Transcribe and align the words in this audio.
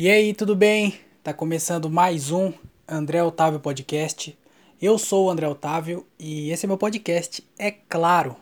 E 0.00 0.08
aí, 0.08 0.32
tudo 0.32 0.54
bem? 0.54 0.94
Tá 1.24 1.34
começando 1.34 1.90
mais 1.90 2.30
um 2.30 2.52
André 2.86 3.20
Otávio 3.20 3.58
Podcast. 3.58 4.38
Eu 4.80 4.96
sou 4.96 5.26
o 5.26 5.30
André 5.30 5.48
Otávio 5.48 6.06
e 6.16 6.52
esse 6.52 6.66
é 6.66 6.68
meu 6.68 6.78
podcast, 6.78 7.44
é 7.58 7.72
claro. 7.72 8.36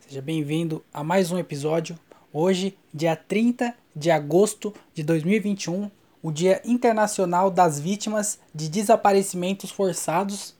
Seja 0.00 0.22
bem-vindo 0.22 0.82
a 0.94 1.04
mais 1.04 1.30
um 1.30 1.36
episódio. 1.36 1.98
Hoje, 2.32 2.74
dia 2.92 3.14
30 3.14 3.74
de 3.94 4.10
agosto 4.10 4.72
de 4.94 5.02
2021, 5.02 5.90
o 6.22 6.32
Dia 6.32 6.62
Internacional 6.64 7.50
das 7.50 7.78
Vítimas 7.78 8.38
de 8.54 8.70
Desaparecimentos 8.70 9.70
Forçados. 9.70 10.54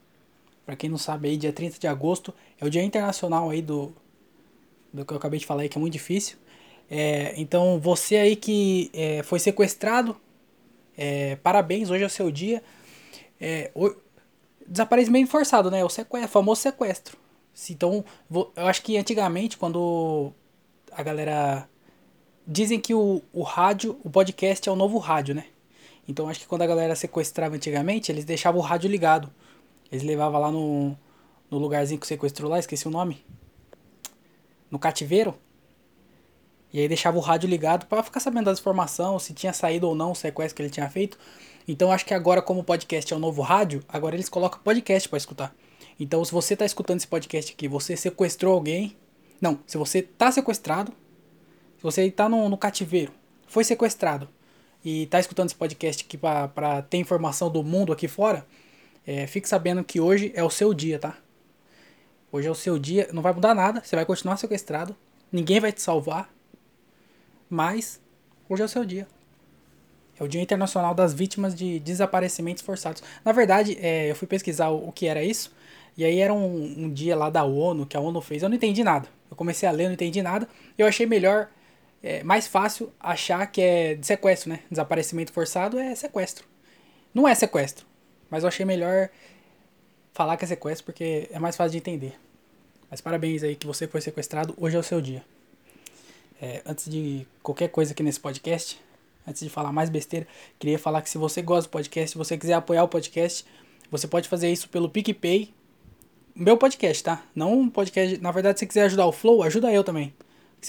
Para 0.67 0.77
quem 0.77 0.91
não 0.91 0.99
sabe 0.99 1.31
aí, 1.31 1.39
dia 1.39 1.55
30 1.55 1.79
de 1.79 1.87
agosto 1.87 2.35
é 2.61 2.67
o 2.67 2.71
Dia 2.71 2.83
Internacional 2.83 3.49
aí 3.49 3.63
do 3.63 3.95
do 4.93 5.05
que 5.05 5.13
eu 5.13 5.17
acabei 5.17 5.39
de 5.39 5.47
falar 5.47 5.63
aí 5.63 5.69
que 5.69 5.79
é 5.79 5.81
muito 5.81 5.93
difícil. 5.93 6.37
É, 6.91 7.35
então, 7.37 7.79
você 7.81 8.17
aí 8.17 8.37
que 8.37 8.91
é, 8.93 9.23
foi 9.23 9.39
sequestrado, 9.39 10.17
é, 10.97 11.37
parabéns, 11.37 11.91
hoje 11.91 12.05
é 12.05 12.07
o 12.07 12.11
seu 12.11 12.31
dia. 12.31 12.63
É, 13.41 13.71
o, 13.75 13.95
desaparecimento 14.67 15.31
forçado, 15.31 15.71
né? 15.71 15.85
O 15.85 15.89
sequestro, 15.89 16.31
famoso 16.31 16.63
sequestro. 16.63 17.17
Então, 17.71 18.05
eu 18.31 18.67
acho 18.67 18.83
que 18.83 18.97
antigamente, 18.97 19.57
quando 19.57 20.33
a 20.93 21.03
galera. 21.03 21.69
Dizem 22.49 22.79
que 22.79 22.95
o, 22.95 23.23
o 23.33 23.43
rádio, 23.43 23.99
o 24.05 24.11
podcast 24.11 24.69
é 24.69 24.73
o 24.73 24.77
novo 24.77 24.99
rádio, 24.99 25.35
né? 25.35 25.47
Então, 26.07 26.29
acho 26.29 26.41
que 26.41 26.47
quando 26.47 26.63
a 26.63 26.67
galera 26.67 26.95
sequestrava 26.95 27.57
antigamente, 27.57 28.13
eles 28.13 28.25
deixavam 28.25 28.61
o 28.61 28.65
rádio 28.65 28.89
ligado. 28.89 29.33
Eles 29.91 30.05
levavam 30.05 30.41
lá 30.41 30.53
no, 30.53 30.97
no 31.51 31.59
lugarzinho 31.59 31.99
que 31.99 32.07
sequestrou 32.07 32.49
lá, 32.49 32.59
esqueci 32.59 32.87
o 32.87 32.91
nome. 32.91 33.25
No 34.71 34.79
cativeiro. 34.79 35.35
E 36.73 36.81
aí 36.81 36.89
deixava 36.89 37.17
o 37.17 37.21
rádio 37.21 37.49
ligado 37.49 37.87
para 37.87 38.03
ficar 38.03 38.21
sabendo 38.21 38.47
das 38.47 38.59
informações, 38.59 39.23
se 39.23 39.33
tinha 39.33 39.53
saído 39.53 39.89
ou 39.89 39.95
não 39.95 40.13
o 40.13 40.15
sequestro 40.15 40.57
que 40.57 40.63
ele 40.63 40.71
tinha 40.71 40.89
feito. 40.89 41.19
Então 41.67 41.91
acho 41.91 42.05
que 42.05 42.15
agora, 42.15 42.43
como 42.43 42.61
o 42.61 42.65
podcast 42.65 43.13
é 43.13 43.17
o 43.17 43.19
novo 43.19 43.43
rádio, 43.43 43.83
agora 43.89 44.15
eles 44.15 44.29
colocam 44.29 44.61
podcast 44.63 45.09
para 45.09 45.17
escutar. 45.17 45.55
Então 45.99 46.25
se 46.25 46.33
você 46.33 46.55
tá 46.57 46.65
escutando 46.65 46.99
esse 46.99 47.07
podcast 47.07 47.53
aqui, 47.53 47.67
você 47.67 47.97
sequestrou 47.97 48.55
alguém. 48.55 48.97
Não, 49.41 49.59
se 49.67 49.77
você 49.79 50.03
tá 50.03 50.31
sequestrado, 50.31 50.93
se 51.77 51.83
você 51.83 52.11
tá 52.11 52.29
no, 52.29 52.49
no 52.49 52.57
cativeiro, 52.57 53.13
foi 53.47 53.65
sequestrado 53.65 54.29
e 54.85 55.07
tá 55.07 55.19
escutando 55.19 55.49
esse 55.49 55.57
podcast 55.57 56.05
aqui 56.05 56.17
para 56.17 56.83
ter 56.83 56.99
informação 56.99 57.51
do 57.51 57.63
mundo 57.63 57.93
aqui 57.93 58.07
fora, 58.07 58.47
é, 59.07 59.27
fique 59.27 59.49
sabendo 59.49 59.83
que 59.83 60.01
hoje 60.01 60.33
é 60.35 60.43
o 60.43 60.51
seu 60.51 60.75
dia, 60.75 60.99
tá? 60.99 61.17
Hoje 62.31 62.49
é 62.49 62.51
o 62.51 62.55
seu 62.55 62.79
dia, 62.79 63.09
não 63.13 63.23
vai 63.23 63.33
mudar 63.33 63.55
nada, 63.55 63.83
você 63.85 63.97
vai 63.97 64.05
continuar 64.05 64.37
sequestrado, 64.37 64.97
ninguém 65.33 65.61
vai 65.61 65.73
te 65.73 65.81
salvar, 65.81 66.29
mas 67.49 68.01
hoje 68.49 68.63
é 68.63 68.65
o 68.65 68.69
seu 68.69 68.85
dia. 68.85 69.07
É 70.19 70.25
o 70.25 70.29
Dia 70.29 70.41
Internacional 70.41 70.95
das 70.95 71.13
Vítimas 71.13 71.55
de 71.55 71.79
Desaparecimentos 71.81 72.63
Forçados. 72.63 73.03
Na 73.25 73.33
verdade, 73.33 73.77
é, 73.81 74.11
eu 74.11 74.17
fui 74.17 74.27
pesquisar 74.27 74.69
o, 74.71 74.89
o, 74.89 74.93
que 74.93 75.07
era 75.07 75.23
isso. 75.23 75.53
E 75.97 76.05
aí 76.05 76.21
era 76.21 76.33
um, 76.33 76.85
um, 76.85 76.91
dia 76.93 77.15
lá 77.15 77.29
da 77.29 77.45
ONU, 77.45 77.87
que 77.87 77.97
a 77.97 78.01
ONU 78.01 78.21
fez. 78.21 78.43
Eu 78.43 78.49
não 78.49 78.57
entendi 78.57 78.83
nada. 78.83 79.09
Eu 79.31 79.37
comecei 79.37 79.69
a 79.69 79.73
ler, 79.73 79.87
não 79.87 79.93
entendi 79.93 80.23
nada. 80.23 80.49
Eu 80.77 80.87
achei 80.87 81.05
melhor, 81.07 81.49
é, 82.03 82.23
mais 82.23 82.47
fácil 82.47 82.91
achar 82.99 83.47
que 83.47 83.61
é 83.61 83.95
de 83.95 84.07
sequestro, 84.07 84.51
né? 84.51 84.61
Desaparecimento 84.71 85.33
forçado 85.33 85.79
é 85.79 85.95
sequestro. 85.95 86.47
Não 87.13 87.29
é 87.29 87.35
sequestro. 87.35 87.87
Mas 88.31 88.43
eu 88.43 88.49
achei 88.49 88.65
melhor 88.65 89.11
falar 90.13 90.37
que 90.39 90.45
é 90.45 90.49
sequestro 90.49 90.87
porque 90.87 91.29
é 91.31 91.39
mais 91.39 91.57
fácil 91.57 91.73
de 91.73 91.79
entender. 91.79 92.15
Mas 92.91 93.01
parabéns 93.01 93.43
aí 93.43 93.55
que 93.55 93.67
você 93.67 93.87
foi 93.87 94.01
sequestrado. 94.01 94.55
Hoje 94.59 94.77
é 94.77 94.79
o 94.79 94.83
seu 94.83 95.01
dia. 95.01 95.23
É, 96.41 96.63
antes 96.67 96.89
de 96.91 97.27
qualquer 97.43 97.69
coisa 97.69 97.93
aqui 97.93 98.03
nesse 98.03 98.21
podcast, 98.21 98.81
antes 99.27 99.43
de 99.43 99.49
falar 99.49 99.73
mais 99.73 99.89
besteira, 99.89 100.27
queria 100.59 100.79
falar 100.79 101.03
que 101.03 101.09
se 101.09 101.19
você 101.19 101.41
gosta 101.41 101.69
do 101.69 101.73
podcast, 101.73 102.13
se 102.13 102.19
você 102.19 102.37
quiser 102.37 102.55
apoiar 102.55 102.85
o 102.85 102.89
podcast, 102.89 103.45
você 103.91 104.07
pode 104.07 104.29
fazer 104.29 104.51
isso 104.51 104.69
pelo 104.69 104.89
PicPay. 104.89 105.55
Meu 106.35 106.57
podcast, 106.57 107.03
tá? 107.03 107.23
Não 107.35 107.61
um 107.61 107.71
podcast. 107.71 108.19
Na 108.21 108.31
verdade, 108.31 108.59
se 108.59 108.61
você 108.61 108.67
quiser 108.67 108.83
ajudar 108.85 109.07
o 109.07 109.13
Flow, 109.13 109.43
ajuda 109.43 109.73
eu 109.73 109.83
também. 109.83 110.13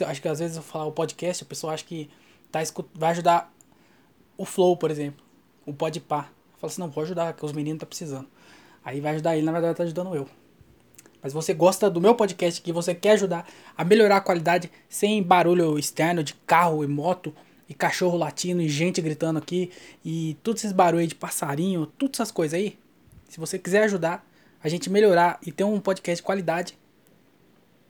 Acho 0.05 0.21
que 0.21 0.27
às 0.27 0.39
vezes 0.39 0.55
eu 0.55 0.63
falar 0.63 0.85
o 0.85 0.91
podcast, 0.91 1.43
a 1.43 1.47
pessoa 1.47 1.73
acha 1.73 1.83
que 1.83 2.09
tá, 2.51 2.59
vai 2.93 3.11
ajudar 3.11 3.53
o 4.37 4.45
Flow, 4.45 4.77
por 4.77 4.91
exemplo. 4.91 5.25
O 5.65 5.73
Podpah. 5.73 6.29
Fala 6.57 6.71
assim, 6.71 6.81
não, 6.81 6.89
vou 6.89 7.03
ajudar, 7.03 7.33
que 7.33 7.43
os 7.43 7.51
meninos 7.51 7.79
tá 7.79 7.85
precisando. 7.85 8.27
Aí 8.83 9.01
vai 9.01 9.13
ajudar 9.13 9.35
ele, 9.35 9.45
na 9.45 9.51
verdade 9.51 9.75
tá 9.75 9.83
ajudando 9.83 10.15
eu 10.15 10.27
mas 11.27 11.33
você 11.33 11.53
gosta 11.53 11.89
do 11.89 11.99
meu 11.99 12.15
podcast 12.15 12.61
que 12.61 12.71
você 12.71 12.95
quer 12.95 13.11
ajudar 13.11 13.45
a 13.77 13.83
melhorar 13.83 14.17
a 14.17 14.21
qualidade 14.21 14.71
sem 14.87 15.21
barulho 15.21 15.77
externo 15.77 16.23
de 16.23 16.33
carro 16.33 16.85
e 16.85 16.87
moto 16.87 17.35
e 17.67 17.73
cachorro 17.73 18.17
latindo 18.17 18.61
e 18.61 18.69
gente 18.69 19.01
gritando 19.01 19.37
aqui 19.37 19.69
e 20.05 20.37
todos 20.41 20.63
esses 20.63 20.71
barulhos 20.71 21.09
de 21.09 21.15
passarinho, 21.15 21.85
todas 21.85 22.15
essas 22.15 22.31
coisas 22.31 22.57
aí. 22.57 22.79
Se 23.27 23.41
você 23.41 23.59
quiser 23.59 23.83
ajudar 23.83 24.25
a 24.63 24.69
gente 24.69 24.89
melhorar 24.89 25.37
e 25.45 25.51
ter 25.51 25.65
um 25.65 25.81
podcast 25.81 26.21
de 26.21 26.25
qualidade, 26.25 26.77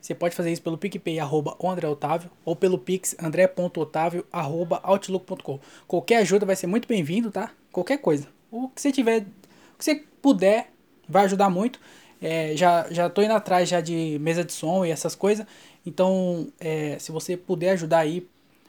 você 0.02 0.16
pode 0.16 0.36
fazer 0.36 0.52
isso 0.52 0.64
pelo 0.64 0.76
PicPay, 0.76 1.20
arroba 1.20 1.56
André 1.64 1.88
Otávio, 1.88 2.32
ou 2.44 2.56
pelo 2.56 2.80
Pix, 2.80 3.16
andré.otávio, 3.22 4.26
arroba 4.32 4.80
outlook.com. 4.82 5.60
Qualquer 5.88 6.18
ajuda 6.18 6.44
vai 6.44 6.56
ser 6.56 6.66
muito 6.66 6.88
bem-vindo, 6.88 7.30
tá? 7.30 7.52
Qualquer 7.72 8.00
coisa. 8.00 8.28
O 8.50 8.68
que 8.70 8.82
você 8.82 8.92
tiver, 8.92 9.22
o 9.22 9.78
que 9.78 9.86
você 9.86 10.04
puder, 10.24 10.72
vai 11.08 11.26
ajudar 11.26 11.52
muito. 11.52 11.80
É, 12.22 12.56
já, 12.56 12.88
já 12.90 13.10
tô 13.10 13.22
indo 13.22 13.34
atrás 13.34 13.70
já 13.70 13.80
de 13.80 14.18
mesa 14.20 14.44
de 14.44 14.52
som 14.54 14.86
e 14.86 14.92
essas 14.92 15.16
coisas. 15.16 15.46
Então, 15.86 16.48
é, 16.60 16.98
se 17.00 17.12
você 17.12 17.38
puder 17.38 17.72
ajudar 17.72 18.00
aí, 18.00 18.28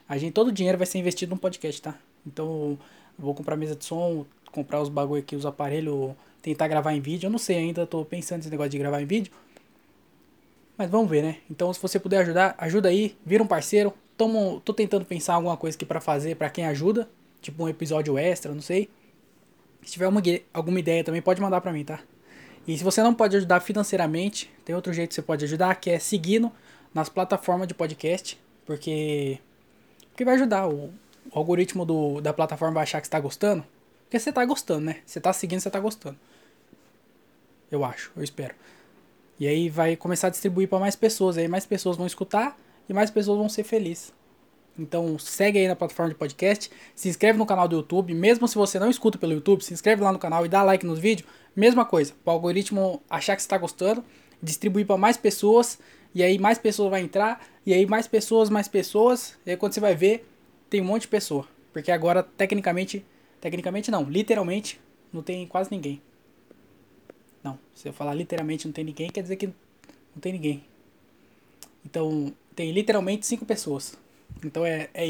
a 0.09 0.16
gente, 0.19 0.32
todo 0.32 0.48
o 0.48 0.53
dinheiro 0.53 0.78
vai 0.78 0.86
ser 0.86 0.98
investido 0.98 1.34
no 1.34 1.41
podcast, 1.41 1.82
tá? 1.82 1.94
Então, 2.26 2.78
vou 3.19 3.34
comprar 3.34 3.56
mesa 3.56 3.75
de 3.75 3.84
som, 3.84 4.25
comprar 4.53 4.81
os 4.81 4.88
bagulho 4.88 5.20
aqui, 5.20 5.34
os 5.34 5.47
aparelhos, 5.47 6.12
tentar 6.42 6.69
gravar 6.69 6.94
em 6.94 7.00
vídeo. 7.00 7.26
Eu 7.26 7.31
não 7.31 7.38
sei 7.38 7.56
ainda, 7.56 7.86
tô 7.86 8.04
pensando 8.04 8.38
nesse 8.38 8.50
negócio 8.50 8.70
de 8.70 8.78
gravar 8.78 9.03
em 9.03 9.06
vídeo. 9.06 9.32
Mas 10.76 10.88
vamos 10.91 11.10
ver, 11.10 11.22
né? 11.22 11.38
Então, 11.50 11.72
se 11.72 11.80
você 11.80 11.98
puder 11.98 12.19
ajudar, 12.19 12.54
ajuda 12.56 12.88
aí, 12.88 13.16
vira 13.26 13.42
um 13.42 13.47
parceiro. 13.47 13.92
Tomo, 14.16 14.60
tô 14.65 14.72
tentando 14.72 15.04
pensar 15.04 15.34
alguma 15.34 15.56
coisa 15.56 15.76
aqui 15.76 15.84
para 15.84 16.00
fazer 16.00 16.36
para 16.36 16.50
quem 16.50 16.66
ajuda, 16.66 17.09
tipo 17.41 17.62
um 17.62 17.69
episódio 17.69 18.16
extra, 18.19 18.53
não 18.53 18.62
sei. 18.62 18.88
Se 19.82 19.92
tiver 19.92 20.09
uma, 20.09 20.22
alguma 20.53 20.78
ideia 20.78 21.04
também, 21.04 21.22
pode 21.22 21.41
mandar 21.41 21.60
pra 21.60 21.72
mim, 21.72 21.84
tá? 21.84 22.00
E 22.68 22.76
se 22.76 22.84
você 22.84 23.02
não 23.02 23.14
pode 23.14 23.34
ajudar 23.34 23.60
financeiramente, 23.60 24.52
tem 24.62 24.76
outro 24.76 24.92
jeito 24.92 25.08
que 25.08 25.14
você 25.14 25.22
pode 25.22 25.42
ajudar, 25.42 25.74
que 25.76 25.88
é 25.88 25.98
seguindo 25.98 26.52
nas 26.92 27.08
plataformas 27.08 27.66
de 27.66 27.72
podcast, 27.72 28.38
porque, 28.66 29.38
porque 30.10 30.22
vai 30.22 30.34
ajudar. 30.34 30.68
O, 30.68 30.92
o 31.32 31.38
algoritmo 31.38 31.86
do, 31.86 32.20
da 32.20 32.30
plataforma 32.30 32.74
vai 32.74 32.82
achar 32.82 33.00
que 33.00 33.06
está 33.06 33.18
gostando, 33.18 33.64
porque 34.04 34.18
você 34.18 34.28
está 34.28 34.44
gostando, 34.44 34.82
né? 34.82 34.98
Você 35.06 35.18
está 35.18 35.32
seguindo, 35.32 35.60
você 35.60 35.68
está 35.70 35.80
gostando. 35.80 36.18
Eu 37.70 37.82
acho, 37.86 38.12
eu 38.14 38.22
espero. 38.22 38.54
E 39.40 39.48
aí 39.48 39.70
vai 39.70 39.96
começar 39.96 40.26
a 40.26 40.30
distribuir 40.30 40.68
para 40.68 40.78
mais 40.78 40.94
pessoas, 40.94 41.38
aí 41.38 41.48
mais 41.48 41.64
pessoas 41.64 41.96
vão 41.96 42.06
escutar 42.06 42.54
e 42.86 42.92
mais 42.92 43.10
pessoas 43.10 43.38
vão 43.38 43.48
ser 43.48 43.64
felizes. 43.64 44.12
Então 44.78 45.19
segue 45.19 45.59
aí 45.59 45.66
na 45.66 45.75
plataforma 45.75 46.11
de 46.11 46.19
podcast, 46.19 46.71
se 46.94 47.09
inscreve 47.09 47.39
no 47.39 47.44
canal 47.44 47.66
do 47.66 47.77
YouTube, 47.77 48.15
mesmo 48.15 48.47
se 48.47 48.55
você 48.55 48.78
não 48.78 48.89
escuta 48.89 49.19
pelo 49.19 49.33
YouTube, 49.33 49.62
se 49.62 49.75
inscreve 49.75 50.03
lá 50.03 50.12
no 50.12 50.19
canal 50.19 50.47
e 50.47 50.49
dá 50.49 50.62
like 50.62 50.87
nos 50.87 50.99
vídeos, 50.99 51.28
Mesma 51.59 51.84
coisa, 51.84 52.15
para 52.22 52.31
o 52.31 52.34
algoritmo 52.34 53.03
achar 53.11 53.34
que 53.34 53.43
está 53.43 53.59
gostando, 53.59 54.05
distribuir 54.41 54.87
para 54.87 54.97
mais 54.97 55.16
pessoas, 55.16 55.77
e 56.15 56.22
aí 56.22 56.39
mais 56.39 56.56
pessoas 56.56 56.89
vai 56.89 57.00
entrar, 57.00 57.44
e 57.66 57.75
aí 57.75 57.84
mais 57.84 58.06
pessoas, 58.06 58.49
mais 58.49 58.69
pessoas, 58.69 59.37
e 59.44 59.50
aí 59.50 59.56
quando 59.56 59.72
você 59.72 59.81
vai 59.81 59.93
ver, 59.93 60.25
tem 60.71 60.81
um 60.81 60.84
monte 60.84 61.03
de 61.03 61.09
pessoa. 61.09 61.49
Porque 61.72 61.91
agora, 61.91 62.22
tecnicamente, 62.22 63.05
tecnicamente 63.41 63.91
não, 63.91 64.05
literalmente, 64.05 64.81
não 65.12 65.21
tem 65.21 65.49
quase 65.49 65.69
ninguém. 65.72 66.00
Não, 67.43 67.59
se 67.75 67.89
eu 67.89 67.93
falar 67.93 68.15
literalmente 68.15 68.65
não 68.65 68.72
tem 68.72 68.84
ninguém, 68.84 69.10
quer 69.10 69.22
dizer 69.22 69.34
que 69.34 69.49
não 69.49 70.21
tem 70.21 70.34
ninguém. 70.34 70.62
Então, 71.84 72.33
tem 72.55 72.71
literalmente 72.71 73.27
cinco 73.27 73.45
pessoas. 73.45 73.99
Então 74.44 74.65
é, 74.65 74.89
é, 74.94 75.06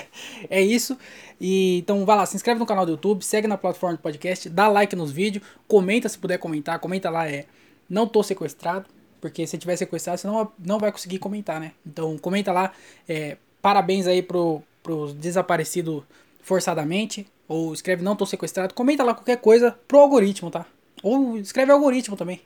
é 0.50 0.60
isso. 0.60 0.96
E, 1.40 1.78
então 1.78 2.04
vai 2.04 2.16
lá, 2.16 2.26
se 2.26 2.36
inscreve 2.36 2.58
no 2.58 2.66
canal 2.66 2.86
do 2.86 2.92
YouTube, 2.92 3.24
segue 3.24 3.46
na 3.46 3.56
plataforma 3.56 3.96
de 3.96 4.02
podcast, 4.02 4.48
dá 4.48 4.68
like 4.68 4.94
nos 4.94 5.10
vídeos, 5.10 5.44
comenta 5.66 6.08
se 6.08 6.18
puder 6.18 6.38
comentar, 6.38 6.78
comenta 6.78 7.10
lá, 7.10 7.28
é 7.28 7.46
não 7.88 8.06
tô 8.06 8.22
sequestrado, 8.22 8.86
porque 9.20 9.46
se 9.46 9.58
tiver 9.58 9.76
sequestrado, 9.76 10.20
você 10.20 10.26
não, 10.26 10.52
não 10.58 10.78
vai 10.78 10.92
conseguir 10.92 11.18
comentar, 11.18 11.60
né? 11.60 11.72
Então 11.86 12.16
comenta 12.18 12.52
lá, 12.52 12.72
é, 13.08 13.36
parabéns 13.62 14.06
aí 14.06 14.22
pro, 14.22 14.62
pros 14.82 15.14
desaparecidos 15.14 16.02
forçadamente, 16.40 17.26
ou 17.46 17.72
escreve 17.72 18.02
não 18.02 18.14
tô 18.14 18.26
sequestrado, 18.26 18.74
comenta 18.74 19.02
lá 19.02 19.14
qualquer 19.14 19.38
coisa 19.38 19.78
pro 19.88 19.98
algoritmo, 19.98 20.50
tá? 20.50 20.66
Ou 21.02 21.38
escreve 21.38 21.72
algoritmo 21.72 22.16
também. 22.16 22.40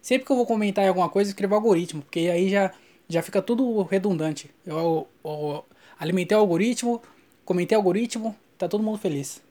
Sempre 0.00 0.26
que 0.26 0.32
eu 0.32 0.36
vou 0.36 0.46
comentar 0.46 0.86
alguma 0.86 1.08
coisa, 1.08 1.30
escreve 1.30 1.52
algoritmo, 1.54 2.02
porque 2.02 2.20
aí 2.20 2.48
já 2.48 2.72
já 3.10 3.22
fica 3.22 3.42
tudo 3.42 3.82
redundante. 3.82 4.48
Eu, 4.64 5.08
eu 5.24 5.64
alimentei 5.98 6.36
o 6.36 6.40
algoritmo, 6.40 7.02
comentei 7.44 7.76
o 7.76 7.80
algoritmo, 7.80 8.36
tá 8.56 8.68
todo 8.68 8.82
mundo 8.82 8.98
feliz. 8.98 9.42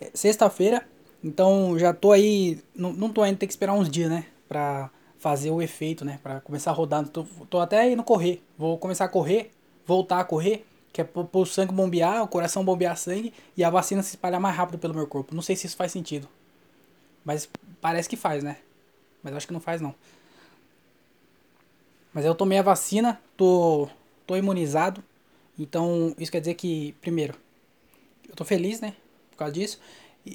é, 0.00 0.10
sexta-feira, 0.14 0.84
então 1.22 1.78
já 1.78 1.92
tô 1.92 2.10
aí. 2.10 2.58
Não, 2.74 2.92
não 2.92 3.10
tô 3.10 3.22
ainda, 3.22 3.38
tem 3.38 3.46
que 3.46 3.52
esperar 3.52 3.74
uns 3.74 3.90
dias, 3.90 4.10
né? 4.10 4.26
Pra 4.48 4.90
fazer 5.22 5.52
o 5.52 5.62
efeito, 5.62 6.04
né? 6.04 6.18
Pra 6.20 6.40
começar 6.40 6.72
a 6.72 6.74
rodar. 6.74 7.06
Tô, 7.08 7.22
tô 7.48 7.60
até 7.60 7.88
indo 7.88 8.02
correr. 8.02 8.42
Vou 8.58 8.76
começar 8.76 9.04
a 9.04 9.08
correr, 9.08 9.52
voltar 9.86 10.18
a 10.18 10.24
correr, 10.24 10.66
que 10.92 11.00
é 11.00 11.04
pro, 11.04 11.24
pro 11.24 11.46
sangue 11.46 11.72
bombear, 11.72 12.24
o 12.24 12.28
coração 12.28 12.64
bombear 12.64 12.96
sangue 12.96 13.32
e 13.56 13.62
a 13.62 13.70
vacina 13.70 14.02
se 14.02 14.10
espalhar 14.10 14.40
mais 14.40 14.56
rápido 14.56 14.80
pelo 14.80 14.92
meu 14.92 15.06
corpo. 15.06 15.32
Não 15.32 15.40
sei 15.40 15.54
se 15.54 15.68
isso 15.68 15.76
faz 15.76 15.92
sentido. 15.92 16.28
Mas 17.24 17.48
parece 17.80 18.08
que 18.08 18.16
faz, 18.16 18.42
né? 18.42 18.56
Mas 19.22 19.32
acho 19.36 19.46
que 19.46 19.52
não 19.52 19.60
faz 19.60 19.80
não. 19.80 19.94
Mas 22.12 22.24
eu 22.24 22.34
tomei 22.34 22.58
a 22.58 22.62
vacina, 22.62 23.20
tô, 23.36 23.88
tô 24.26 24.36
imunizado. 24.36 25.04
Então, 25.56 26.12
isso 26.18 26.32
quer 26.32 26.40
dizer 26.40 26.54
que, 26.54 26.96
primeiro, 27.00 27.34
eu 28.28 28.34
tô 28.34 28.44
feliz, 28.44 28.80
né? 28.80 28.96
Por 29.30 29.36
causa 29.36 29.54
disso. 29.54 29.78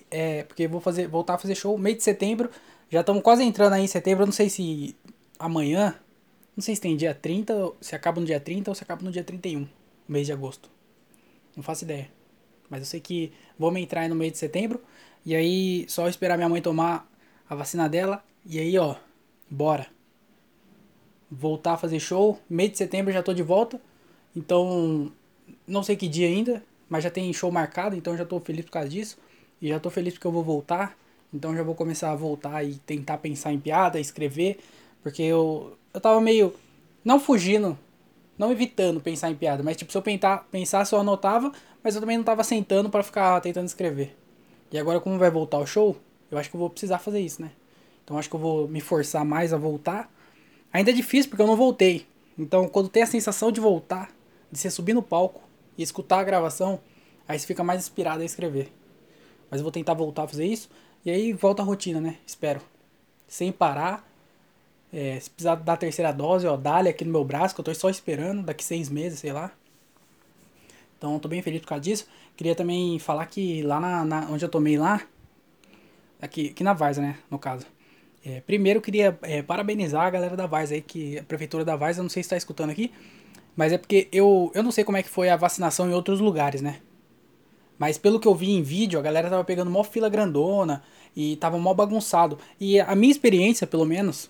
É, 0.10 0.44
porque 0.44 0.66
vou 0.66 0.80
fazer, 0.80 1.10
voltar 1.10 1.34
a 1.34 1.38
fazer 1.38 1.56
show 1.56 1.78
mês 1.78 1.98
de 1.98 2.04
setembro. 2.04 2.50
Já 2.90 3.02
estamos 3.02 3.22
quase 3.22 3.44
entrando 3.44 3.74
aí 3.74 3.84
em 3.84 3.88
setembro. 3.88 4.26
Não 4.26 4.34
sei 4.34 4.50
se 4.50 4.96
amanhã. 5.38 5.96
Não 6.56 6.62
sei 6.62 6.76
se 6.76 6.82
tem 6.82 6.96
dia 6.98 7.14
30, 7.14 7.74
se 7.80 7.96
acaba 7.96 8.20
no 8.20 8.26
dia 8.26 8.40
30 8.40 8.72
ou 8.72 8.76
se 8.76 8.84
acaba 8.84 9.04
no 9.04 9.12
dia 9.12 9.24
31, 9.24 9.68
mês 10.08 10.26
de 10.26 10.34
agosto. 10.34 10.72
Não 11.56 11.62
faço 11.62 11.84
ideia. 11.84 12.10
Mas 12.68 12.80
eu 12.80 12.86
sei 12.86 13.00
que 13.00 13.32
vamos 13.60 13.80
entrar 13.80 14.02
aí 14.02 14.10
no 14.10 14.16
mês 14.16 14.32
de 14.32 14.40
setembro. 14.40 14.82
E 15.24 15.36
aí, 15.36 15.86
só 15.88 16.08
esperar 16.08 16.36
minha 16.36 16.50
mãe 16.50 16.62
tomar 16.62 17.08
a 17.48 17.54
vacina 17.54 17.88
dela. 17.88 18.24
E 18.46 18.58
aí, 18.58 18.78
ó, 18.80 18.96
bora 19.50 19.88
voltar 21.30 21.74
a 21.74 21.78
fazer 21.78 22.00
show. 22.00 22.40
Mês 22.50 22.72
de 22.72 22.78
setembro 22.78 23.14
já 23.14 23.22
tô 23.22 23.34
de 23.34 23.44
volta. 23.44 23.80
Então, 24.36 25.12
não 25.68 25.84
sei 25.84 25.96
que 25.96 26.08
dia 26.08 26.28
ainda, 26.28 26.64
mas 26.90 27.04
já 27.04 27.10
tem 27.10 27.32
show 27.34 27.52
marcado, 27.52 27.96
então 27.96 28.16
já 28.18 28.26
tô 28.26 28.40
feliz 28.40 28.66
por 28.66 28.72
causa 28.72 28.90
disso. 28.90 29.18
E 29.62 29.70
já 29.70 29.80
tô 29.80 29.90
feliz 29.90 30.14
porque 30.14 30.28
eu 30.28 30.32
vou 30.32 30.44
voltar. 30.44 30.98
Então 31.34 31.56
já 31.56 31.64
vou 31.64 31.76
começar 31.76 32.12
a 32.12 32.16
voltar 32.16 32.64
e 32.64 32.76
tentar 32.76 33.18
pensar 33.18 33.54
em 33.54 33.60
piada, 33.60 34.00
escrever, 34.00 34.60
porque 35.04 35.22
eu 35.22 35.78
eu 35.94 36.02
tava 36.02 36.22
meio 36.22 36.54
não 37.04 37.20
fugindo, 37.20 37.78
não 38.38 38.52
evitando 38.52 39.00
pensar 39.02 39.32
em 39.32 39.36
piada, 39.36 39.64
mas 39.64 39.78
tipo, 39.78 39.92
se 39.92 39.98
eu 39.98 40.02
pensar, 40.02 40.48
pensasse 40.52 40.94
eu 40.94 41.00
anotava, 41.00 41.52
mas 41.84 41.96
eu 41.96 42.02
também 42.02 42.18
não 42.18 42.24
tava 42.24 42.44
sentando 42.44 42.90
para 42.90 43.04
ficar 43.04 43.40
tentando 43.42 43.66
escrever. 43.66 44.16
E 44.72 44.78
agora 44.78 45.00
como 45.00 45.18
vai 45.18 45.32
voltar 45.32 45.58
o 45.60 45.66
show, 45.66 45.98
eu 46.32 46.38
acho 46.38 46.50
que 46.50 46.56
eu 46.56 46.60
vou 46.60 46.70
precisar 46.70 47.00
fazer 47.00 47.20
isso, 47.20 47.42
né? 47.42 47.52
Então 48.04 48.18
acho 48.18 48.30
que 48.30 48.36
eu 48.36 48.40
vou 48.40 48.68
me 48.68 48.82
forçar 48.82 49.26
mais 49.26 49.54
a 49.54 49.58
voltar 49.58 50.10
Ainda 50.72 50.92
é 50.92 50.94
difícil 50.94 51.30
porque 51.30 51.42
eu 51.42 51.48
não 51.48 51.56
voltei. 51.56 52.06
Então, 52.38 52.68
quando 52.68 52.90
tem 52.90 53.04
a 53.04 53.08
sensação 53.08 53.52
de 53.52 53.60
voltar, 53.60 54.12
de 54.52 54.60
você 54.60 54.70
subir 54.70 54.94
no 54.94 55.02
palco 55.02 55.42
e 55.78 55.84
escutar 55.84 56.20
a 56.20 56.24
gravação, 56.24 56.80
aí 57.28 57.40
você 57.40 57.48
fica 57.48 57.64
mais 57.64 57.82
inspirado 57.82 58.22
a 58.22 58.26
escrever. 58.26 58.72
Mas 59.50 59.60
eu 59.60 59.64
vou 59.64 59.72
tentar 59.72 59.94
voltar 59.94 60.24
a 60.24 60.28
fazer 60.28 60.46
isso. 60.46 60.70
E 61.08 61.10
aí 61.10 61.32
volta 61.32 61.62
a 61.62 61.66
rotina, 61.66 62.02
né? 62.02 62.18
Espero. 62.28 62.60
Sem 63.30 63.50
parar. 63.50 64.06
É, 64.92 65.18
se 65.18 65.30
precisar 65.30 65.56
dar 65.56 65.74
a 65.74 65.78
terceira 65.78 66.12
dose, 66.12 66.46
ó, 66.46 66.58
dá-lhe 66.58 66.90
aqui 66.90 67.06
no 67.06 67.12
meu 67.14 67.24
braço, 67.24 67.56
que 67.56 67.62
eu 67.62 67.64
tô 67.64 67.74
só 67.74 67.90
esperando, 67.90 68.44
daqui 68.44 68.62
seis 68.62 68.90
meses, 68.90 69.20
sei 69.20 69.32
lá. 69.32 69.54
Então, 70.98 71.18
tô 71.18 71.30
bem 71.30 71.42
feliz 71.42 71.62
por 71.62 71.68
causa 71.70 71.82
disso. 71.82 72.10
Queria 72.36 72.54
também 72.54 73.00
falar 73.00 73.26
que 73.28 73.62
lá 73.62 73.80
na, 73.80 74.04
na 74.04 74.28
onde 74.30 74.44
eu 74.44 74.50
tomei 74.50 74.78
lá, 74.78 75.02
aqui, 76.22 76.50
aqui 76.50 76.62
na 76.62 76.74
Varsa, 76.74 77.02
né, 77.02 77.18
no 77.32 77.40
caso. 77.40 77.66
É, 78.26 78.42
primeiro, 78.42 78.82
queria 78.82 79.18
é, 79.22 79.42
parabenizar 79.42 80.08
a 80.08 80.10
galera 80.10 80.36
da 80.36 80.46
Vaz 80.46 80.74
aí, 80.74 80.82
que 80.82 81.20
a 81.20 81.24
prefeitura 81.24 81.64
da 81.64 81.78
Vaz, 81.78 81.98
eu 81.98 82.04
não 82.04 82.10
sei 82.10 82.22
se 82.22 82.28
está 82.28 82.36
escutando 82.36 82.72
aqui, 82.72 82.92
mas 83.56 83.72
é 83.72 83.78
porque 83.78 84.10
eu, 84.12 84.52
eu 84.54 84.62
não 84.62 84.72
sei 84.72 84.84
como 84.84 84.98
é 84.98 85.04
que 85.04 85.10
foi 85.10 85.30
a 85.30 85.38
vacinação 85.38 85.90
em 85.90 85.94
outros 85.94 86.20
lugares, 86.20 86.62
né? 86.62 86.82
Mas 87.78 87.98
pelo 87.98 88.20
que 88.20 88.28
eu 88.28 88.34
vi 88.34 88.52
em 88.52 88.64
vídeo, 88.64 89.00
a 89.00 89.02
galera 89.02 89.30
tava 89.30 89.44
pegando 89.44 89.70
mó 89.70 89.84
fila 89.84 90.10
grandona 90.10 90.84
e 91.16 91.36
tava 91.36 91.58
mó 91.58 91.74
bagunçado. 91.74 92.38
E 92.60 92.80
a 92.80 92.96
minha 92.96 93.12
experiência, 93.12 93.68
pelo 93.68 93.86
menos, 93.86 94.30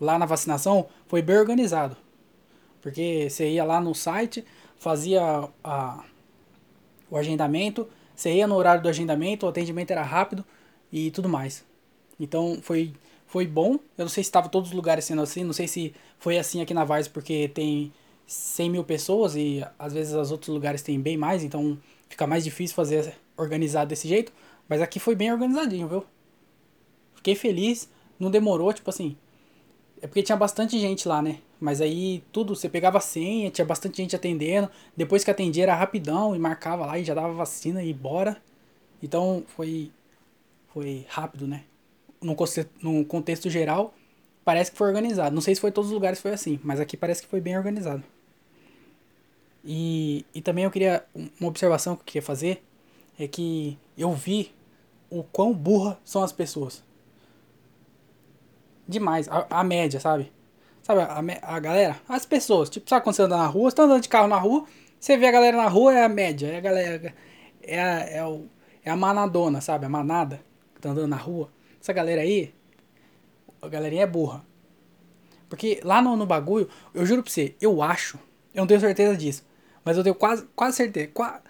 lá 0.00 0.18
na 0.18 0.26
vacinação, 0.26 0.86
foi 1.06 1.20
bem 1.20 1.36
organizado. 1.36 1.96
Porque 2.80 3.28
você 3.28 3.50
ia 3.50 3.64
lá 3.64 3.80
no 3.80 3.94
site, 3.94 4.44
fazia 4.78 5.48
a, 5.62 6.04
o 7.10 7.16
agendamento, 7.16 7.88
você 8.14 8.32
ia 8.32 8.46
no 8.46 8.54
horário 8.54 8.82
do 8.82 8.88
agendamento, 8.88 9.46
o 9.46 9.48
atendimento 9.48 9.90
era 9.90 10.02
rápido 10.02 10.44
e 10.92 11.10
tudo 11.10 11.28
mais. 11.28 11.64
Então 12.18 12.58
foi 12.62 12.92
foi 13.26 13.46
bom. 13.46 13.74
Eu 13.96 14.04
não 14.04 14.08
sei 14.08 14.24
se 14.24 14.28
estava 14.28 14.48
todos 14.48 14.70
os 14.70 14.74
lugares 14.74 15.04
sendo 15.04 15.22
assim, 15.22 15.44
não 15.44 15.52
sei 15.52 15.68
se 15.68 15.94
foi 16.18 16.38
assim 16.38 16.62
aqui 16.62 16.72
na 16.72 16.84
Vars 16.84 17.06
porque 17.06 17.48
tem 17.48 17.92
100 18.26 18.70
mil 18.70 18.84
pessoas 18.84 19.36
e 19.36 19.64
às 19.78 19.92
vezes 19.92 20.14
os 20.14 20.32
outros 20.32 20.48
lugares 20.48 20.82
tem 20.82 20.98
bem 21.00 21.16
mais, 21.16 21.44
então 21.44 21.78
fica 22.08 22.26
mais 22.26 22.44
difícil 22.44 22.74
fazer 22.74 23.14
organizado 23.36 23.88
desse 23.88 24.08
jeito. 24.08 24.32
Mas 24.68 24.82
aqui 24.82 24.98
foi 25.00 25.14
bem 25.14 25.32
organizadinho, 25.32 25.88
viu? 25.88 26.04
Fiquei 27.14 27.34
feliz, 27.34 27.88
não 28.18 28.30
demorou, 28.30 28.72
tipo 28.72 28.90
assim. 28.90 29.16
É 30.00 30.06
porque 30.06 30.22
tinha 30.22 30.36
bastante 30.36 30.78
gente 30.78 31.08
lá, 31.08 31.20
né? 31.22 31.38
Mas 31.60 31.80
aí 31.80 32.22
tudo, 32.30 32.54
você 32.54 32.68
pegava 32.68 32.98
a 32.98 33.00
senha, 33.00 33.50
tinha 33.50 33.64
bastante 33.64 33.96
gente 33.96 34.14
atendendo. 34.14 34.70
Depois 34.96 35.24
que 35.24 35.30
atendia 35.30 35.64
era 35.64 35.74
rapidão 35.74 36.36
e 36.36 36.38
marcava 36.38 36.86
lá 36.86 36.98
e 36.98 37.04
já 37.04 37.14
dava 37.14 37.32
vacina 37.32 37.82
e 37.82 37.92
bora. 37.92 38.36
Então 39.02 39.44
foi 39.48 39.90
foi 40.72 41.06
rápido, 41.08 41.46
né? 41.46 41.64
num, 42.20 43.04
contexto 43.04 43.48
geral, 43.48 43.94
parece 44.44 44.70
que 44.70 44.78
foi 44.78 44.88
organizado. 44.88 45.34
Não 45.34 45.42
sei 45.42 45.54
se 45.54 45.60
foi 45.60 45.70
em 45.70 45.72
todos 45.72 45.90
os 45.90 45.94
lugares 45.94 46.20
foi 46.20 46.32
assim, 46.32 46.58
mas 46.62 46.80
aqui 46.80 46.96
parece 46.96 47.22
que 47.22 47.28
foi 47.28 47.40
bem 47.40 47.56
organizado. 47.56 48.02
E, 49.64 50.24
e 50.34 50.40
também 50.40 50.64
eu 50.64 50.70
queria. 50.70 51.04
Uma 51.40 51.48
observação 51.48 51.94
que 51.96 52.02
eu 52.02 52.06
queria 52.06 52.22
fazer 52.22 52.62
é 53.18 53.26
que 53.26 53.78
eu 53.96 54.12
vi 54.12 54.54
o 55.10 55.22
quão 55.22 55.52
burra 55.52 55.98
são 56.04 56.22
as 56.22 56.32
pessoas. 56.32 56.82
Demais, 58.86 59.28
a, 59.28 59.46
a 59.50 59.64
média, 59.64 60.00
sabe? 60.00 60.32
Sabe, 60.82 61.02
a, 61.02 61.56
a 61.56 61.60
galera, 61.60 62.00
as 62.08 62.24
pessoas, 62.24 62.70
tipo, 62.70 62.88
sabe 62.88 63.04
quando 63.04 63.16
você 63.16 63.22
anda 63.22 63.36
na 63.36 63.46
rua, 63.46 63.70
você 63.70 63.76
tá 63.76 63.82
andando 63.82 64.00
de 64.02 64.08
carro 64.08 64.26
na 64.26 64.38
rua, 64.38 64.64
você 64.98 65.18
vê 65.18 65.26
a 65.26 65.30
galera 65.30 65.56
na 65.56 65.68
rua, 65.68 65.92
é 65.92 66.04
a 66.04 66.08
média, 66.08 66.46
é 66.46 66.56
a 66.56 66.60
galera, 66.60 67.14
é 67.62 67.80
a, 67.82 67.98
é, 68.08 68.24
o, 68.24 68.46
é 68.82 68.90
a 68.90 68.96
manadona, 68.96 69.60
sabe? 69.60 69.84
A 69.84 69.88
manada 69.88 70.40
que 70.74 70.80
tá 70.80 70.88
andando 70.90 71.08
na 71.08 71.16
rua. 71.16 71.50
Essa 71.80 71.92
galera 71.92 72.22
aí, 72.22 72.54
a 73.60 73.68
galerinha 73.68 74.04
é 74.04 74.06
burra. 74.06 74.42
Porque 75.48 75.80
lá 75.84 76.00
no, 76.00 76.16
no 76.16 76.24
bagulho, 76.24 76.68
eu 76.94 77.04
juro 77.04 77.22
pra 77.22 77.30
você, 77.30 77.54
eu 77.60 77.82
acho, 77.82 78.18
eu 78.54 78.60
não 78.62 78.66
tenho 78.66 78.80
certeza 78.80 79.16
disso, 79.16 79.44
mas 79.88 79.96
eu 79.96 80.02
tenho 80.02 80.14
quase, 80.14 80.46
quase 80.54 80.76
certeza, 80.76 81.10
quase, 81.14 81.40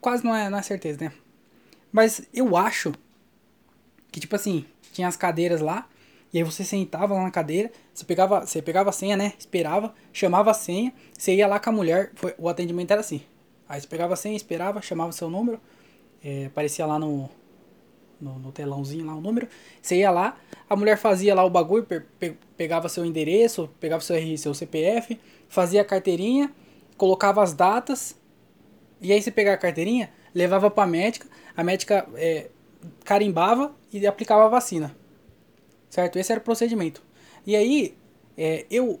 quase 0.00 0.24
não 0.24 0.34
é, 0.34 0.48
não 0.48 0.56
é 0.56 0.62
certeza, 0.62 1.04
né? 1.04 1.12
Mas 1.92 2.22
eu 2.32 2.56
acho 2.56 2.94
que, 4.10 4.18
tipo 4.18 4.34
assim, 4.34 4.64
tinha 4.94 5.06
as 5.06 5.14
cadeiras 5.14 5.60
lá, 5.60 5.86
e 6.32 6.38
aí 6.38 6.42
você 6.42 6.64
sentava 6.64 7.12
lá 7.12 7.22
na 7.22 7.30
cadeira, 7.30 7.70
você 7.92 8.02
pegava, 8.02 8.46
você 8.46 8.62
pegava 8.62 8.88
a 8.88 8.92
senha, 8.94 9.14
né? 9.14 9.34
Esperava, 9.38 9.94
chamava 10.10 10.52
a 10.52 10.54
senha, 10.54 10.90
você 11.12 11.34
ia 11.34 11.46
lá 11.46 11.60
com 11.60 11.68
a 11.68 11.72
mulher, 11.74 12.12
foi, 12.14 12.34
o 12.38 12.48
atendimento 12.48 12.90
era 12.90 13.02
assim. 13.02 13.20
Aí 13.68 13.78
você 13.78 13.86
pegava 13.86 14.14
a 14.14 14.16
senha, 14.16 14.34
esperava, 14.34 14.80
chamava 14.80 15.12
seu 15.12 15.28
número, 15.28 15.60
é, 16.24 16.46
aparecia 16.46 16.86
lá 16.86 16.98
no, 16.98 17.28
no, 18.18 18.38
no, 18.38 18.52
telãozinho 18.52 19.04
lá 19.04 19.14
o 19.14 19.20
número. 19.20 19.46
Você 19.82 19.96
ia 19.96 20.10
lá, 20.10 20.38
a 20.66 20.74
mulher 20.74 20.96
fazia 20.96 21.34
lá 21.34 21.44
o 21.44 21.50
bagulho, 21.50 21.84
pe, 21.84 22.00
pe, 22.18 22.38
pegava 22.56 22.88
seu 22.88 23.04
endereço, 23.04 23.68
pegava 23.78 24.00
seu, 24.00 24.16
seu 24.38 24.54
CPF, 24.54 25.20
fazia 25.46 25.82
a 25.82 25.84
carteirinha, 25.84 26.50
colocava 27.02 27.42
as 27.42 27.52
datas 27.52 28.14
E 29.00 29.12
aí 29.12 29.20
você 29.20 29.32
pegava 29.32 29.56
a 29.56 29.58
carteirinha, 29.58 30.08
levava 30.32 30.70
pra 30.70 30.86
médica, 30.86 31.26
a 31.56 31.64
médica 31.64 32.08
é, 32.14 32.48
carimbava 33.04 33.74
e 33.92 34.06
aplicava 34.06 34.44
a 34.44 34.48
vacina. 34.48 34.94
Certo? 35.90 36.16
Esse 36.16 36.30
era 36.30 36.40
o 36.40 36.44
procedimento. 36.44 37.02
E 37.44 37.56
aí, 37.56 37.96
é, 38.38 38.64
eu, 38.70 39.00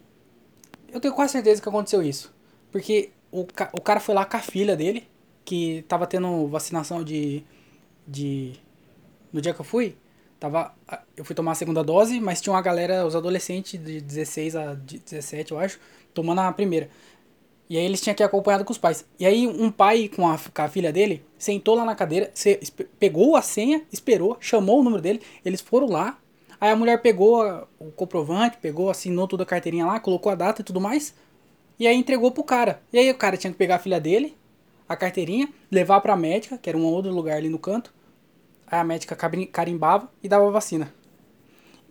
eu 0.92 0.98
tenho 0.98 1.14
quase 1.14 1.30
certeza 1.30 1.62
que 1.62 1.68
aconteceu 1.68 2.02
isso. 2.02 2.34
Porque 2.72 3.12
o, 3.30 3.46
o 3.72 3.80
cara 3.80 4.00
foi 4.00 4.16
lá 4.16 4.24
com 4.24 4.36
a 4.36 4.40
filha 4.40 4.74
dele, 4.74 5.06
que 5.44 5.84
tava 5.86 6.04
tendo 6.04 6.48
vacinação 6.48 7.04
de. 7.04 7.44
de 8.04 8.54
no 9.32 9.40
dia 9.40 9.54
que 9.54 9.60
eu 9.60 9.64
fui, 9.64 9.96
tava, 10.40 10.74
eu 11.16 11.24
fui 11.24 11.36
tomar 11.36 11.52
a 11.52 11.54
segunda 11.54 11.84
dose, 11.84 12.18
mas 12.20 12.40
tinha 12.40 12.52
uma 12.52 12.60
galera, 12.60 13.06
os 13.06 13.14
adolescentes 13.14 13.80
de 13.80 14.00
16 14.00 14.56
a 14.56 14.74
17, 14.74 15.52
eu 15.52 15.60
acho, 15.60 15.78
tomando 16.12 16.40
a 16.40 16.52
primeira. 16.52 16.90
E 17.72 17.78
aí 17.78 17.86
eles 17.86 18.02
tinham 18.02 18.14
que 18.14 18.22
ir 18.22 18.26
acompanhado 18.26 18.66
com 18.66 18.70
os 18.70 18.76
pais. 18.76 19.02
E 19.18 19.24
aí 19.24 19.46
um 19.46 19.70
pai 19.70 20.06
com 20.06 20.28
a, 20.28 20.36
com 20.36 20.60
a 20.60 20.68
filha 20.68 20.92
dele 20.92 21.24
sentou 21.38 21.74
lá 21.74 21.86
na 21.86 21.94
cadeira, 21.94 22.30
se, 22.34 22.60
pegou 23.00 23.34
a 23.34 23.40
senha, 23.40 23.82
esperou, 23.90 24.36
chamou 24.40 24.80
o 24.80 24.82
número 24.82 25.00
dele, 25.00 25.22
eles 25.42 25.62
foram 25.62 25.88
lá. 25.88 26.18
Aí 26.60 26.70
a 26.70 26.76
mulher 26.76 27.00
pegou 27.00 27.40
a, 27.40 27.66
o 27.78 27.90
comprovante, 27.90 28.58
pegou, 28.58 28.90
assinou 28.90 29.26
toda 29.26 29.44
a 29.44 29.46
carteirinha 29.46 29.86
lá, 29.86 29.98
colocou 29.98 30.30
a 30.30 30.34
data 30.34 30.60
e 30.60 30.64
tudo 30.66 30.82
mais. 30.82 31.14
E 31.78 31.86
aí 31.86 31.96
entregou 31.96 32.30
pro 32.30 32.44
cara. 32.44 32.82
E 32.92 32.98
aí 32.98 33.10
o 33.10 33.14
cara 33.14 33.38
tinha 33.38 33.50
que 33.50 33.58
pegar 33.58 33.76
a 33.76 33.78
filha 33.78 33.98
dele, 33.98 34.36
a 34.86 34.94
carteirinha, 34.94 35.48
levar 35.70 36.02
pra 36.02 36.14
médica, 36.14 36.58
que 36.58 36.68
era 36.68 36.76
um 36.76 36.84
outro 36.84 37.10
lugar 37.10 37.38
ali 37.38 37.48
no 37.48 37.58
canto. 37.58 37.90
Aí 38.66 38.80
a 38.80 38.84
médica 38.84 39.16
carimbava 39.50 40.12
e 40.22 40.28
dava 40.28 40.50
vacina. 40.50 40.92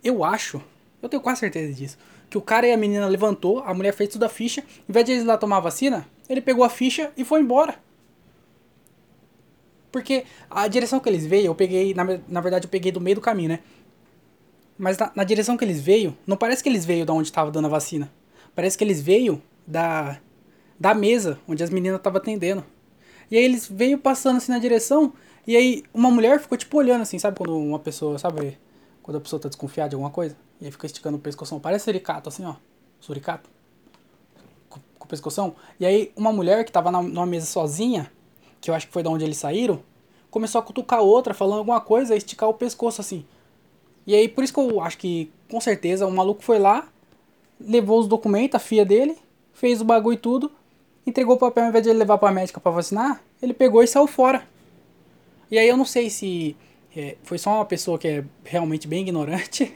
Eu 0.04 0.22
acho, 0.22 0.62
eu 1.02 1.08
tenho 1.08 1.20
quase 1.20 1.40
certeza 1.40 1.72
disso 1.72 1.98
que 2.32 2.38
o 2.38 2.40
cara 2.40 2.66
e 2.66 2.72
a 2.72 2.78
menina 2.78 3.06
levantou, 3.06 3.60
a 3.60 3.74
mulher 3.74 3.92
fez 3.92 4.08
tudo 4.08 4.24
a 4.24 4.28
ficha, 4.28 4.64
em 4.88 4.92
vez 4.92 5.04
de 5.04 5.12
eles 5.12 5.24
lá 5.26 5.36
tomar 5.36 5.60
vacina, 5.60 6.08
ele 6.26 6.40
pegou 6.40 6.64
a 6.64 6.70
ficha 6.70 7.12
e 7.14 7.26
foi 7.26 7.42
embora. 7.42 7.74
Porque 9.92 10.24
a 10.48 10.66
direção 10.66 10.98
que 10.98 11.10
eles 11.10 11.26
veio, 11.26 11.48
eu 11.48 11.54
peguei, 11.54 11.92
na, 11.92 12.18
na 12.26 12.40
verdade 12.40 12.64
eu 12.64 12.70
peguei 12.70 12.90
do 12.90 13.02
meio 13.02 13.16
do 13.16 13.20
caminho, 13.20 13.50
né? 13.50 13.58
Mas 14.78 14.96
na, 14.96 15.12
na 15.14 15.24
direção 15.24 15.58
que 15.58 15.64
eles 15.66 15.82
veio, 15.82 16.16
não 16.26 16.34
parece 16.34 16.62
que 16.62 16.70
eles 16.70 16.86
veio 16.86 17.04
da 17.04 17.12
onde 17.12 17.28
estava 17.28 17.50
dando 17.50 17.66
a 17.66 17.68
vacina. 17.68 18.10
Parece 18.54 18.78
que 18.78 18.82
eles 18.82 19.02
veio 19.02 19.42
da, 19.66 20.18
da 20.80 20.94
mesa 20.94 21.38
onde 21.46 21.62
as 21.62 21.68
meninas 21.68 21.98
estavam 21.98 22.18
atendendo. 22.18 22.64
E 23.30 23.36
aí 23.36 23.44
eles 23.44 23.68
veio 23.68 23.98
passando 23.98 24.38
assim 24.38 24.52
na 24.52 24.58
direção, 24.58 25.12
e 25.46 25.54
aí 25.54 25.84
uma 25.92 26.10
mulher 26.10 26.40
ficou 26.40 26.56
tipo 26.56 26.78
olhando 26.78 27.02
assim, 27.02 27.18
sabe 27.18 27.36
quando 27.36 27.54
uma 27.54 27.78
pessoa, 27.78 28.18
sabe 28.18 28.56
quando 29.02 29.16
a 29.16 29.20
pessoa 29.20 29.40
tá 29.40 29.48
desconfiada 29.48 29.90
de 29.90 29.94
alguma 29.94 30.10
coisa? 30.10 30.36
E 30.60 30.66
aí 30.66 30.70
fica 30.70 30.86
esticando 30.86 31.16
o 31.16 31.20
pescoção. 31.20 31.58
Parece 31.58 31.84
suricato, 31.84 32.28
assim, 32.28 32.44
ó. 32.44 32.54
Suricato. 33.00 33.50
Com, 34.68 34.80
com 34.98 35.04
o 35.04 35.08
pescoção. 35.08 35.54
E 35.80 35.86
aí 35.86 36.12
uma 36.16 36.32
mulher 36.32 36.64
que 36.64 36.72
tava 36.72 36.90
na, 36.90 37.02
numa 37.02 37.26
mesa 37.26 37.46
sozinha, 37.46 38.10
que 38.60 38.70
eu 38.70 38.74
acho 38.74 38.86
que 38.86 38.92
foi 38.92 39.02
da 39.02 39.10
onde 39.10 39.24
eles 39.24 39.36
saíram, 39.36 39.82
começou 40.30 40.58
a 40.58 40.62
cutucar 40.62 41.00
outra, 41.00 41.34
falando 41.34 41.58
alguma 41.58 41.80
coisa, 41.80 42.16
esticar 42.16 42.48
o 42.48 42.54
pescoço, 42.54 43.00
assim. 43.00 43.24
E 44.06 44.14
aí, 44.14 44.28
por 44.28 44.42
isso 44.42 44.52
que 44.52 44.60
eu 44.60 44.80
acho 44.80 44.98
que, 44.98 45.30
com 45.50 45.60
certeza, 45.60 46.06
o 46.06 46.10
maluco 46.10 46.42
foi 46.42 46.58
lá, 46.58 46.88
levou 47.60 48.00
os 48.00 48.08
documentos, 48.08 48.56
a 48.56 48.58
filha 48.58 48.84
dele, 48.84 49.16
fez 49.52 49.80
o 49.80 49.84
bagulho 49.84 50.14
e 50.14 50.18
tudo, 50.18 50.50
entregou 51.06 51.36
o 51.36 51.38
papel, 51.38 51.64
ao 51.64 51.68
invés 51.68 51.84
de 51.84 51.90
ele 51.90 51.98
levar 51.98 52.18
pra 52.18 52.32
médica 52.32 52.60
pra 52.60 52.72
vacinar, 52.72 53.22
ele 53.40 53.52
pegou 53.52 53.82
e 53.82 53.86
saiu 53.86 54.06
fora. 54.06 54.46
E 55.50 55.58
aí 55.58 55.68
eu 55.68 55.76
não 55.76 55.84
sei 55.84 56.08
se 56.08 56.56
é, 56.96 57.16
foi 57.22 57.38
só 57.38 57.56
uma 57.56 57.64
pessoa 57.64 57.98
que 57.98 58.08
é 58.08 58.24
realmente 58.44 58.86
bem 58.86 59.02
ignorante 59.02 59.74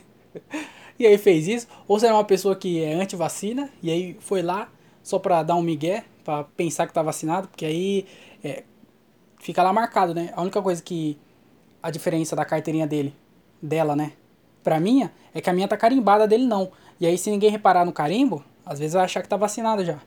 e 0.99 1.07
aí 1.07 1.17
fez 1.19 1.49
isso, 1.49 1.67
ou 1.89 1.99
se 1.99 2.07
era 2.07 2.15
uma 2.15 2.25
pessoa 2.25 2.55
que 2.55 2.83
é 2.83 2.95
anti-vacina 2.95 3.71
e 3.83 3.91
aí 3.91 4.17
foi 4.21 4.43
lá 4.43 4.71
só 5.03 5.19
pra 5.19 5.43
dar 5.43 5.55
um 5.55 5.63
migué, 5.63 6.05
pra 6.25 6.45
pensar 6.45 6.87
que 6.87 6.93
tá 6.93 7.03
vacinado, 7.03 7.49
porque 7.49 7.65
aí 7.65 8.07
é, 8.43 8.65
fica 9.39 9.63
lá 9.63 9.73
marcado, 9.73 10.13
né? 10.13 10.33
A 10.35 10.43
única 10.43 10.61
coisa 10.61 10.83
que 10.83 11.17
a 11.81 11.91
diferença 11.91 12.35
da 12.35 12.45
carteirinha 12.45 12.87
dele, 12.87 13.15
dela, 13.63 13.95
né, 13.95 14.13
pra 14.65 14.81
minha, 14.81 15.13
é 15.33 15.41
que 15.41 15.49
a 15.49 15.53
minha 15.53 15.69
tá 15.69 15.77
carimbada, 15.77 16.27
dele 16.27 16.45
não. 16.45 16.73
E 16.99 17.07
aí 17.07 17.17
se 17.17 17.31
ninguém 17.31 17.51
reparar 17.51 17.85
no 17.85 17.93
carimbo, 17.93 18.45
às 18.65 18.81
vezes 18.81 18.95
vai 18.95 19.05
achar 19.05 19.23
que 19.23 19.29
tá 19.29 19.37
vacinado 19.37 19.85
já. 19.85 20.01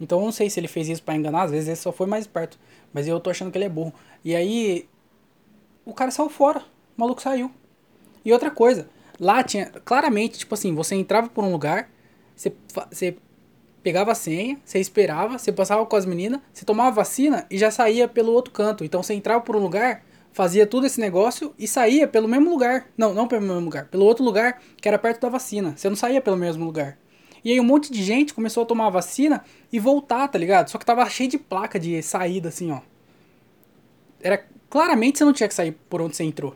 Então 0.00 0.18
eu 0.18 0.24
não 0.24 0.32
sei 0.32 0.50
se 0.50 0.58
ele 0.58 0.68
fez 0.68 0.88
isso 0.88 1.02
para 1.02 1.14
enganar, 1.14 1.42
às 1.42 1.50
vezes 1.52 1.68
ele 1.68 1.76
só 1.76 1.92
foi 1.92 2.06
mais 2.06 2.24
esperto. 2.24 2.58
Mas 2.92 3.06
eu 3.06 3.20
tô 3.20 3.30
achando 3.30 3.50
que 3.52 3.58
ele 3.58 3.66
é 3.66 3.68
burro. 3.68 3.92
E 4.24 4.34
aí 4.34 4.88
o 5.88 5.94
cara 5.94 6.10
saiu 6.10 6.28
fora. 6.28 6.60
O 6.96 7.00
maluco 7.00 7.22
saiu. 7.22 7.50
E 8.24 8.32
outra 8.32 8.50
coisa, 8.50 8.88
lá 9.18 9.42
tinha 9.42 9.66
claramente, 9.84 10.38
tipo 10.38 10.54
assim, 10.54 10.74
você 10.74 10.94
entrava 10.94 11.28
por 11.28 11.42
um 11.42 11.50
lugar, 11.50 11.88
você, 12.36 12.52
você 12.90 13.16
pegava 13.82 14.12
a 14.12 14.14
senha, 14.14 14.58
você 14.64 14.78
esperava, 14.78 15.38
você 15.38 15.50
passava 15.50 15.86
com 15.86 15.96
as 15.96 16.04
meninas, 16.04 16.40
você 16.52 16.64
tomava 16.64 16.90
vacina 16.90 17.46
e 17.50 17.56
já 17.56 17.70
saía 17.70 18.06
pelo 18.06 18.32
outro 18.32 18.52
canto. 18.52 18.84
Então 18.84 19.02
você 19.02 19.14
entrava 19.14 19.40
por 19.40 19.56
um 19.56 19.60
lugar, 19.60 20.04
fazia 20.30 20.66
tudo 20.66 20.86
esse 20.86 21.00
negócio 21.00 21.54
e 21.58 21.66
saía 21.66 22.06
pelo 22.06 22.28
mesmo 22.28 22.50
lugar. 22.50 22.86
Não, 22.96 23.14
não 23.14 23.26
pelo 23.26 23.42
mesmo 23.42 23.60
lugar, 23.60 23.86
pelo 23.86 24.04
outro 24.04 24.22
lugar 24.22 24.60
que 24.76 24.88
era 24.88 24.98
perto 24.98 25.22
da 25.22 25.30
vacina. 25.30 25.74
Você 25.74 25.88
não 25.88 25.96
saía 25.96 26.20
pelo 26.20 26.36
mesmo 26.36 26.64
lugar. 26.64 26.98
E 27.42 27.52
aí 27.52 27.60
um 27.60 27.64
monte 27.64 27.90
de 27.90 28.02
gente 28.02 28.34
começou 28.34 28.64
a 28.64 28.66
tomar 28.66 28.88
a 28.88 28.90
vacina 28.90 29.42
e 29.72 29.78
voltar, 29.78 30.28
tá 30.28 30.38
ligado? 30.38 30.68
Só 30.68 30.76
que 30.76 30.84
tava 30.84 31.08
cheio 31.08 31.30
de 31.30 31.38
placa 31.38 31.78
de 31.78 32.02
saída, 32.02 32.48
assim, 32.48 32.72
ó. 32.72 32.80
Era 34.20 34.44
claramente 34.68 35.18
você 35.18 35.24
não 35.24 35.32
tinha 35.32 35.48
que 35.48 35.54
sair 35.54 35.72
por 35.88 36.00
onde 36.00 36.16
você 36.16 36.24
entrou. 36.24 36.54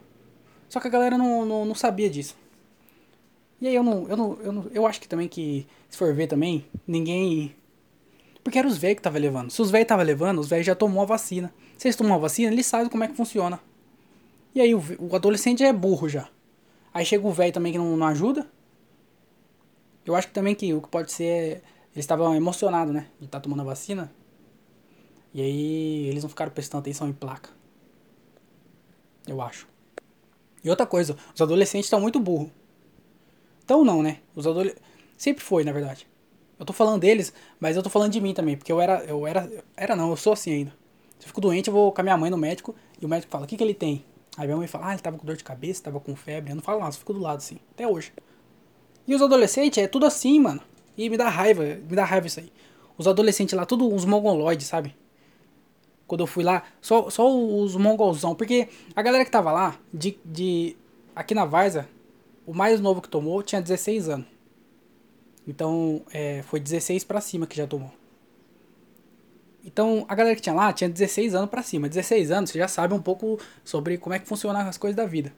Só 0.69 0.81
que 0.81 0.87
a 0.87 0.91
galera 0.91 1.19
não, 1.19 1.45
não, 1.45 1.65
não 1.65 1.75
sabia 1.75 2.09
disso. 2.09 2.37
E 3.61 3.69
aí 3.69 3.75
eu 3.75 3.83
não, 3.83 4.09
eu 4.09 4.17
não, 4.17 4.39
eu 4.43 4.53
não. 4.53 4.67
Eu 4.73 4.87
acho 4.87 5.01
que 5.01 5.07
também 5.07 5.29
que, 5.29 5.67
se 5.89 5.97
for 5.97 6.13
ver 6.15 6.27
também, 6.27 6.67
ninguém. 6.87 7.55
Porque 8.43 8.59
era 8.59 8.67
os 8.67 8.77
velhos 8.77 8.97
que 8.97 9.03
tava 9.03 9.19
levando. 9.19 9.51
Se 9.51 9.63
os 9.63 9.71
velhos 9.71 9.87
tava 9.87 10.03
levando, 10.03 10.41
os 10.41 10.49
velhos 10.49 10.67
já 10.67 10.75
tomou 10.75 11.03
a 11.03 11.07
vacina. 11.07 11.55
Se 11.79 11.87
eles 11.87 11.95
tomam 11.95 12.15
a 12.15 12.19
vacina, 12.19 12.53
eles 12.53 12.67
sabem 12.67 12.89
como 12.89 13.05
é 13.05 13.09
que 13.09 13.15
funciona. 13.15 13.61
E 14.55 14.61
aí 14.61 14.75
o, 14.75 14.83
o 14.99 15.15
adolescente 15.15 15.63
é 15.63 15.73
burro 15.73 16.09
já. 16.09 16.29
Aí 16.93 17.05
chega 17.05 17.27
o 17.27 17.31
velho 17.31 17.53
também 17.53 17.73
que 17.73 17.79
não, 17.79 17.97
não 17.97 18.07
ajuda. 18.07 18.47
Eu 20.05 20.17
acho 20.17 20.29
que 20.29 20.35
também 20.35 20.55
que 20.55 20.75
o 20.75 20.83
que 20.83 20.89
pode 20.89 21.13
ser 21.13 21.25
é. 21.25 21.49
Eles 21.95 22.05
estavam 22.05 22.35
emocionados, 22.35 22.93
né? 22.93 23.07
De 23.21 23.27
estar 23.27 23.39
tá 23.39 23.43
tomando 23.43 23.61
a 23.61 23.65
vacina. 23.65 24.11
E 25.35 25.41
aí 25.41 26.09
eles 26.09 26.23
não 26.23 26.31
ficaram 26.31 26.51
prestando 26.51 26.81
atenção 26.81 27.09
em 27.09 27.13
placa. 27.13 27.51
Eu 29.27 29.41
acho. 29.41 29.67
E 30.65 30.71
outra 30.71 30.87
coisa, 30.87 31.17
os 31.35 31.41
adolescentes 31.41 31.87
estão 31.87 32.01
muito 32.01 32.21
burros. 32.21 32.51
Então 33.65 33.85
não, 33.85 34.03
né? 34.03 34.19
Os 34.35 34.47
adolescentes. 34.47 34.83
Sempre 35.17 35.45
foi, 35.45 35.65
na 35.65 35.73
verdade. 35.73 36.07
Eu 36.59 36.67
tô 36.67 36.73
falando 36.73 37.01
deles, 37.01 37.33
mas 37.59 37.77
eu 37.77 37.83
tô 37.83 37.91
falando 37.91 38.13
de 38.13 38.21
mim 38.21 38.35
também, 38.35 38.57
porque 38.57 38.71
eu 38.71 38.81
era. 38.81 39.05
Eu 39.05 39.27
era. 39.27 39.51
Era 39.77 39.97
não, 39.97 40.11
eu 40.11 40.17
sou 40.17 40.33
assim 40.33 40.53
ainda. 40.53 40.71
Se 41.19 41.25
eu 41.25 41.29
fico 41.29 41.41
doente, 41.41 41.69
eu 41.69 41.75
vou 41.75 41.93
com 41.93 42.01
a 42.01 42.05
minha 42.05 42.17
mãe 42.17 42.31
no 42.31 42.37
médico 42.37 42.75
e 43.01 43.07
o 43.07 43.09
médico 43.09 43.31
fala, 43.31 43.45
o 43.45 43.47
que, 43.47 43.57
que 43.57 43.63
ele 43.63 43.75
tem? 43.75 44.05
Aí 44.37 44.47
minha 44.47 44.57
mãe 44.57 44.67
fala, 44.67 44.89
ah, 44.89 44.93
ele 44.93 45.03
tava 45.03 45.19
com 45.19 45.27
dor 45.27 45.37
de 45.37 45.45
cabeça, 45.45 45.83
tava 45.83 46.01
com 46.01 46.17
febre. 46.17 46.51
Eu 46.51 46.57
não 46.57 46.63
falo 46.63 46.81
nada, 46.81 46.93
eu 46.93 46.99
fico 46.99 47.13
do 47.13 47.21
lado 47.21 47.39
assim, 47.39 47.59
até 47.73 47.87
hoje. 47.87 48.13
E 49.07 49.15
os 49.15 49.23
adolescentes 49.23 49.79
é 49.79 49.87
tudo 49.87 50.07
assim, 50.07 50.41
mano. 50.41 50.61
E 50.97 51.09
me 51.09 51.17
dá 51.17 51.29
raiva, 51.29 51.63
me 51.65 51.95
dá 51.95 52.05
raiva 52.05 52.27
isso 52.27 52.41
aí. 52.41 52.53
Os 52.99 53.07
adolescentes 53.07 53.55
lá, 53.55 53.65
tudo 53.65 53.89
uns 53.93 54.05
mongoloides, 54.05 54.67
sabe? 54.67 54.97
Quando 56.13 56.21
eu 56.21 56.27
fui 56.27 56.45
lá, 56.45 56.63
só, 56.79 57.09
só 57.09 57.27
os 57.35 57.75
mongolzão. 57.75 58.35
Porque 58.35 58.69
a 58.95 59.01
galera 59.01 59.25
que 59.25 59.31
tava 59.31 59.51
lá, 59.51 59.79
de, 59.95 60.19
de 60.23 60.77
aqui 61.17 61.35
na 61.35 61.47
Varza, 61.47 61.89
o 62.47 62.53
mais 62.53 62.83
novo 62.83 63.01
que 63.01 63.09
tomou 63.09 63.43
tinha 63.43 63.63
16 63.63 64.11
anos. 64.11 64.27
Então, 65.49 66.03
é, 66.13 66.43
foi 66.43 66.61
16 66.61 67.05
para 67.05 67.19
cima 67.23 67.47
que 67.47 67.57
já 67.57 67.67
tomou. 67.67 67.91
Então, 69.65 70.05
a 70.07 70.15
galera 70.15 70.37
que 70.37 70.43
tinha 70.43 70.55
lá 70.55 70.71
tinha 70.75 70.91
16 70.91 71.35
anos 71.35 71.49
para 71.49 71.63
cima. 71.63 71.89
16 71.89 72.31
anos, 72.31 72.51
você 72.51 72.59
já 72.59 72.69
sabe 72.69 72.93
um 72.93 73.01
pouco 73.01 73.41
sobre 73.65 73.97
como 73.97 74.15
é 74.15 74.19
que 74.19 74.29
funcionam 74.29 74.61
as 74.61 74.77
coisas 74.77 74.95
da 74.95 75.07
vida. 75.07 75.33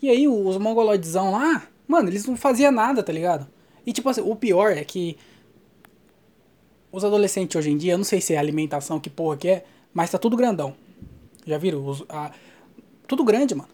E 0.00 0.08
aí, 0.08 0.26
os 0.26 0.56
mongoloidezão 0.56 1.32
lá, 1.32 1.68
mano, 1.86 2.08
eles 2.08 2.24
não 2.24 2.34
faziam 2.34 2.72
nada, 2.72 3.02
tá 3.02 3.12
ligado? 3.12 3.46
E 3.84 3.92
tipo 3.92 4.08
assim, 4.08 4.22
o 4.22 4.34
pior 4.34 4.72
é 4.72 4.82
que 4.82 5.18
os 6.96 7.04
adolescentes 7.04 7.54
hoje 7.54 7.70
em 7.70 7.76
dia, 7.76 7.92
eu 7.92 7.98
não 7.98 8.04
sei 8.04 8.20
se 8.20 8.32
é 8.32 8.38
alimentação, 8.38 8.98
que 8.98 9.10
porra 9.10 9.36
que 9.36 9.48
é, 9.48 9.64
mas 9.92 10.10
tá 10.10 10.18
tudo 10.18 10.36
grandão. 10.36 10.74
Já 11.46 11.58
viram? 11.58 11.86
Os, 11.86 12.02
a, 12.08 12.32
tudo 13.06 13.22
grande, 13.22 13.54
mano. 13.54 13.68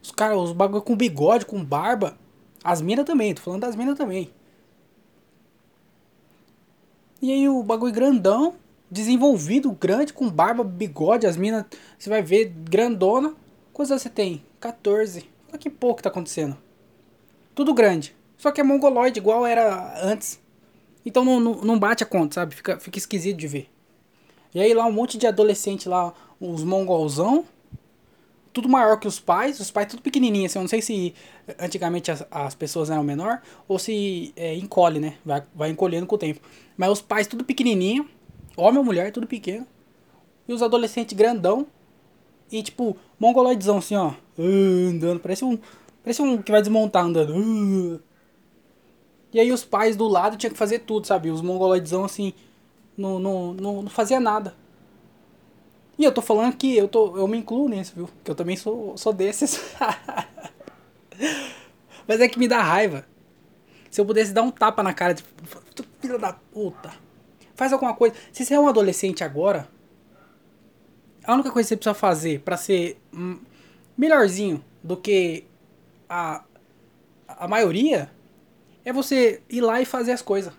Os 0.00 0.12
caras, 0.12 0.38
os 0.38 0.52
bagulho 0.52 0.82
com 0.82 0.96
bigode, 0.96 1.44
com 1.44 1.62
barba. 1.62 2.16
As 2.62 2.80
minas 2.80 3.04
também, 3.04 3.34
tô 3.34 3.42
falando 3.42 3.62
das 3.62 3.74
minas 3.74 3.98
também. 3.98 4.30
E 7.20 7.32
aí 7.32 7.48
o 7.48 7.62
bagulho 7.62 7.92
grandão, 7.92 8.54
desenvolvido, 8.88 9.72
grande, 9.72 10.12
com 10.12 10.30
barba, 10.30 10.62
bigode, 10.62 11.26
as 11.26 11.36
minas, 11.36 11.64
você 11.98 12.08
vai 12.08 12.22
ver, 12.22 12.46
grandona. 12.46 13.34
Quantas 13.72 14.00
você 14.00 14.08
tem? 14.08 14.42
14. 14.60 15.28
Olha 15.48 15.58
que 15.58 15.68
pouco 15.68 16.00
tá 16.00 16.08
acontecendo. 16.08 16.56
Tudo 17.54 17.74
grande. 17.74 18.14
Só 18.38 18.52
que 18.52 18.60
é 18.60 18.64
mongoloide, 18.64 19.18
igual 19.18 19.44
era 19.44 20.00
antes. 20.02 20.40
Então 21.04 21.24
não, 21.24 21.40
não, 21.40 21.54
não 21.62 21.78
bate 21.78 22.02
a 22.02 22.06
conta, 22.06 22.34
sabe? 22.34 22.54
Fica, 22.54 22.78
fica 22.78 22.98
esquisito 22.98 23.36
de 23.36 23.46
ver. 23.46 23.70
E 24.54 24.60
aí 24.60 24.74
lá 24.74 24.86
um 24.86 24.92
monte 24.92 25.16
de 25.16 25.26
adolescente 25.26 25.88
lá, 25.88 26.12
os 26.40 26.64
mongolzão, 26.64 27.44
tudo 28.52 28.68
maior 28.68 28.98
que 28.98 29.06
os 29.06 29.20
pais, 29.20 29.60
os 29.60 29.70
pais 29.70 29.86
tudo 29.88 30.02
pequenininho, 30.02 30.46
assim, 30.46 30.58
eu 30.58 30.62
não 30.62 30.68
sei 30.68 30.82
se 30.82 31.14
antigamente 31.58 32.10
as, 32.10 32.26
as 32.30 32.54
pessoas 32.54 32.90
eram 32.90 33.04
menor 33.04 33.40
ou 33.68 33.78
se 33.78 34.32
é, 34.36 34.54
encolhe, 34.56 34.98
né? 34.98 35.14
Vai, 35.24 35.42
vai 35.54 35.70
encolhendo 35.70 36.06
com 36.06 36.16
o 36.16 36.18
tempo. 36.18 36.40
Mas 36.76 36.90
os 36.90 37.00
pais 37.00 37.26
tudo 37.26 37.44
pequenininho, 37.44 38.08
Homem 38.60 38.78
ou 38.78 38.84
mulher, 38.84 39.10
tudo 39.10 39.26
pequeno. 39.26 39.66
E 40.46 40.52
os 40.52 40.62
adolescentes 40.62 41.16
grandão. 41.16 41.66
E 42.52 42.62
tipo, 42.62 42.96
mongoloidzão 43.18 43.78
assim, 43.78 43.94
ó. 43.96 44.12
Andando. 44.38 45.20
Parece 45.20 45.44
um. 45.44 45.58
Parece 46.02 46.20
um 46.20 46.42
que 46.42 46.50
vai 46.50 46.60
desmontar 46.60 47.04
andando. 47.04 48.02
E 49.32 49.38
aí 49.40 49.52
os 49.52 49.64
pais 49.64 49.96
do 49.96 50.08
lado 50.08 50.36
tinham 50.36 50.52
que 50.52 50.58
fazer 50.58 50.80
tudo, 50.80 51.06
sabe? 51.06 51.30
Os 51.30 51.40
mongoloidzão 51.40 52.04
assim. 52.04 52.32
Não, 52.96 53.18
não, 53.18 53.54
não, 53.54 53.82
não 53.82 53.90
fazia 53.90 54.20
nada. 54.20 54.54
E 55.98 56.04
eu 56.04 56.12
tô 56.12 56.22
falando 56.22 56.56
que 56.56 56.76
eu, 56.76 56.88
tô, 56.88 57.16
eu 57.16 57.28
me 57.28 57.38
incluo 57.38 57.68
nisso, 57.68 57.92
viu? 57.94 58.08
Que 58.24 58.30
eu 58.30 58.34
também 58.34 58.56
sou, 58.56 58.96
sou 58.96 59.12
desses. 59.12 59.60
Mas 62.08 62.20
é 62.20 62.28
que 62.28 62.38
me 62.38 62.48
dá 62.48 62.62
raiva. 62.62 63.06
Se 63.90 64.00
eu 64.00 64.06
pudesse 64.06 64.32
dar 64.32 64.42
um 64.42 64.50
tapa 64.50 64.82
na 64.82 64.94
cara, 64.94 65.14
tipo, 65.14 65.28
filho 66.00 66.18
da 66.18 66.32
puta. 66.32 66.92
Faz 67.54 67.72
alguma 67.72 67.94
coisa. 67.94 68.14
Se 68.32 68.44
você 68.44 68.54
é 68.54 68.60
um 68.60 68.68
adolescente 68.68 69.22
agora, 69.22 69.68
a 71.22 71.34
única 71.34 71.50
coisa 71.50 71.66
que 71.66 71.68
você 71.68 71.76
precisa 71.76 71.94
fazer 71.94 72.40
para 72.40 72.56
ser 72.56 72.98
melhorzinho 73.96 74.64
do 74.82 74.96
que 74.96 75.44
a, 76.08 76.42
a 77.28 77.46
maioria 77.46 78.10
é 78.84 78.92
você 78.92 79.42
ir 79.48 79.60
lá 79.60 79.80
e 79.80 79.84
fazer 79.84 80.12
as 80.12 80.22
coisas. 80.22 80.52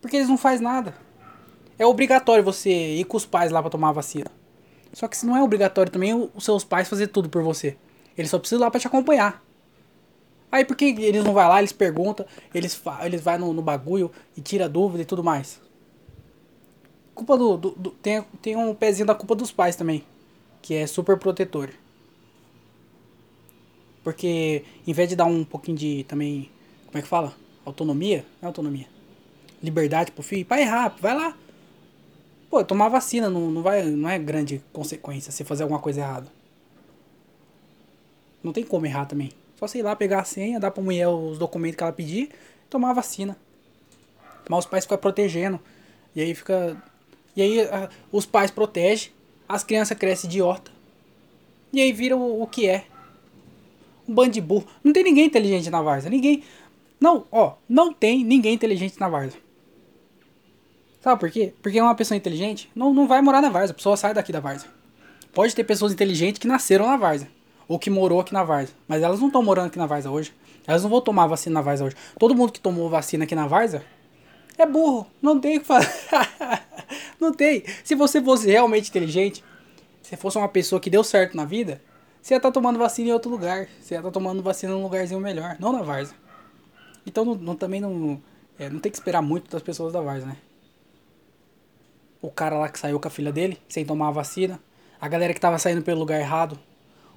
Porque 0.00 0.16
eles 0.16 0.28
não 0.28 0.38
fazem 0.38 0.64
nada. 0.64 0.94
É 1.78 1.86
obrigatório 1.86 2.42
você 2.42 2.70
ir 2.70 3.04
com 3.04 3.16
os 3.16 3.26
pais 3.26 3.50
lá 3.50 3.60
para 3.60 3.70
tomar 3.70 3.90
a 3.90 3.92
vacina. 3.92 4.30
Só 4.92 5.06
que 5.06 5.16
se 5.16 5.26
não 5.26 5.36
é 5.36 5.42
obrigatório 5.42 5.92
também 5.92 6.14
os 6.34 6.44
seus 6.44 6.64
pais 6.64 6.88
fazer 6.88 7.08
tudo 7.08 7.28
por 7.28 7.42
você. 7.42 7.76
Eles 8.16 8.30
só 8.30 8.38
precisam 8.38 8.60
ir 8.60 8.64
lá 8.64 8.70
para 8.70 8.80
te 8.80 8.86
acompanhar. 8.86 9.42
Aí 10.50 10.64
por 10.64 10.76
que 10.76 10.86
eles 10.86 11.22
não 11.22 11.34
vai 11.34 11.46
lá, 11.46 11.58
eles 11.58 11.72
perguntam, 11.72 12.24
eles, 12.54 12.80
eles 13.04 13.20
vai 13.20 13.36
no, 13.36 13.52
no 13.52 13.60
bagulho 13.60 14.10
e 14.36 14.40
tira 14.40 14.68
dúvida 14.68 15.02
e 15.02 15.06
tudo 15.06 15.22
mais. 15.22 15.60
Culpa 17.14 17.36
do, 17.36 17.56
do, 17.56 17.70
do, 17.72 17.90
tem, 17.90 18.24
tem 18.40 18.56
um 18.56 18.74
pezinho 18.74 19.06
da 19.06 19.14
culpa 19.14 19.34
dos 19.34 19.52
pais 19.52 19.76
também, 19.76 20.04
que 20.62 20.74
é 20.74 20.86
super 20.86 21.18
protetor. 21.18 21.70
Porque 24.02 24.64
em 24.86 24.92
vez 24.92 25.08
de 25.08 25.16
dar 25.16 25.26
um 25.26 25.44
pouquinho 25.44 25.76
de 25.76 26.04
também, 26.04 26.50
como 26.88 26.98
é 26.98 27.02
que 27.02 27.08
fala? 27.08 27.34
Autonomia? 27.64 28.24
Não 28.40 28.46
é 28.46 28.48
autonomia. 28.48 28.86
Liberdade 29.62 30.10
pro 30.10 30.22
filho, 30.22 30.44
pai 30.44 30.62
errar, 30.62 30.96
vai 31.00 31.14
lá. 31.14 31.36
Pô, 32.48 32.64
tomar 32.64 32.88
vacina 32.88 33.28
não, 33.28 33.50
não, 33.50 33.62
vai, 33.62 33.82
não 33.82 34.08
é 34.08 34.18
grande 34.18 34.62
consequência 34.72 35.30
se 35.30 35.44
fazer 35.44 35.64
alguma 35.64 35.78
coisa 35.78 36.00
errada. 36.00 36.32
Não 38.42 38.54
tem 38.54 38.64
como 38.64 38.86
errar 38.86 39.04
também. 39.04 39.30
Só 39.56 39.66
sei 39.66 39.82
lá, 39.82 39.94
pegar 39.94 40.20
a 40.20 40.24
senha, 40.24 40.58
dar 40.58 40.70
pra 40.70 40.82
mulher 40.82 41.08
os 41.08 41.36
documentos 41.36 41.76
que 41.76 41.82
ela 41.82 41.92
pedir, 41.92 42.30
tomar 42.70 42.90
a 42.90 42.94
vacina. 42.94 43.36
Mas 44.48 44.60
os 44.60 44.66
pais 44.66 44.84
ficam 44.84 44.96
protegendo. 44.96 45.60
E 46.14 46.22
aí 46.22 46.34
fica. 46.34 46.82
E 47.36 47.42
aí 47.42 47.60
a, 47.60 47.90
os 48.10 48.24
pais 48.24 48.50
protegem, 48.50 49.12
as 49.46 49.62
crianças 49.62 49.98
crescem 49.98 50.30
idiota. 50.30 50.70
E 51.70 51.82
aí 51.82 51.92
vira 51.92 52.16
o, 52.16 52.42
o 52.42 52.46
que 52.46 52.66
é. 52.66 52.86
Um 54.08 54.14
burro. 54.14 54.66
Não 54.82 54.92
tem 54.92 55.04
ninguém 55.04 55.26
inteligente 55.26 55.68
na 55.68 55.82
Varsa. 55.82 56.08
Ninguém. 56.08 56.42
Não, 57.00 57.26
ó, 57.30 57.54
não 57.68 57.92
tem 57.92 58.24
ninguém 58.24 58.54
inteligente 58.54 58.98
na 58.98 59.08
Varsa. 59.08 59.36
Sabe 61.00 61.20
por 61.20 61.30
quê? 61.30 61.54
Porque 61.62 61.80
uma 61.80 61.94
pessoa 61.94 62.16
inteligente 62.16 62.70
não, 62.74 62.92
não 62.92 63.06
vai 63.06 63.22
morar 63.22 63.40
na 63.40 63.48
Varsa. 63.48 63.72
A 63.72 63.76
pessoa 63.76 63.96
sai 63.96 64.12
daqui 64.12 64.32
da 64.32 64.40
Varsa. 64.40 64.66
Pode 65.32 65.54
ter 65.54 65.64
pessoas 65.64 65.92
inteligentes 65.92 66.38
que 66.38 66.48
nasceram 66.48 66.86
na 66.86 66.96
Varsa 66.96 67.28
ou 67.68 67.78
que 67.78 67.88
morou 67.88 68.20
aqui 68.20 68.32
na 68.32 68.42
Varsa. 68.42 68.72
Mas 68.88 69.02
elas 69.02 69.20
não 69.20 69.28
estão 69.28 69.42
morando 69.42 69.66
aqui 69.66 69.78
na 69.78 69.86
Varsa 69.86 70.10
hoje. 70.10 70.32
Elas 70.66 70.82
não 70.82 70.90
vão 70.90 71.00
tomar 71.00 71.26
vacina 71.26 71.54
na 71.54 71.60
Varsa 71.60 71.84
hoje. 71.84 71.96
Todo 72.18 72.34
mundo 72.34 72.52
que 72.52 72.60
tomou 72.60 72.90
vacina 72.90 73.24
aqui 73.24 73.34
na 73.34 73.46
Varsa 73.46 73.82
é 74.56 74.66
burro. 74.66 75.06
Não 75.22 75.38
tem 75.38 75.58
o 75.58 75.60
que 75.60 75.66
fazer. 75.66 75.88
não 77.20 77.32
tem. 77.32 77.62
Se 77.84 77.94
você 77.94 78.20
fosse 78.20 78.48
realmente 78.48 78.90
inteligente, 78.90 79.44
se 80.02 80.16
fosse 80.16 80.36
uma 80.36 80.48
pessoa 80.48 80.80
que 80.80 80.90
deu 80.90 81.04
certo 81.04 81.36
na 81.36 81.44
vida, 81.44 81.80
você 82.20 82.34
ia 82.34 82.38
estar 82.38 82.48
tá 82.48 82.52
tomando 82.52 82.78
vacina 82.78 83.10
em 83.10 83.12
outro 83.12 83.30
lugar. 83.30 83.68
Você 83.80 83.94
ia 83.94 83.98
estar 83.98 84.08
tá 84.08 84.10
tomando 84.10 84.42
vacina 84.42 84.72
num 84.72 84.82
lugarzinho 84.82 85.20
melhor, 85.20 85.56
não 85.60 85.72
na 85.72 85.82
Varsa. 85.82 86.14
Então 87.08 87.24
não, 87.24 87.34
não 87.34 87.56
também 87.56 87.80
não, 87.80 88.20
é, 88.58 88.68
não 88.68 88.78
tem 88.78 88.92
que 88.92 88.98
esperar 88.98 89.22
muito 89.22 89.50
das 89.50 89.62
pessoas 89.62 89.92
da 89.92 90.00
Varsa, 90.00 90.26
né? 90.26 90.36
O 92.20 92.30
cara 92.30 92.58
lá 92.58 92.68
que 92.68 92.78
saiu 92.78 93.00
com 93.00 93.08
a 93.08 93.10
filha 93.10 93.32
dele, 93.32 93.58
sem 93.68 93.84
tomar 93.84 94.08
a 94.08 94.10
vacina. 94.10 94.60
A 95.00 95.08
galera 95.08 95.32
que 95.32 95.40
tava 95.40 95.58
saindo 95.58 95.82
pelo 95.82 96.00
lugar 96.00 96.20
errado, 96.20 96.58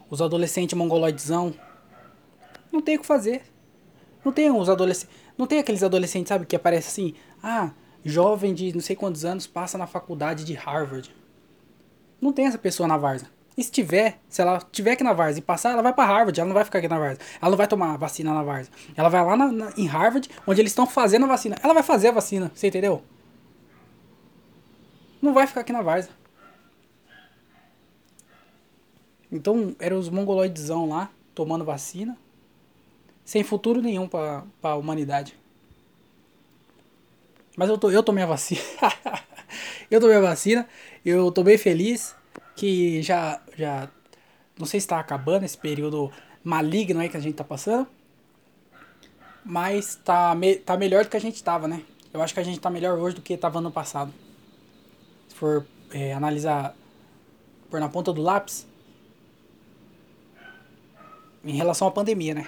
os 0.10 0.22
adolescentes 0.22 0.78
mongoloidezão. 0.78 1.54
Não 2.72 2.82
tem 2.82 2.96
o 2.96 3.00
que 3.02 3.06
fazer. 3.06 3.42
Não 4.24 4.32
tem 4.32 4.50
os 4.50 4.70
adolescentes. 4.70 5.14
Não 5.38 5.46
tem 5.46 5.60
aqueles 5.60 5.84
adolescentes, 5.84 6.30
sabe, 6.30 6.46
que 6.46 6.56
aparece 6.56 6.88
assim, 6.88 7.16
ah, 7.44 7.72
jovem 8.06 8.54
de 8.54 8.72
não 8.74 8.82
sei 8.82 8.96
quantos 8.96 9.26
anos 9.26 9.48
passa 9.48 9.78
na 9.78 9.88
faculdade 9.88 10.46
de 10.46 10.54
Harvard. 10.54 11.14
Não 12.22 12.32
tem 12.32 12.46
essa 12.46 12.58
pessoa 12.58 12.88
na 12.88 12.98
Varsa. 12.98 13.28
E 13.58 13.64
se 13.64 13.72
tiver, 13.72 14.20
se 14.30 14.42
ela 14.42 14.60
tiver 14.72 14.94
aqui 14.94 15.04
na 15.04 15.14
Varsa 15.14 15.40
e 15.40 15.42
passar, 15.42 15.72
ela 15.72 15.82
vai 15.82 15.94
para 15.94 16.06
Harvard, 16.06 16.40
ela 16.40 16.48
não 16.48 16.54
vai 16.54 16.64
ficar 16.64 16.80
aqui 16.80 16.88
na 16.88 16.98
Varsa. 16.98 17.20
Ela 17.42 17.52
não 17.52 17.58
vai 17.58 17.68
tomar 17.68 17.98
vacina 17.98 18.34
na 18.34 18.44
Varsa. 18.44 18.72
Ela 18.96 19.10
vai 19.10 19.24
lá 19.24 19.36
na, 19.36 19.52
na, 19.52 19.74
em 19.78 19.86
Harvard, 19.86 20.30
onde 20.48 20.62
eles 20.62 20.72
estão 20.72 20.88
fazendo 20.88 21.26
a 21.26 21.28
vacina. 21.28 21.58
Ela 21.62 21.74
vai 21.74 21.84
fazer 21.84 22.08
a 22.08 22.12
vacina, 22.12 22.50
você 22.54 22.68
entendeu? 22.68 23.04
Não 25.22 25.34
vai 25.34 25.46
ficar 25.48 25.62
aqui 25.62 25.74
na 25.74 25.82
Varsa. 25.82 26.10
Então, 29.30 29.76
eram 29.80 30.00
os 30.00 30.10
mongoloidezão 30.10 30.88
lá, 30.88 31.10
tomando 31.36 31.64
vacina, 31.64 32.18
sem 33.24 33.44
futuro 33.44 33.82
nenhum 33.82 34.08
para 34.08 34.44
a 34.64 34.76
humanidade. 34.76 35.38
Mas 37.58 37.70
eu, 37.70 37.78
tô, 37.78 37.92
eu 37.92 38.02
tomei 38.02 38.24
a 38.24 38.28
vacina. 38.28 38.62
eu 39.92 40.00
tomei 40.00 40.16
a 40.16 40.22
vacina, 40.22 40.68
eu 41.06 41.32
tô 41.32 41.44
bem 41.44 41.58
feliz 41.58 42.16
que 42.62 43.02
já, 43.02 43.42
já 43.58 43.90
não 44.56 44.68
sei 44.68 44.80
se 44.80 44.86
está 44.86 45.00
acabando 45.00 45.44
esse 45.44 45.58
período 45.58 46.12
maligno 46.44 47.00
aí 47.00 47.10
que 47.10 47.18
a 47.18 47.20
gente 47.20 47.34
tá 47.34 47.44
passando, 47.44 47.88
mas 49.44 49.96
tá, 49.96 50.36
me, 50.36 50.58
tá 50.58 50.78
melhor 50.78 51.04
do 51.04 51.10
que 51.10 51.18
a 51.18 51.22
gente 51.22 51.44
tava, 51.44 51.68
né? 51.68 51.82
Eu 52.14 52.22
acho 52.22 52.36
que 52.36 52.40
a 52.40 52.44
gente 52.44 52.60
tá 52.60 52.70
melhor 52.70 53.00
hoje 53.00 53.16
do 53.16 53.22
que 53.24 53.36
tava 53.36 53.58
ano 53.58 53.72
passado. 53.72 54.14
Se 55.28 55.34
for 55.34 55.66
é, 55.90 56.14
analisar 56.14 56.76
por 57.68 57.80
na 57.80 57.90
ponta 57.90 58.14
do 58.14 58.22
lápis, 58.22 58.68
em 61.44 61.56
relação 61.56 61.88
à 61.88 61.92
pandemia, 61.92 62.36
né? 62.36 62.48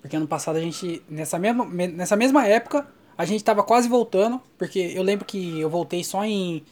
Porque 0.00 0.16
ano 0.16 0.26
passado 0.26 0.56
a 0.56 0.62
gente, 0.62 1.02
nessa 1.10 1.38
mesma, 1.38 1.66
nessa 1.66 2.16
mesma 2.16 2.46
época, 2.46 2.88
a 3.18 3.26
gente 3.26 3.44
tava 3.44 3.62
quase 3.62 3.86
voltando, 3.86 4.40
porque 4.56 4.78
eu 4.78 5.02
lembro 5.02 5.26
que 5.26 5.60
eu 5.60 5.68
voltei 5.68 6.02
só 6.02 6.24
em, 6.24 6.64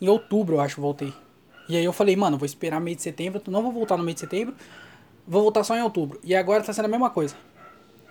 em 0.00 0.08
outubro, 0.08 0.56
eu 0.56 0.60
acho, 0.60 0.80
voltei. 0.80 1.12
E 1.68 1.76
aí 1.76 1.84
eu 1.84 1.92
falei, 1.92 2.14
mano, 2.14 2.36
vou 2.36 2.46
esperar 2.46 2.80
meio 2.80 2.96
de 2.96 3.02
setembro, 3.02 3.42
não 3.48 3.62
vou 3.62 3.72
voltar 3.72 3.96
no 3.96 4.04
meio 4.04 4.14
de 4.14 4.20
setembro, 4.20 4.54
vou 5.26 5.42
voltar 5.42 5.64
só 5.64 5.76
em 5.76 5.82
outubro. 5.82 6.20
E 6.22 6.34
agora 6.34 6.62
tá 6.62 6.72
sendo 6.72 6.84
a 6.86 6.88
mesma 6.88 7.10
coisa. 7.10 7.34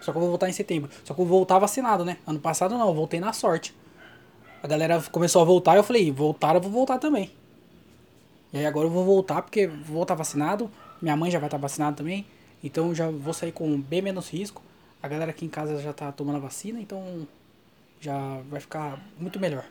Só 0.02 0.12
que 0.12 0.17
eu 0.17 0.22
vou 0.22 0.30
voltar 0.30 0.50
em 0.50 0.54
setembro. 0.54 0.89
Só 1.04 1.13
que 1.13 1.22
eu 1.22 1.26
vou 1.26 1.38
voltar 1.38 1.60
vacinado, 1.60 2.04
né? 2.04 2.17
Ano 2.26 2.39
passado 2.39 2.78
não, 2.78 2.88
eu 2.88 2.93
voltei 2.93 3.19
na 3.19 3.32
sorte. 3.32 3.74
A 4.62 4.67
galera 4.67 5.02
começou 5.12 5.41
a 5.41 5.46
voltar 5.46 5.76
eu 5.76 5.84
falei, 5.84 6.12
voltar, 6.12 6.56
eu 6.56 6.62
vou 6.62 6.72
voltar 6.72 6.98
também. 6.98 7.32
E 8.52 8.58
aí 8.58 8.65
agora 8.65 8.88
eu 8.88 8.91
vou 8.91 9.04
voltar 9.04 9.41
porque 9.41 9.67
vou 9.67 9.98
voltar 9.98 10.15
vacinado, 10.15 10.69
minha 11.02 11.15
mãe 11.15 11.32
já 11.32 11.39
vai 11.39 11.48
estar 11.48 11.58
vacinada 11.58 11.96
também. 11.98 12.26
Então 12.63 12.93
já 12.93 13.10
vou 13.10 13.34
sair 13.34 13.52
com 13.52 13.80
bem 13.80 14.02
menos 14.02 14.30
risco. 14.30 14.62
A 15.02 15.08
galera 15.08 15.32
aqui 15.32 15.46
em 15.46 15.50
casa 15.50 15.82
já 15.82 15.91
está 15.91 16.12
tomando 16.12 16.38
a 16.38 16.39
vacina, 16.39 16.80
então 16.80 17.28
já 18.00 18.39
vai 18.50 18.60
ficar 18.60 19.00
muito 19.19 19.39
melhor. 19.39 19.65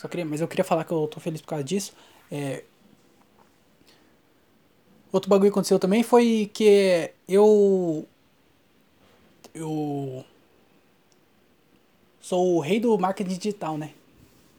Só 0.00 0.08
queria, 0.08 0.24
mas 0.24 0.40
eu 0.40 0.48
queria 0.48 0.64
falar 0.64 0.84
que 0.84 0.92
eu 0.92 1.06
tô 1.06 1.20
feliz 1.20 1.42
por 1.42 1.48
causa 1.48 1.62
disso. 1.62 1.92
É, 2.32 2.64
outro 5.12 5.28
bagulho 5.28 5.50
que 5.50 5.52
aconteceu 5.52 5.78
também 5.78 6.02
foi 6.02 6.50
que 6.54 7.12
eu 7.28 8.08
eu 9.54 10.24
sou 12.18 12.56
o 12.56 12.60
rei 12.60 12.80
do 12.80 12.96
marketing 12.98 13.36
digital, 13.36 13.76
né? 13.76 13.90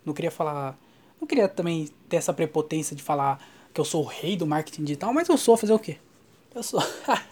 Não 0.06 0.14
queria 0.14 0.30
falar, 0.30 0.78
não 1.20 1.28
queria 1.28 1.50
também 1.50 1.90
ter 2.08 2.18
essa 2.18 2.32
prepotência 2.32 2.96
de 2.96 3.02
falar 3.02 3.44
que 3.74 3.82
eu 3.82 3.86
sou 3.86 4.04
o 4.04 4.08
rei 4.08 4.38
do 4.38 4.46
marketing 4.46 4.84
digital, 4.84 5.12
mas 5.12 5.28
eu 5.28 5.40
sou, 5.40 5.58
fazer 5.58 5.74
o 5.74 5.80
quê? 5.80 5.98
Eu 6.54 6.62
sou. 6.62 6.84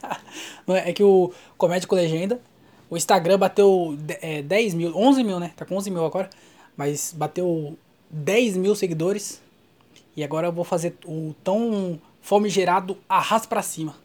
é 0.83 0.91
que 0.93 1.03
o 1.03 1.31
Comédia 1.59 1.87
com 1.87 1.93
Legenda, 1.93 2.41
o 2.89 2.97
Instagram 2.97 3.37
bateu 3.37 3.95
é, 4.19 4.41
10 4.41 4.73
mil, 4.73 4.97
11 4.97 5.23
mil, 5.23 5.39
né? 5.39 5.53
Tá 5.55 5.63
com 5.63 5.75
11 5.75 5.91
mil 5.91 6.03
agora, 6.03 6.27
mas 6.75 7.13
bateu 7.15 7.77
10 8.09 8.57
mil 8.57 8.75
seguidores. 8.75 9.41
E 10.15 10.23
agora 10.23 10.47
eu 10.47 10.51
vou 10.51 10.63
fazer 10.63 10.95
o 11.05 11.33
tão 11.43 11.99
fome-gerado 12.21 12.97
arras 13.07 13.45
pra 13.45 13.61
cima. 13.61 13.95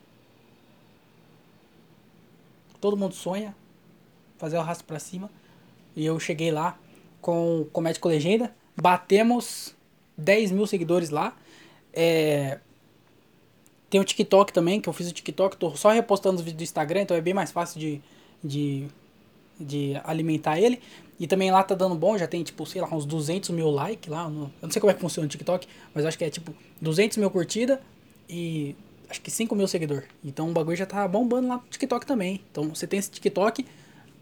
Todo 2.80 2.96
mundo 2.96 3.14
sonha 3.14 3.54
fazer 4.38 4.56
o 4.56 4.60
arrasto 4.60 4.84
pra 4.84 4.98
cima. 4.98 5.30
E 5.96 6.04
eu 6.04 6.18
cheguei 6.20 6.50
lá 6.50 6.78
com 7.20 7.66
Comédia 7.72 8.00
com 8.00 8.08
Legenda. 8.08 8.54
Batemos 8.76 9.74
10 10.16 10.52
mil 10.52 10.66
seguidores 10.66 11.10
lá. 11.10 11.36
É, 11.92 12.58
tem 13.94 14.00
o 14.00 14.04
TikTok 14.04 14.52
também, 14.52 14.80
que 14.80 14.88
eu 14.88 14.92
fiz 14.92 15.08
o 15.08 15.12
TikTok, 15.12 15.56
tô 15.56 15.76
só 15.76 15.90
repostando 15.90 16.34
os 16.34 16.42
vídeos 16.42 16.58
do 16.58 16.64
Instagram, 16.64 17.02
então 17.02 17.16
é 17.16 17.20
bem 17.20 17.32
mais 17.32 17.52
fácil 17.52 17.78
de, 17.78 18.00
de, 18.42 18.88
de 19.66 20.00
alimentar 20.04 20.60
ele. 20.60 20.80
E 21.18 21.26
também 21.26 21.50
lá 21.50 21.62
tá 21.62 21.74
dando 21.74 21.94
bom, 21.94 22.18
já 22.18 22.26
tem 22.26 22.42
tipo, 22.42 22.66
sei 22.66 22.80
lá, 22.80 22.88
uns 22.92 23.04
200 23.04 23.50
mil 23.50 23.70
likes 23.70 24.10
lá. 24.10 24.28
No, 24.28 24.44
eu 24.60 24.66
não 24.66 24.70
sei 24.70 24.80
como 24.80 24.90
é 24.90 24.94
que 24.94 25.00
funciona 25.00 25.26
o 25.26 25.30
TikTok, 25.30 25.66
mas 25.94 26.04
acho 26.04 26.18
que 26.18 26.24
é 26.24 26.30
tipo 26.30 26.54
200 26.80 27.18
mil 27.18 27.30
curtida 27.30 27.80
e 28.28 28.74
acho 29.08 29.20
que 29.20 29.30
5 29.30 29.54
mil 29.54 29.68
seguidor. 29.68 30.04
Então 30.24 30.50
o 30.50 30.52
bagulho 30.52 30.76
já 30.76 30.86
tá 30.86 31.06
bombando 31.06 31.48
lá 31.48 31.56
no 31.56 31.62
TikTok 31.70 32.04
também. 32.04 32.40
Então 32.50 32.68
você 32.68 32.86
tem 32.86 32.98
esse 32.98 33.10
TikTok, 33.10 33.64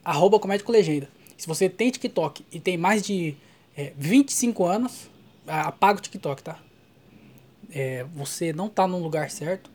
arroba 0.04 0.38
comédia 0.38 0.64
com 0.64 0.72
legenda. 0.72 1.08
Se 1.36 1.46
você 1.46 1.68
tem 1.68 1.90
TikTok 1.90 2.44
e 2.52 2.60
tem 2.60 2.76
mais 2.76 3.02
de 3.02 3.34
é, 3.76 3.92
25 3.96 4.64
anos, 4.64 5.10
apaga 5.46 5.98
o 5.98 6.02
TikTok, 6.02 6.42
tá? 6.42 6.58
É, 7.70 8.04
você 8.14 8.52
não 8.52 8.68
tá 8.68 8.86
no 8.86 8.98
lugar 8.98 9.30
certo. 9.30 9.70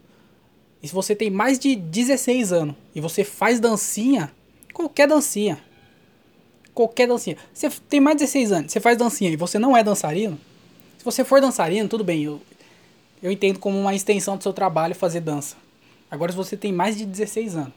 E 0.82 0.88
se 0.88 0.94
você 0.94 1.16
tem 1.16 1.32
mais 1.32 1.58
de 1.58 1.76
16 1.76 2.54
anos 2.54 2.76
e 2.94 3.02
você 3.02 3.24
faz 3.24 3.60
dancinha, 3.60 4.32
qualquer 4.78 5.08
dancinha, 5.08 5.58
qualquer 6.72 7.08
dancinha. 7.08 7.36
Você 7.52 7.68
tem 7.90 8.00
mais 8.00 8.16
de 8.16 8.26
16 8.26 8.52
anos, 8.52 8.72
você 8.72 8.80
faz 8.80 8.96
dancinha 8.96 9.32
e 9.32 9.36
você 9.36 9.58
não 9.58 9.76
é 9.76 9.84
dançarino, 9.84 10.40
se 11.00 11.04
você 11.04 11.26
for 11.26 11.42
dançarino, 11.42 11.90
tudo 11.90 12.04
bem, 12.04 12.24
eu, 12.24 12.40
eu 13.24 13.32
entendo 13.32 13.58
como 13.58 13.76
uma 13.80 13.96
extensão 13.96 14.38
do 14.38 14.44
seu 14.44 14.54
trabalho 14.54 14.94
fazer 14.94 15.22
dança. 15.22 15.56
Agora, 16.12 16.32
se 16.32 16.38
você 16.38 16.56
tem 16.56 16.72
mais 16.72 16.96
de 16.96 17.08
16 17.08 17.56
anos, 17.56 17.74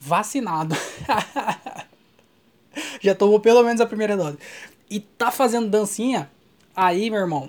vacinado, 0.00 0.74
já 3.00 3.14
tomou 3.14 3.38
pelo 3.38 3.62
menos 3.62 3.80
a 3.80 3.86
primeira 3.86 4.16
dose, 4.16 4.36
e 4.90 4.98
tá 4.98 5.30
fazendo 5.30 5.68
dancinha, 5.68 6.28
aí, 6.74 7.08
meu 7.08 7.20
irmão, 7.20 7.48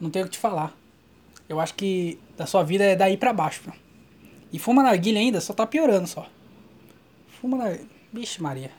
não 0.00 0.10
tenho 0.10 0.24
o 0.24 0.28
que 0.28 0.34
te 0.34 0.40
falar. 0.40 0.76
Eu 1.48 1.60
acho 1.60 1.74
que 1.74 2.18
da 2.36 2.46
sua 2.46 2.64
vida 2.64 2.82
é 2.82 2.96
daí 2.96 3.16
pra 3.16 3.32
baixo, 3.32 3.62
meu. 3.64 3.89
E 4.52 4.58
fuma 4.58 4.82
narguilha 4.82 5.20
ainda, 5.20 5.40
só 5.40 5.52
tá 5.52 5.66
piorando 5.66 6.06
só. 6.06 6.28
Fuma 7.40 7.56
na. 7.56 7.78
Vixe, 8.12 8.42
Maria. 8.42 8.70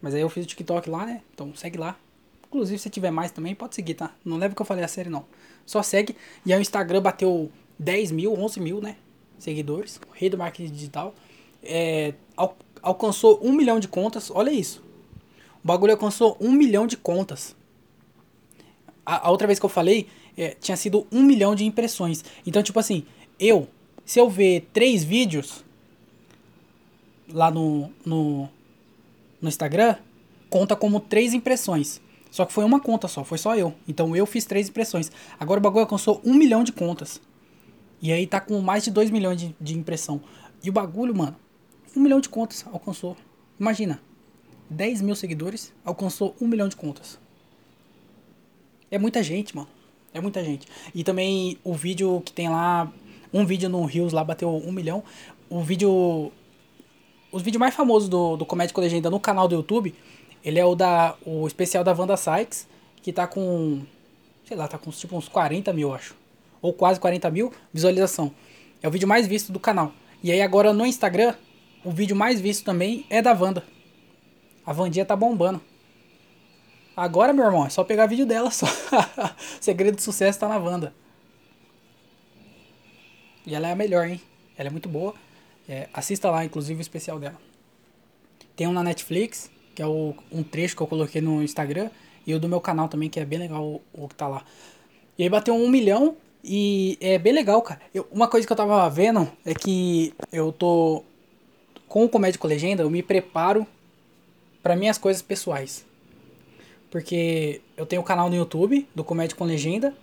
Mas 0.00 0.14
aí 0.14 0.20
eu 0.20 0.30
fiz 0.30 0.44
o 0.44 0.48
TikTok 0.48 0.88
lá, 0.88 1.04
né? 1.04 1.22
Então 1.34 1.54
segue 1.54 1.76
lá. 1.76 1.96
Inclusive, 2.46 2.78
se 2.78 2.88
tiver 2.88 3.10
mais 3.10 3.30
também, 3.30 3.54
pode 3.54 3.74
seguir, 3.74 3.94
tá? 3.94 4.14
Não 4.24 4.38
leva 4.38 4.54
que 4.54 4.62
eu 4.62 4.66
falei 4.66 4.82
a 4.82 4.88
série, 4.88 5.10
não. 5.10 5.26
Só 5.66 5.82
segue. 5.82 6.16
E 6.46 6.52
aí 6.52 6.58
o 6.58 6.62
Instagram 6.62 7.02
bateu 7.02 7.50
10 7.78 8.10
mil, 8.10 8.32
11 8.32 8.60
mil, 8.60 8.80
né? 8.80 8.96
Seguidores. 9.38 10.00
O 10.08 10.12
rei 10.12 10.30
do 10.30 10.38
marketing 10.38 10.72
digital. 10.72 11.14
É, 11.62 12.14
al 12.36 12.56
alcançou 12.80 13.40
um 13.42 13.52
milhão 13.52 13.78
de 13.78 13.88
contas. 13.88 14.30
Olha 14.30 14.50
isso. 14.50 14.82
O 15.62 15.66
bagulho 15.66 15.92
alcançou 15.92 16.36
um 16.40 16.52
milhão 16.52 16.86
de 16.86 16.96
contas. 16.96 17.54
A, 19.04 19.26
a 19.26 19.30
outra 19.30 19.46
vez 19.46 19.58
que 19.58 19.66
eu 19.66 19.70
falei, 19.70 20.06
é, 20.38 20.56
tinha 20.60 20.76
sido 20.76 21.06
um 21.12 21.22
milhão 21.22 21.54
de 21.54 21.64
impressões. 21.64 22.24
Então, 22.46 22.62
tipo 22.62 22.78
assim, 22.78 23.04
eu 23.38 23.68
se 24.08 24.18
eu 24.18 24.30
ver 24.30 24.66
três 24.72 25.04
vídeos 25.04 25.62
lá 27.30 27.50
no, 27.50 27.90
no, 28.06 28.48
no 29.38 29.48
Instagram, 29.50 29.96
conta 30.48 30.74
como 30.74 30.98
três 30.98 31.34
impressões. 31.34 32.00
Só 32.30 32.46
que 32.46 32.52
foi 32.54 32.64
uma 32.64 32.80
conta 32.80 33.06
só, 33.06 33.22
foi 33.22 33.36
só 33.36 33.54
eu. 33.54 33.74
Então 33.86 34.16
eu 34.16 34.24
fiz 34.24 34.46
três 34.46 34.70
impressões. 34.70 35.12
Agora 35.38 35.60
o 35.60 35.62
bagulho 35.62 35.82
alcançou 35.82 36.22
um 36.24 36.32
milhão 36.32 36.64
de 36.64 36.72
contas. 36.72 37.20
E 38.00 38.10
aí 38.10 38.26
tá 38.26 38.40
com 38.40 38.58
mais 38.62 38.84
de 38.84 38.90
dois 38.90 39.10
milhões 39.10 39.38
de, 39.38 39.54
de 39.60 39.76
impressão. 39.76 40.22
E 40.64 40.70
o 40.70 40.72
bagulho, 40.72 41.14
mano, 41.14 41.36
um 41.94 42.00
milhão 42.00 42.18
de 42.18 42.30
contas 42.30 42.64
alcançou. 42.72 43.14
Imagina, 43.60 44.00
10 44.70 45.02
mil 45.02 45.16
seguidores, 45.16 45.70
alcançou 45.84 46.34
um 46.40 46.46
milhão 46.46 46.68
de 46.68 46.76
contas. 46.76 47.18
É 48.90 48.98
muita 48.98 49.22
gente, 49.22 49.54
mano. 49.54 49.68
É 50.18 50.20
muita 50.20 50.42
gente. 50.42 50.66
E 50.92 51.04
também 51.04 51.58
o 51.62 51.72
vídeo 51.72 52.20
que 52.24 52.32
tem 52.32 52.48
lá 52.48 52.92
um 53.32 53.46
vídeo 53.46 53.68
no 53.68 53.84
Rios 53.84 54.12
lá 54.12 54.24
bateu 54.24 54.50
um 54.50 54.72
milhão. 54.72 55.04
O 55.48 55.62
vídeo. 55.62 56.32
Os 57.30 57.40
vídeos 57.40 57.60
mais 57.60 57.74
famosos 57.74 58.08
do, 58.08 58.36
do 58.36 58.44
Comédia 58.44 58.74
com 58.74 58.80
Legenda 58.80 59.08
no 59.08 59.20
canal 59.20 59.46
do 59.46 59.54
YouTube, 59.54 59.94
ele 60.44 60.58
é 60.58 60.64
o 60.64 60.74
da. 60.74 61.14
O 61.24 61.46
especial 61.46 61.84
da 61.84 61.92
Wanda 61.92 62.16
Sykes, 62.16 62.66
que 63.00 63.12
tá 63.12 63.28
com. 63.28 63.80
Sei 64.44 64.56
lá, 64.56 64.66
tá 64.66 64.76
com 64.76 64.90
tipo 64.90 65.16
uns 65.16 65.28
40 65.28 65.72
mil, 65.72 65.94
acho. 65.94 66.16
Ou 66.60 66.72
quase 66.72 66.98
40 66.98 67.30
mil 67.30 67.52
visualização. 67.72 68.32
É 68.82 68.88
o 68.88 68.90
vídeo 68.90 69.06
mais 69.06 69.24
visto 69.24 69.52
do 69.52 69.60
canal. 69.60 69.92
E 70.20 70.32
aí 70.32 70.42
agora 70.42 70.72
no 70.72 70.84
Instagram, 70.84 71.34
o 71.84 71.92
vídeo 71.92 72.16
mais 72.16 72.40
visto 72.40 72.64
também 72.64 73.06
é 73.08 73.22
da 73.22 73.32
Wanda. 73.32 73.62
A 74.66 74.72
Vandinha 74.72 75.04
tá 75.04 75.14
bombando. 75.14 75.60
Agora, 76.98 77.32
meu 77.32 77.44
irmão, 77.44 77.64
é 77.64 77.70
só 77.70 77.84
pegar 77.84 78.06
vídeo 78.06 78.26
dela 78.26 78.50
só. 78.50 78.66
segredo 79.60 79.94
de 79.94 80.02
sucesso 80.02 80.40
tá 80.40 80.48
na 80.48 80.56
Wanda. 80.56 80.92
E 83.46 83.54
ela 83.54 83.68
é 83.68 83.72
a 83.72 83.76
melhor, 83.76 84.08
hein? 84.08 84.20
Ela 84.56 84.68
é 84.68 84.72
muito 84.72 84.88
boa. 84.88 85.14
É, 85.68 85.88
assista 85.94 86.28
lá, 86.28 86.44
inclusive, 86.44 86.80
o 86.80 86.82
especial 86.82 87.20
dela. 87.20 87.36
Tem 88.56 88.66
um 88.66 88.72
na 88.72 88.82
Netflix, 88.82 89.48
que 89.76 89.80
é 89.80 89.86
o, 89.86 90.12
um 90.32 90.42
trecho 90.42 90.74
que 90.74 90.82
eu 90.82 90.88
coloquei 90.88 91.20
no 91.20 91.40
Instagram. 91.40 91.88
E 92.26 92.34
o 92.34 92.40
do 92.40 92.48
meu 92.48 92.60
canal 92.60 92.88
também, 92.88 93.08
que 93.08 93.20
é 93.20 93.24
bem 93.24 93.38
legal 93.38 93.64
o, 93.64 93.80
o 93.92 94.08
que 94.08 94.16
tá 94.16 94.26
lá. 94.26 94.44
E 95.16 95.22
aí 95.22 95.28
bateu 95.28 95.54
um 95.54 95.68
milhão 95.68 96.16
e 96.42 96.98
é 97.00 97.16
bem 97.16 97.32
legal, 97.32 97.62
cara. 97.62 97.80
Eu, 97.94 98.08
uma 98.10 98.26
coisa 98.26 98.44
que 98.44 98.52
eu 98.52 98.56
tava 98.56 98.90
vendo 98.90 99.30
é 99.46 99.54
que 99.54 100.12
eu 100.32 100.50
tô. 100.50 101.04
Com 101.86 102.04
o 102.04 102.08
Comédia 102.08 102.40
com 102.40 102.48
Legenda, 102.48 102.82
eu 102.82 102.90
me 102.90 103.04
preparo 103.04 103.64
para 104.64 104.74
minhas 104.74 104.98
coisas 104.98 105.22
pessoais. 105.22 105.86
Porque 106.90 107.60
eu 107.76 107.84
tenho 107.84 108.02
o 108.02 108.04
canal 108.04 108.28
no 108.28 108.36
YouTube 108.36 108.88
do 108.94 109.04
Comédia 109.04 109.36
com 109.36 109.44
Legenda. 109.44 109.94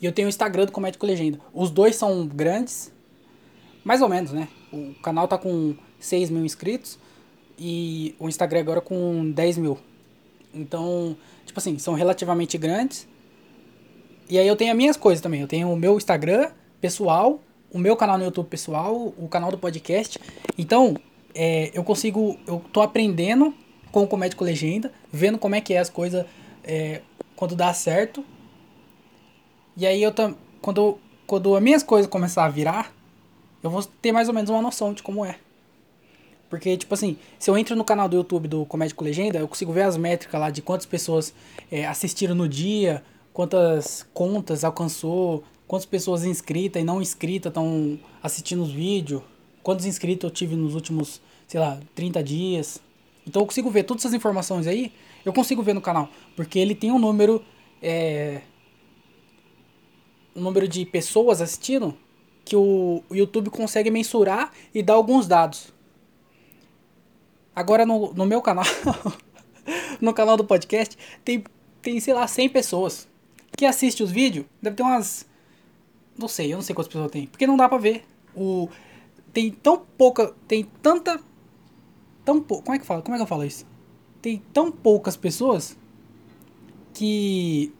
E 0.00 0.06
eu 0.06 0.12
tenho 0.12 0.26
o 0.26 0.28
Instagram 0.28 0.66
do 0.66 0.72
Comédia 0.72 0.98
com 0.98 1.06
Legenda. 1.06 1.38
Os 1.52 1.70
dois 1.70 1.96
são 1.96 2.26
grandes, 2.26 2.92
mais 3.84 4.00
ou 4.00 4.08
menos, 4.08 4.32
né? 4.32 4.48
O 4.72 4.94
canal 5.02 5.28
tá 5.28 5.36
com 5.36 5.76
6 6.00 6.30
mil 6.30 6.44
inscritos 6.44 6.98
e 7.58 8.14
o 8.18 8.28
Instagram 8.28 8.60
agora 8.60 8.80
com 8.80 9.30
10 9.30 9.58
mil. 9.58 9.78
Então, 10.54 11.16
tipo 11.44 11.58
assim, 11.58 11.78
são 11.78 11.94
relativamente 11.94 12.58
grandes. 12.58 13.06
E 14.28 14.38
aí 14.38 14.46
eu 14.46 14.56
tenho 14.56 14.70
as 14.70 14.76
minhas 14.76 14.96
coisas 14.96 15.20
também. 15.20 15.40
Eu 15.40 15.48
tenho 15.48 15.70
o 15.70 15.76
meu 15.76 15.96
Instagram 15.96 16.50
pessoal, 16.80 17.40
o 17.70 17.78
meu 17.78 17.96
canal 17.96 18.18
no 18.18 18.24
YouTube 18.24 18.48
pessoal, 18.48 19.14
o 19.16 19.28
canal 19.28 19.50
do 19.50 19.58
podcast. 19.58 20.18
Então, 20.56 20.96
é, 21.34 21.70
eu 21.74 21.84
consigo. 21.84 22.38
Eu 22.46 22.62
tô 22.72 22.80
aprendendo 22.80 23.54
com 23.92 24.02
o 24.02 24.08
Comédia 24.08 24.36
com 24.36 24.44
Legenda, 24.44 24.92
vendo 25.12 25.38
como 25.38 25.54
é 25.54 25.60
que 25.60 25.74
é 25.74 25.78
as 25.78 25.88
coisas 25.88 26.26
é, 26.64 27.02
quando 27.36 27.54
dá 27.54 27.72
certo 27.72 28.24
e 29.76 29.86
aí 29.86 30.02
eu 30.02 30.12
quando, 30.60 30.98
quando 31.26 31.56
as 31.56 31.62
minhas 31.62 31.82
coisas 31.82 32.10
começar 32.10 32.44
a 32.44 32.48
virar, 32.48 32.92
eu 33.62 33.70
vou 33.70 33.82
ter 33.82 34.12
mais 34.12 34.28
ou 34.28 34.34
menos 34.34 34.50
uma 34.50 34.60
noção 34.60 34.92
de 34.92 35.02
como 35.02 35.24
é. 35.24 35.36
Porque, 36.50 36.76
tipo 36.76 36.92
assim, 36.92 37.16
se 37.38 37.50
eu 37.50 37.56
entro 37.56 37.74
no 37.74 37.82
canal 37.82 38.08
do 38.08 38.16
YouTube 38.16 38.46
do 38.46 38.66
Comédia 38.66 38.94
com 38.94 39.04
Legenda, 39.04 39.38
eu 39.38 39.48
consigo 39.48 39.72
ver 39.72 39.82
as 39.82 39.96
métricas 39.96 40.38
lá 40.38 40.50
de 40.50 40.60
quantas 40.60 40.84
pessoas 40.84 41.32
é, 41.70 41.86
assistiram 41.86 42.34
no 42.34 42.46
dia, 42.46 43.02
quantas 43.32 44.06
contas 44.12 44.62
alcançou, 44.62 45.42
quantas 45.66 45.86
pessoas 45.86 46.24
inscritas 46.24 46.82
e 46.82 46.84
não 46.84 47.00
inscritas 47.00 47.48
estão 47.48 47.98
assistindo 48.22 48.62
os 48.62 48.70
vídeos, 48.70 49.22
quantos 49.62 49.86
inscritos 49.86 50.24
eu 50.28 50.30
tive 50.30 50.54
nos 50.54 50.74
últimos, 50.74 51.22
sei 51.48 51.58
lá, 51.58 51.80
30 51.94 52.22
dias. 52.22 52.78
Então 53.26 53.42
eu 53.42 53.46
consigo 53.46 53.70
ver 53.70 53.84
todas 53.84 54.02
essas 54.02 54.14
informações 54.14 54.66
aí, 54.66 54.92
eu 55.24 55.32
consigo 55.32 55.62
ver 55.62 55.74
no 55.74 55.80
canal, 55.80 56.08
porque 56.34 56.58
ele 56.58 56.74
tem 56.74 56.90
um 56.90 56.98
número 56.98 57.44
é, 57.80 58.42
o 60.34 60.40
número 60.40 60.66
de 60.66 60.84
pessoas 60.84 61.40
assistindo 61.40 61.96
que 62.44 62.56
o, 62.56 63.02
YouTube 63.10 63.50
consegue 63.50 63.90
mensurar 63.90 64.52
e 64.74 64.82
dar 64.82 64.94
alguns 64.94 65.26
dados. 65.26 65.72
Agora 67.54 67.84
no, 67.84 68.12
no 68.14 68.26
meu 68.26 68.40
canal, 68.40 68.64
no 70.00 70.12
canal 70.14 70.36
do 70.36 70.44
podcast, 70.44 70.96
tem, 71.24 71.44
tem, 71.80 72.00
sei 72.00 72.14
lá, 72.14 72.26
100 72.26 72.48
pessoas 72.48 73.08
que 73.56 73.66
assistem 73.66 74.04
os 74.04 74.10
vídeos. 74.10 74.46
Deve 74.60 74.76
ter 74.76 74.82
umas. 74.82 75.26
Não 76.18 76.28
sei, 76.28 76.52
eu 76.52 76.56
não 76.56 76.62
sei 76.62 76.74
quantas 76.74 76.92
pessoas 76.92 77.10
tem. 77.10 77.26
Porque 77.26 77.46
não 77.46 77.56
dá 77.56 77.68
pra 77.68 77.78
ver. 77.78 78.04
O, 78.34 78.68
tem 79.32 79.50
tão 79.50 79.78
pouca. 79.98 80.34
Tem 80.48 80.64
tanta. 80.82 81.20
Tão 82.24 82.40
pou, 82.40 82.62
como 82.62 82.74
é 82.76 82.78
que 82.78 82.86
fala? 82.86 83.02
Como 83.02 83.14
é 83.14 83.18
que 83.18 83.22
eu 83.22 83.26
falo 83.26 83.44
isso? 83.44 83.66
Tem 84.20 84.42
tão 84.52 84.70
poucas 84.70 85.16
pessoas 85.16 85.76
que 86.94 87.72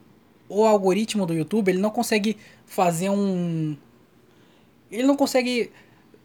o 0.49 0.65
algoritmo 0.65 1.25
do 1.25 1.33
YouTube 1.33 1.69
ele 1.69 1.79
não 1.79 1.91
consegue 1.91 2.37
fazer 2.67 3.09
um. 3.11 3.77
Ele 4.91 5.05
não 5.05 5.17
consegue 5.17 5.71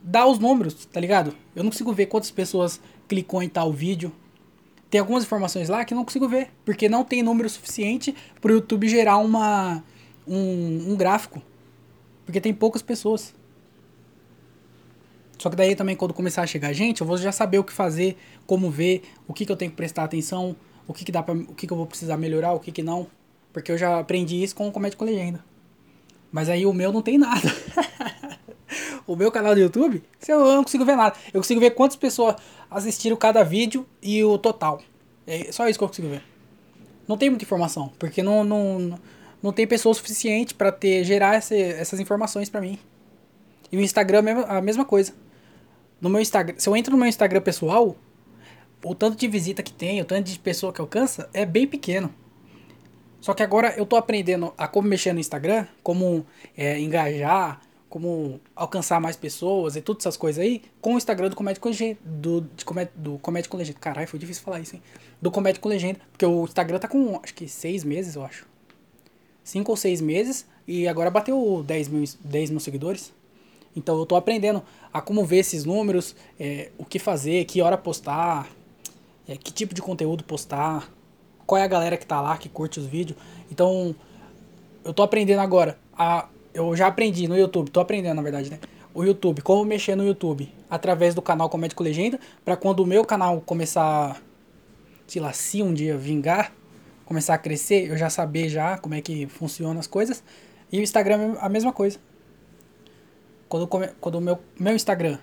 dar 0.02 0.26
os 0.26 0.40
números, 0.40 0.86
tá 0.86 1.00
ligado? 1.00 1.34
Eu 1.56 1.64
não 1.64 1.72
consigo 1.72 1.94
ver 1.94 2.08
quantas 2.08 2.32
pessoas 2.32 2.80
clicou 3.08 3.42
em 3.42 3.50
tal 3.50 3.72
vídeo. 3.72 4.12
Tem 4.90 5.00
algumas 5.00 5.24
informações 5.24 5.70
lá 5.70 5.84
que 5.84 5.94
eu 5.94 5.98
não 5.98 6.06
consigo 6.06 6.28
ver, 6.28 6.50
porque 6.64 6.88
não 6.88 7.04
tem 7.04 7.22
número 7.22 7.50
suficiente 7.50 8.16
para 8.40 8.52
o 8.52 8.56
YouTube 8.56 8.88
gerar 8.88 9.18
uma, 9.18 9.84
um, 10.26 10.92
um 10.92 10.96
gráfico. 10.96 11.42
Porque 12.26 12.40
tem 12.40 12.54
poucas 12.54 12.82
pessoas. 12.82 13.34
Só 15.38 15.50
que 15.50 15.56
daí 15.56 15.76
também 15.76 15.95
quando 15.95 16.13
começar 16.13 16.41
a 16.41 16.47
chegar 16.47 16.73
gente, 16.73 17.02
eu 17.02 17.08
vou 17.08 17.17
já 17.17 17.32
saber 17.32 17.60
o 17.60 17.63
que 17.63 17.71
fazer, 17.71 18.17
como 18.45 18.71
ver, 18.71 19.04
o 19.28 19.34
que, 19.34 19.45
que 19.45 19.52
eu 19.52 19.56
tenho 19.56 19.71
que 19.71 19.78
prestar 19.78 20.04
atenção, 20.04 20.56
o 20.88 20.93
que, 20.93 21.06
que 21.06 21.12
dá 21.12 21.21
para 21.21 21.36
o 21.36 21.54
que, 21.54 21.67
que 21.67 21.73
eu 21.73 21.78
vou 21.78 21.86
precisar 21.86 22.17
melhorar, 22.17 22.54
o 22.54 22.60
que, 22.60 22.71
que 22.71 22.82
não. 22.82 23.08
Porque 23.54 23.71
eu 23.71 23.78
já 23.78 24.00
aprendi 24.00 24.41
isso 24.41 24.56
com 24.56 24.67
o 24.67 24.71
Comédia 24.71 24.97
com 24.97 25.06
Legenda. 25.06 25.43
Mas 26.32 26.50
aí 26.50 26.65
o 26.65 26.73
meu 26.73 26.91
não 26.91 27.02
tem 27.02 27.17
nada. 27.17 27.54
o 29.06 29.15
meu 29.15 29.32
canal 29.32 29.54
do 29.54 29.62
YouTube, 29.62 30.04
eu 30.28 30.39
não 30.39 30.63
consigo 30.63 30.86
ver 30.86 30.95
nada. 30.95 31.15
Eu 31.34 31.41
consigo 31.41 31.60
ver 31.60 31.71
quantas 31.71 31.95
pessoas 31.95 32.36
assistiram 32.69 33.15
cada 33.15 33.43
vídeo 33.43 33.86
e 34.02 34.23
o 34.23 34.38
total. 34.38 34.82
É 35.26 35.52
só 35.52 35.67
isso 35.67 35.80
que 35.80 35.84
eu 35.84 35.88
consigo 35.88 36.10
ver. 36.10 36.23
Não 37.08 37.17
tem 37.17 37.30
muita 37.30 37.45
informação, 37.45 37.91
porque 37.97 38.21
não, 38.21 38.43
não, 38.43 39.00
não 39.41 39.54
tem 39.54 39.65
pessoa 39.65 39.93
suficiente 39.93 40.54
para 40.54 40.71
ter 40.71 41.04
gerar 41.04 41.36
essa, 41.36 41.56
essas 41.56 42.00
informações 42.00 42.50
para 42.50 42.60
mim. 42.60 42.78
E 43.71 43.78
o 43.78 43.82
Instagram 43.82 44.23
é 44.30 44.58
a 44.58 44.62
mesma 44.62 44.86
coisa. 44.86 45.13
No 46.00 46.10
meu 46.10 46.22
Instagram, 46.22 46.56
se 46.58 46.70
eu 46.70 46.76
entro 46.76 46.92
no 46.92 46.98
meu 46.98 47.08
Instagram 47.08 47.42
pessoal, 47.42 47.96
o 48.84 48.96
tanto 48.96 49.18
de 49.18 49.28
visita 49.28 49.64
que 49.64 49.74
tem, 49.74 50.02
o 50.02 50.06
tanto 50.06 50.26
de 50.32 50.40
pessoa 50.40 50.72
que 50.72 50.80
alcança 50.80 51.30
é 51.34 51.46
bem 51.46 51.68
pequeno. 51.68 52.14
Só 53.20 53.34
que 53.34 53.44
agora 53.44 53.74
eu 53.76 53.86
tô 53.86 53.96
aprendendo 53.96 54.54
a 54.58 54.68
como 54.68 54.88
mexer 54.88 55.12
no 55.12 55.20
Instagram, 55.20 55.66
como 55.82 56.26
é, 56.56 56.80
engajar, 56.80 57.60
como 57.90 58.40
alcançar 58.56 59.00
mais 59.00 59.16
pessoas 59.16 59.76
e 59.76 59.82
todas 59.82 60.04
essas 60.04 60.18
coisas 60.18 60.44
aí 60.44 60.62
com 60.82 60.94
o 60.94 60.98
Instagram 60.98 61.30
do 61.30 61.36
Comédia 61.36 61.62
com 61.62 61.70
Legenda. 61.70 61.98
Do, 62.06 62.42
de 62.42 62.64
comédia, 62.64 62.94
do 62.96 63.18
Comédia 63.18 63.50
com 63.50 63.58
Legenda. 63.58 63.80
Caralho, 63.80 64.08
foi 64.08 64.20
difícil 64.20 64.44
falar 64.44 64.60
isso, 64.60 64.76
hein? 64.76 64.82
Do 65.22 65.32
Comédia 65.32 65.60
com 65.60 65.68
Legenda. 65.68 66.00
Porque 66.12 66.26
o 66.26 66.44
Instagram 66.44 66.80
tá 66.80 66.88
com, 66.88 67.20
acho 67.24 67.34
que 67.34 67.48
seis 67.48 67.84
meses, 67.84 68.16
eu 68.16 68.24
acho. 68.24 68.46
Cinco 69.44 69.72
ou 69.72 69.78
seis 69.78 70.00
meses. 70.00 70.46
E 70.68 70.88
agora 70.88 71.10
bateu 71.10 71.64
10 71.66 71.88
mil, 71.88 72.04
10 72.20 72.50
mil 72.50 72.60
seguidores. 72.60 73.14
Então 73.78 73.98
eu 74.00 74.06
tô 74.08 74.16
aprendendo 74.16 74.63
a 74.92 75.00
como 75.00 75.24
ver 75.24 75.38
esses 75.38 75.63
números, 75.63 76.16
é, 76.40 76.72
o 76.80 76.84
que 76.84 76.98
fazer, 76.98 77.46
que 77.46 77.62
hora 77.62 77.78
postar, 77.78 78.50
é, 79.28 79.38
que 79.38 79.54
tipo 79.54 79.76
de 79.76 79.82
conteúdo 79.82 80.24
postar, 80.24 80.92
qual 81.46 81.62
é 81.62 81.63
a 81.63 81.68
galera 81.68 81.96
que 81.96 82.06
tá 82.06 82.20
lá, 82.20 82.36
que 82.38 82.50
curte 82.50 82.80
os 82.80 82.88
vídeos. 82.88 83.18
Então 83.52 83.96
eu 84.84 84.94
tô 84.94 85.04
aprendendo 85.04 85.40
agora 85.40 85.78
a 85.96 86.28
eu 86.54 86.76
já 86.76 86.88
aprendi 86.88 87.28
no 87.28 87.38
YouTube, 87.38 87.70
tô 87.70 87.80
aprendendo 87.80 88.16
na 88.16 88.22
verdade, 88.24 88.50
né? 88.50 88.60
O 88.96 89.04
YouTube, 89.04 89.44
como 89.44 89.63
mexer 89.63 89.96
no 89.96 90.04
YouTube 90.04 90.52
através 90.68 91.13
do 91.13 91.22
canal 91.22 91.48
Comédia 91.50 91.78
com 91.78 91.84
Legenda, 91.84 92.20
para 92.44 92.58
quando 92.58 92.80
o 92.80 92.86
meu 92.86 93.06
canal 93.06 93.40
começar, 93.42 94.20
sei 95.06 95.22
lá, 95.22 95.32
se 95.34 95.62
um 95.62 95.72
dia 95.72 95.96
vingar, 95.96 96.52
começar 97.06 97.36
a 97.36 97.38
crescer, 97.38 97.92
eu 97.92 97.96
já 97.96 98.10
saber 98.10 98.50
já 98.50 98.76
como 98.80 98.96
é 98.96 99.02
que 99.02 99.28
funciona 99.28 99.80
as 99.80 99.86
coisas. 99.86 100.24
E 100.72 100.80
o 100.80 100.82
Instagram 100.82 101.36
é 101.36 101.46
a 101.46 101.48
mesma 101.48 101.72
coisa. 101.72 102.00
Quando, 103.50 103.68
quando 103.68 104.16
o 104.16 104.22
meu, 104.22 104.40
meu 104.60 104.76
Instagram, 104.76 105.20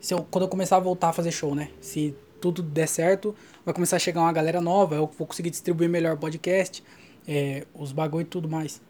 se 0.00 0.12
eu, 0.12 0.26
quando 0.30 0.44
eu 0.44 0.48
começar 0.48 0.76
a 0.76 0.80
voltar 0.80 1.10
a 1.10 1.12
fazer 1.12 1.30
show, 1.30 1.54
né? 1.54 1.70
Se 1.80 2.14
tudo 2.40 2.60
der 2.62 2.88
certo, 2.88 3.34
vai 3.64 3.72
começar 3.72 3.96
a 3.96 3.98
chegar 4.00 4.20
uma 4.20 4.32
galera 4.32 4.60
nova, 4.60 4.96
eu 4.96 5.06
vou 5.16 5.26
conseguir 5.26 5.50
distribuir 5.50 5.88
melhor 5.88 6.16
podcast, 6.16 6.82
é, 7.26 7.64
os 7.72 7.92
bagulho 7.92 8.22
e 8.22 8.26
tudo 8.26 8.48
mais. 8.48 8.82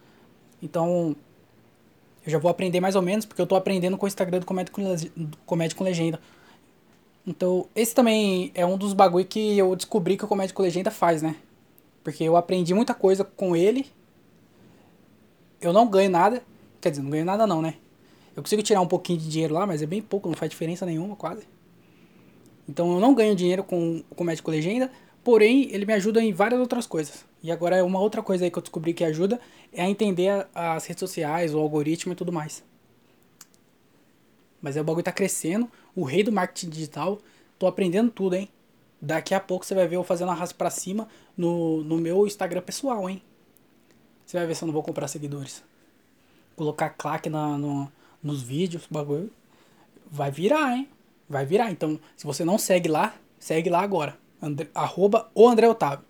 Então, 0.62 1.14
eu 2.24 2.30
já 2.30 2.38
vou 2.38 2.50
aprender 2.50 2.80
mais 2.80 2.94
ou 2.94 3.02
menos, 3.02 3.26
porque 3.26 3.42
eu 3.42 3.46
tô 3.46 3.54
aprendendo 3.54 3.98
com 3.98 4.06
o 4.06 4.08
Instagram 4.08 4.40
do 4.40 4.46
Comédia 4.46 4.72
com, 4.72 4.82
Comédia 5.44 5.76
com 5.76 5.84
Legenda. 5.84 6.18
Então, 7.26 7.68
esse 7.74 7.94
também 7.94 8.50
é 8.54 8.64
um 8.64 8.78
dos 8.78 8.94
bagulho 8.94 9.26
que 9.26 9.58
eu 9.58 9.76
descobri 9.76 10.16
que 10.16 10.24
o 10.24 10.28
Comédia 10.28 10.54
com 10.54 10.62
Legenda 10.62 10.90
faz, 10.90 11.20
né? 11.20 11.36
Porque 12.02 12.24
eu 12.24 12.36
aprendi 12.36 12.72
muita 12.72 12.94
coisa 12.94 13.22
com 13.22 13.54
ele. 13.54 13.86
Eu 15.60 15.72
não 15.72 15.86
ganho 15.86 16.10
nada. 16.10 16.42
Quer 16.80 16.90
dizer, 16.90 17.02
não 17.02 17.10
ganho 17.10 17.24
nada 17.24 17.46
não, 17.46 17.60
né? 17.62 17.74
Eu 18.34 18.42
consigo 18.42 18.62
tirar 18.62 18.80
um 18.80 18.86
pouquinho 18.86 19.18
de 19.18 19.28
dinheiro 19.28 19.54
lá, 19.54 19.66
mas 19.66 19.82
é 19.82 19.86
bem 19.86 20.00
pouco, 20.00 20.28
não 20.28 20.36
faz 20.36 20.50
diferença 20.50 20.86
nenhuma, 20.86 21.14
quase. 21.16 21.46
Então 22.68 22.92
eu 22.92 23.00
não 23.00 23.14
ganho 23.14 23.34
dinheiro 23.34 23.62
com 23.62 24.02
o 24.10 24.14
Comédia 24.14 24.42
com 24.42 24.50
Legenda, 24.50 24.90
porém 25.22 25.68
ele 25.72 25.84
me 25.84 25.92
ajuda 25.92 26.22
em 26.22 26.32
várias 26.32 26.60
outras 26.60 26.86
coisas. 26.86 27.24
E 27.42 27.50
agora 27.50 27.76
é 27.76 27.82
uma 27.82 28.00
outra 28.00 28.22
coisa 28.22 28.44
aí 28.44 28.50
que 28.50 28.58
eu 28.58 28.62
descobri 28.62 28.94
que 28.94 29.04
ajuda 29.04 29.40
é 29.72 29.82
a 29.82 29.90
entender 29.90 30.46
as 30.54 30.86
redes 30.86 31.00
sociais, 31.00 31.54
o 31.54 31.58
algoritmo 31.58 32.12
e 32.12 32.16
tudo 32.16 32.32
mais. 32.32 32.64
Mas 34.60 34.76
é 34.76 34.80
o 34.80 34.84
bagulho 34.84 35.04
tá 35.04 35.12
crescendo, 35.12 35.68
o 35.94 36.04
rei 36.04 36.22
do 36.22 36.30
marketing 36.30 36.70
digital, 36.70 37.18
tô 37.58 37.66
aprendendo 37.66 38.10
tudo, 38.10 38.36
hein? 38.36 38.48
Daqui 39.00 39.34
a 39.34 39.40
pouco 39.40 39.66
você 39.66 39.74
vai 39.74 39.88
ver 39.88 39.96
eu 39.96 40.04
fazendo 40.04 40.30
arrasto 40.30 40.54
pra 40.54 40.70
cima 40.70 41.08
no, 41.36 41.82
no 41.82 41.98
meu 41.98 42.24
Instagram 42.24 42.62
pessoal, 42.62 43.10
hein? 43.10 43.20
Você 44.24 44.38
vai 44.38 44.46
ver 44.46 44.54
se 44.54 44.62
eu 44.62 44.66
não 44.66 44.72
vou 44.72 44.82
comprar 44.84 45.08
seguidores. 45.08 45.64
Colocar 46.54 46.90
claque 46.90 47.28
na, 47.28 47.58
no, 47.58 47.90
nos 48.22 48.42
vídeos, 48.42 48.86
bagulho. 48.90 49.30
Vai 50.10 50.30
virar, 50.30 50.76
hein? 50.76 50.88
Vai 51.28 51.44
virar. 51.44 51.70
Então, 51.70 51.98
se 52.16 52.26
você 52.26 52.44
não 52.44 52.58
segue 52.58 52.88
lá, 52.88 53.14
segue 53.38 53.68
lá 53.68 53.80
agora. 53.80 54.16
André, 54.40 54.68
arroba 54.74 55.30
o 55.34 55.48
André 55.48 55.68
Otávio. 55.68 56.04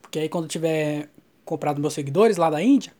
Porque 0.00 0.18
aí 0.18 0.28
quando 0.28 0.48
tiver 0.48 1.08
comprado 1.44 1.80
meus 1.80 1.94
seguidores 1.94 2.36
lá 2.36 2.50
da 2.50 2.62
Índia, 2.62 2.92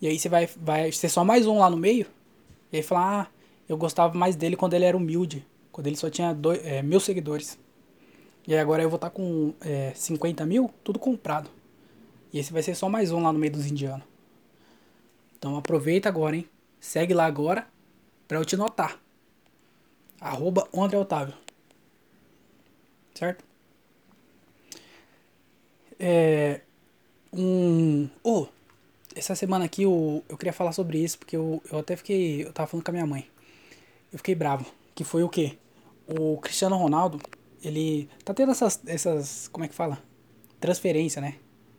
e 0.00 0.06
aí 0.06 0.18
você 0.18 0.28
vai, 0.28 0.46
vai 0.56 0.92
ser 0.92 1.08
só 1.08 1.24
mais 1.24 1.46
um 1.46 1.58
lá 1.58 1.68
no 1.68 1.76
meio, 1.76 2.06
e 2.72 2.76
aí 2.76 2.82
falar, 2.82 3.22
ah, 3.22 3.26
eu 3.68 3.76
gostava 3.76 4.16
mais 4.16 4.36
dele 4.36 4.56
quando 4.56 4.74
ele 4.74 4.84
era 4.84 4.96
humilde, 4.96 5.46
quando 5.70 5.86
ele 5.86 5.96
só 5.96 6.08
tinha 6.08 6.32
dois, 6.32 6.64
é, 6.64 6.82
mil 6.82 7.00
seguidores. 7.00 7.58
E 8.46 8.54
aí 8.54 8.60
agora 8.60 8.82
eu 8.82 8.88
vou 8.88 8.96
estar 8.96 9.10
tá 9.10 9.14
com 9.14 9.52
é, 9.60 9.92
50 9.94 10.44
mil, 10.46 10.70
tudo 10.82 10.98
comprado. 10.98 11.50
E 12.32 12.38
esse 12.38 12.52
vai 12.52 12.62
ser 12.62 12.74
só 12.74 12.88
mais 12.88 13.12
um 13.12 13.22
lá 13.22 13.32
no 13.32 13.38
meio 13.38 13.52
dos 13.52 13.66
indianos. 13.66 14.06
Então 15.38 15.56
aproveita 15.56 16.08
agora, 16.08 16.36
hein? 16.36 16.48
Segue 16.80 17.14
lá 17.14 17.26
agora 17.26 17.66
pra 18.26 18.38
eu 18.38 18.44
te 18.44 18.56
notar. 18.56 19.00
Arroba 20.20 20.68
André 20.74 20.98
Otávio. 20.98 21.34
Certo? 23.14 23.44
É, 25.98 26.60
um. 27.32 28.08
Oh, 28.22 28.46
essa 29.14 29.34
semana 29.34 29.64
aqui 29.64 29.82
eu, 29.82 30.22
eu 30.28 30.36
queria 30.36 30.52
falar 30.52 30.72
sobre 30.72 30.98
isso, 30.98 31.18
porque 31.18 31.36
eu, 31.36 31.62
eu 31.70 31.78
até 31.78 31.96
fiquei. 31.96 32.44
Eu 32.44 32.52
tava 32.52 32.68
falando 32.68 32.84
com 32.84 32.90
a 32.90 32.92
minha 32.92 33.06
mãe. 33.06 33.28
Eu 34.12 34.18
fiquei 34.18 34.34
bravo. 34.34 34.66
Que 34.94 35.04
foi 35.04 35.22
o 35.22 35.28
quê? 35.28 35.58
O 36.06 36.38
Cristiano 36.38 36.76
Ronaldo, 36.76 37.20
ele 37.62 38.08
tá 38.24 38.32
tendo 38.32 38.52
essas. 38.52 38.80
essas 38.86 39.48
como 39.48 39.64
é 39.64 39.68
que 39.68 39.74
fala? 39.74 40.02
Transferência, 40.60 41.20
né? 41.20 41.36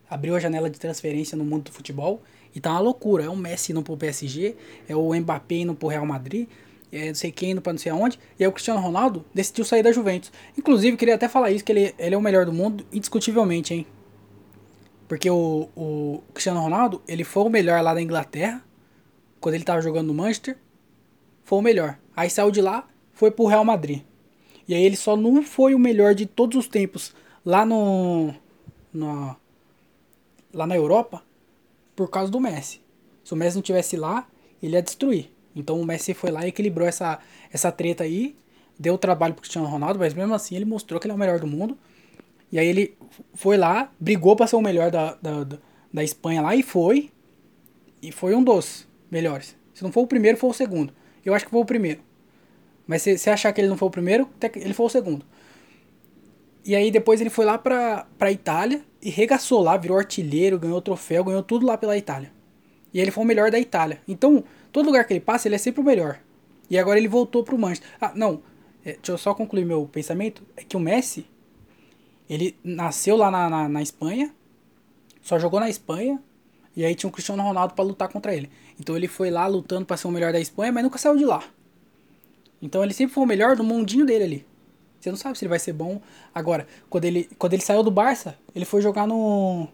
Abriu 0.09 0.35
a 0.35 0.39
janela 0.39 0.69
de 0.69 0.79
transferência 0.79 1.37
no 1.37 1.45
mundo 1.45 1.65
do 1.65 1.71
futebol 1.71 2.21
e 2.53 2.59
tá 2.59 2.71
uma 2.71 2.79
loucura. 2.79 3.25
É 3.25 3.29
o 3.29 3.35
Messi 3.35 3.71
indo 3.71 3.81
pro 3.81 3.97
PSG, 3.97 4.55
é 4.87 4.95
o 4.95 5.13
Mbappé 5.13 5.55
indo 5.55 5.73
pro 5.73 5.87
Real 5.87 6.05
Madrid, 6.05 6.47
é 6.91 7.07
não 7.07 7.15
sei 7.15 7.31
quem 7.31 7.51
indo 7.51 7.61
pra 7.61 7.73
não 7.73 7.79
sei 7.79 7.91
aonde. 7.91 8.19
E 8.37 8.43
aí 8.43 8.47
o 8.47 8.51
Cristiano 8.51 8.79
Ronaldo 8.79 9.23
decidiu 9.33 9.63
sair 9.63 9.83
da 9.83 9.91
Juventus. 9.91 10.31
Inclusive, 10.57 10.97
queria 10.97 11.15
até 11.15 11.27
falar 11.27 11.51
isso, 11.51 11.63
que 11.63 11.71
ele, 11.71 11.93
ele 11.97 12.15
é 12.15 12.17
o 12.17 12.21
melhor 12.21 12.45
do 12.45 12.53
mundo, 12.53 12.85
indiscutivelmente, 12.91 13.73
hein? 13.73 13.85
Porque 15.07 15.29
o, 15.29 15.69
o 15.75 16.21
Cristiano 16.33 16.59
Ronaldo, 16.59 17.01
ele 17.07 17.23
foi 17.23 17.43
o 17.43 17.49
melhor 17.49 17.81
lá 17.81 17.93
da 17.93 18.01
Inglaterra, 18.01 18.63
quando 19.39 19.55
ele 19.55 19.63
tava 19.63 19.81
jogando 19.81 20.07
no 20.07 20.13
Manchester, 20.13 20.57
foi 21.43 21.59
o 21.59 21.61
melhor. 21.61 21.97
Aí 22.15 22.29
saiu 22.29 22.51
de 22.51 22.61
lá, 22.61 22.87
foi 23.13 23.31
pro 23.31 23.45
Real 23.45 23.65
Madrid. 23.65 24.01
E 24.67 24.75
aí 24.75 24.83
ele 24.83 24.95
só 24.95 25.15
não 25.15 25.41
foi 25.41 25.73
o 25.73 25.79
melhor 25.79 26.13
de 26.13 26.27
todos 26.27 26.57
os 26.59 26.67
tempos 26.67 27.15
lá 27.43 27.65
no, 27.65 28.31
no 28.93 29.35
lá 30.53 30.67
na 30.67 30.75
Europa 30.75 31.23
por 31.99 32.09
causa 32.09 32.31
do 32.31 32.39
Messi. 32.39 32.79
Se 33.25 33.33
o 33.33 33.35
Messi 33.35 33.57
não 33.57 33.61
tivesse 33.61 33.97
lá, 33.97 34.25
ele 34.63 34.77
ia 34.77 34.81
destruir. 34.81 35.29
Então 35.53 35.81
o 35.81 35.85
Messi 35.85 36.13
foi 36.13 36.31
lá 36.31 36.45
e 36.45 36.47
equilibrou 36.47 36.87
essa, 36.87 37.19
essa 37.51 37.73
treta 37.73 38.05
aí, 38.05 38.37
deu 38.79 38.97
trabalho 38.97 39.33
pro 39.33 39.41
Cristiano 39.41 39.67
Ronaldo, 39.67 39.99
mas 39.99 40.13
mesmo 40.13 40.33
assim 40.33 40.55
ele 40.55 40.63
mostrou 40.63 40.97
que 40.97 41.07
ele 41.07 41.11
é 41.11 41.15
o 41.15 41.19
melhor 41.19 41.41
do 41.41 41.45
mundo. 41.45 41.77
E 42.49 42.57
aí 42.57 42.65
ele 42.65 42.97
foi 43.33 43.57
lá, 43.57 43.91
brigou 43.99 44.33
para 44.33 44.47
ser 44.47 44.55
o 44.55 44.61
melhor 44.61 44.89
da, 44.89 45.15
da, 45.15 45.57
da 45.91 46.01
Espanha 46.01 46.41
lá 46.41 46.55
e 46.55 46.63
foi. 46.63 47.11
E 48.01 48.13
foi 48.13 48.33
um 48.33 48.41
dos 48.41 48.87
melhores. 49.11 49.57
Se 49.73 49.83
não 49.83 49.91
for 49.91 50.03
o 50.03 50.07
primeiro, 50.07 50.37
foi 50.37 50.51
o 50.51 50.53
segundo. 50.53 50.93
Eu 51.25 51.33
acho 51.33 51.43
que 51.43 51.51
foi 51.51 51.59
o 51.59 51.65
primeiro. 51.65 51.99
Mas 52.87 53.01
se 53.01 53.17
você 53.17 53.29
achar 53.29 53.51
que 53.51 53.59
ele 53.59 53.67
não 53.67 53.75
foi 53.75 53.89
o 53.89 53.91
primeiro, 53.91 54.29
ele 54.55 54.73
foi 54.73 54.85
o 54.85 54.89
segundo. 54.89 55.25
E 56.69 56.75
aí 56.75 56.91
depois 56.91 57.19
ele 57.19 57.31
foi 57.31 57.45
lá 57.45 57.57
pra, 57.57 58.05
pra 58.15 58.31
Itália 58.31 58.83
e 59.01 59.09
regaçou 59.09 59.59
lá, 59.59 59.75
virou 59.75 59.97
artilheiro, 59.97 60.59
ganhou 60.59 60.79
troféu, 60.79 61.23
ganhou 61.23 61.41
tudo 61.41 61.65
lá 61.65 61.75
pela 61.75 61.97
Itália. 61.97 62.31
E 62.93 62.99
ele 62.99 63.09
foi 63.09 63.23
o 63.23 63.27
melhor 63.27 63.49
da 63.49 63.59
Itália. 63.59 63.99
Então, 64.07 64.43
todo 64.71 64.85
lugar 64.85 65.03
que 65.05 65.13
ele 65.13 65.19
passa, 65.19 65.47
ele 65.47 65.55
é 65.55 65.57
sempre 65.57 65.81
o 65.81 65.83
melhor. 65.83 66.19
E 66.69 66.77
agora 66.77 66.99
ele 66.99 67.07
voltou 67.07 67.43
pro 67.43 67.57
Manchester. 67.57 67.89
Ah, 67.99 68.11
não. 68.13 68.43
É, 68.85 68.91
deixa 68.91 69.13
eu 69.13 69.17
só 69.17 69.33
concluir 69.33 69.65
meu 69.65 69.87
pensamento. 69.87 70.43
É 70.55 70.63
que 70.63 70.77
o 70.77 70.79
Messi, 70.79 71.25
ele 72.29 72.55
nasceu 72.63 73.17
lá 73.17 73.31
na, 73.31 73.49
na, 73.49 73.67
na 73.67 73.81
Espanha, 73.81 74.31
só 75.23 75.39
jogou 75.39 75.59
na 75.59 75.71
Espanha, 75.71 76.21
e 76.75 76.85
aí 76.85 76.93
tinha 76.93 77.09
o 77.09 77.11
Cristiano 77.11 77.41
Ronaldo 77.41 77.73
para 77.73 77.83
lutar 77.83 78.09
contra 78.09 78.35
ele. 78.35 78.47
Então 78.79 78.95
ele 78.95 79.07
foi 79.07 79.31
lá 79.31 79.47
lutando 79.47 79.87
para 79.87 79.97
ser 79.97 80.07
o 80.07 80.11
melhor 80.11 80.31
da 80.31 80.39
Espanha, 80.39 80.71
mas 80.71 80.83
nunca 80.83 80.99
saiu 80.99 81.17
de 81.17 81.25
lá. 81.25 81.43
Então 82.61 82.83
ele 82.83 82.93
sempre 82.93 83.15
foi 83.15 83.23
o 83.23 83.27
melhor 83.27 83.55
do 83.55 83.63
mundinho 83.63 84.05
dele 84.05 84.23
ali. 84.23 84.48
Você 84.99 85.09
não 85.09 85.17
sabe 85.17 85.37
se 85.37 85.43
ele 85.43 85.49
vai 85.49 85.59
ser 85.59 85.73
bom. 85.73 86.01
Agora, 86.33 86.67
quando 86.89 87.05
ele, 87.05 87.29
quando 87.37 87.53
ele 87.53 87.61
saiu 87.61 87.83
do 87.83 87.91
Barça, 87.91 88.37
ele 88.53 88.65
foi 88.65 88.81
jogar 88.81 89.07
no. 89.07 89.67